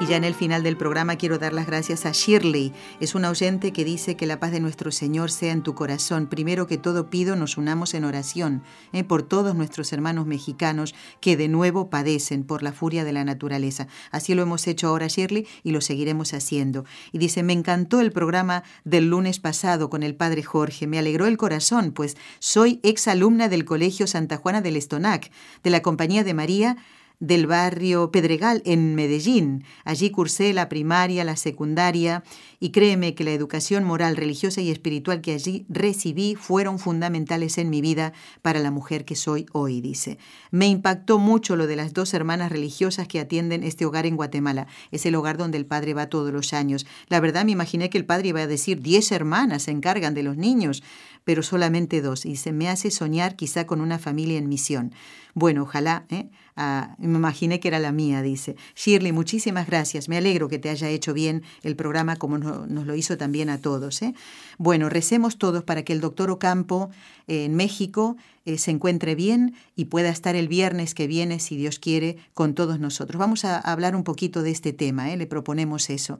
Y 0.00 0.06
ya 0.06 0.16
en 0.16 0.24
el 0.24 0.34
final 0.34 0.62
del 0.62 0.78
programa 0.78 1.16
quiero 1.16 1.36
dar 1.36 1.52
las 1.52 1.66
gracias 1.66 2.06
a 2.06 2.12
Shirley. 2.12 2.72
Es 3.00 3.14
una 3.14 3.28
oyente 3.28 3.70
que 3.70 3.84
dice 3.84 4.16
que 4.16 4.24
la 4.24 4.40
paz 4.40 4.50
de 4.50 4.58
nuestro 4.58 4.92
Señor 4.92 5.30
sea 5.30 5.52
en 5.52 5.62
tu 5.62 5.74
corazón. 5.74 6.26
Primero 6.26 6.66
que 6.66 6.78
todo 6.78 7.10
pido 7.10 7.36
nos 7.36 7.58
unamos 7.58 7.92
en 7.92 8.04
oración 8.04 8.62
eh, 8.94 9.04
por 9.04 9.22
todos 9.22 9.54
nuestros 9.54 9.92
hermanos 9.92 10.24
mexicanos 10.24 10.94
que 11.20 11.36
de 11.36 11.48
nuevo 11.48 11.90
padecen 11.90 12.44
por 12.44 12.62
la 12.62 12.72
furia 12.72 13.04
de 13.04 13.12
la 13.12 13.26
naturaleza. 13.26 13.88
Así 14.10 14.34
lo 14.34 14.40
hemos 14.40 14.66
hecho 14.66 14.88
ahora 14.88 15.06
Shirley 15.06 15.46
y 15.64 15.72
lo 15.72 15.82
seguiremos 15.82 16.32
haciendo. 16.32 16.86
Y 17.12 17.18
dice, 17.18 17.42
me 17.42 17.52
encantó 17.52 18.00
el 18.00 18.10
programa 18.10 18.64
del 18.84 19.10
lunes 19.10 19.38
pasado 19.38 19.90
con 19.90 20.02
el 20.02 20.14
padre 20.14 20.42
Jorge. 20.42 20.86
Me 20.86 20.98
alegró 20.98 21.26
el 21.26 21.36
corazón, 21.36 21.92
pues 21.92 22.16
soy 22.38 22.80
exalumna 22.82 23.50
del 23.50 23.66
Colegio 23.66 24.06
Santa 24.06 24.38
Juana 24.38 24.62
del 24.62 24.76
Estonac, 24.76 25.30
de 25.62 25.68
la 25.68 25.82
Compañía 25.82 26.24
de 26.24 26.32
María 26.32 26.78
del 27.20 27.46
barrio 27.46 28.10
Pedregal 28.10 28.62
en 28.64 28.94
Medellín. 28.94 29.64
Allí 29.84 30.10
cursé 30.10 30.52
la 30.52 30.68
primaria, 30.68 31.22
la 31.24 31.36
secundaria 31.36 32.24
y 32.60 32.70
créeme 32.70 33.14
que 33.14 33.24
la 33.24 33.32
educación 33.32 33.84
moral, 33.84 34.16
religiosa 34.16 34.60
y 34.60 34.70
espiritual 34.70 35.22
que 35.22 35.32
allí 35.32 35.64
recibí 35.70 36.34
fueron 36.34 36.78
fundamentales 36.78 37.56
en 37.56 37.70
mi 37.70 37.80
vida 37.80 38.12
para 38.42 38.60
la 38.60 38.70
mujer 38.70 39.06
que 39.06 39.16
soy 39.16 39.46
hoy, 39.52 39.80
dice. 39.80 40.18
Me 40.50 40.68
impactó 40.68 41.18
mucho 41.18 41.56
lo 41.56 41.66
de 41.66 41.76
las 41.76 41.94
dos 41.94 42.12
hermanas 42.12 42.52
religiosas 42.52 43.08
que 43.08 43.18
atienden 43.18 43.64
este 43.64 43.86
hogar 43.86 44.04
en 44.04 44.16
Guatemala. 44.16 44.66
Es 44.90 45.06
el 45.06 45.14
hogar 45.14 45.38
donde 45.38 45.56
el 45.56 45.64
padre 45.64 45.94
va 45.94 46.10
todos 46.10 46.32
los 46.32 46.52
años. 46.52 46.86
La 47.08 47.20
verdad 47.20 47.46
me 47.46 47.52
imaginé 47.52 47.88
que 47.88 47.98
el 47.98 48.04
padre 48.04 48.28
iba 48.28 48.42
a 48.42 48.46
decir 48.46 48.82
diez 48.82 49.10
hermanas 49.10 49.62
se 49.62 49.70
encargan 49.70 50.14
de 50.14 50.22
los 50.22 50.36
niños, 50.36 50.82
pero 51.24 51.42
solamente 51.42 52.02
dos 52.02 52.26
y 52.26 52.36
se 52.36 52.52
me 52.52 52.68
hace 52.68 52.90
soñar 52.90 53.36
quizá 53.36 53.66
con 53.66 53.80
una 53.80 53.98
familia 53.98 54.38
en 54.38 54.48
misión. 54.48 54.92
Bueno, 55.34 55.62
ojalá, 55.62 56.06
¿eh? 56.10 56.28
Ah, 56.56 56.96
me 56.98 57.16
imaginé 57.16 57.60
que 57.60 57.68
era 57.68 57.78
la 57.78 57.92
mía, 57.92 58.20
dice. 58.20 58.56
Shirley, 58.74 59.12
muchísimas 59.12 59.66
gracias. 59.66 60.08
Me 60.08 60.16
alegro 60.16 60.48
que 60.48 60.58
te 60.58 60.68
haya 60.68 60.88
hecho 60.88 61.14
bien 61.14 61.42
el 61.62 61.76
programa 61.76 62.16
como 62.16 62.36
nos 62.68 62.86
lo 62.86 62.94
hizo 62.94 63.16
también 63.16 63.50
a 63.50 63.58
todos. 63.58 64.02
¿eh? 64.02 64.14
Bueno, 64.58 64.88
recemos 64.88 65.38
todos 65.38 65.64
para 65.64 65.84
que 65.84 65.92
el 65.92 66.00
doctor 66.00 66.30
Ocampo 66.30 66.90
eh, 67.26 67.44
en 67.44 67.54
México 67.54 68.16
eh, 68.44 68.58
se 68.58 68.70
encuentre 68.70 69.14
bien 69.14 69.54
y 69.76 69.86
pueda 69.86 70.10
estar 70.10 70.36
el 70.36 70.48
viernes 70.48 70.94
que 70.94 71.06
viene, 71.06 71.40
si 71.40 71.56
Dios 71.56 71.78
quiere, 71.78 72.16
con 72.34 72.54
todos 72.54 72.80
nosotros. 72.80 73.18
Vamos 73.18 73.44
a 73.44 73.58
hablar 73.58 73.96
un 73.96 74.04
poquito 74.04 74.42
de 74.42 74.50
este 74.50 74.72
tema, 74.72 75.14
le 75.14 75.26
proponemos 75.26 75.90
eso. 75.90 76.18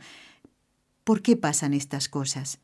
¿Por 1.05 1.23
qué 1.23 1.37
pasan 1.37 1.75
estas 1.75 2.09
cosas? 2.09 2.59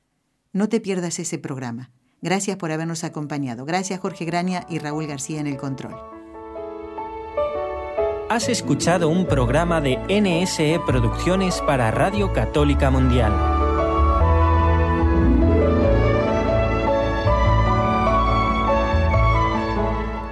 No 0.53 0.69
te 0.69 0.81
pierdas 0.81 1.19
ese 1.19 1.39
programa. 1.39 1.91
Gracias 2.23 2.57
por 2.57 2.73
habernos 2.73 3.05
acompañado. 3.05 3.65
Gracias 3.65 4.01
Jorge 4.01 4.25
Graña 4.25 4.67
y 4.69 4.79
Raúl 4.79 5.07
García 5.07 5.41
en 5.41 5.47
el 5.47 5.57
control. 5.57 5.95
Has 8.29 8.49
escuchado 8.49 9.09
un 9.09 9.27
programa 9.27 9.81
de 9.81 9.99
NSE 10.09 10.81
Producciones 10.85 11.63
para 11.63 11.93
Radio 11.93 12.33
Católica 12.33 12.91
Mundial. 12.91 13.56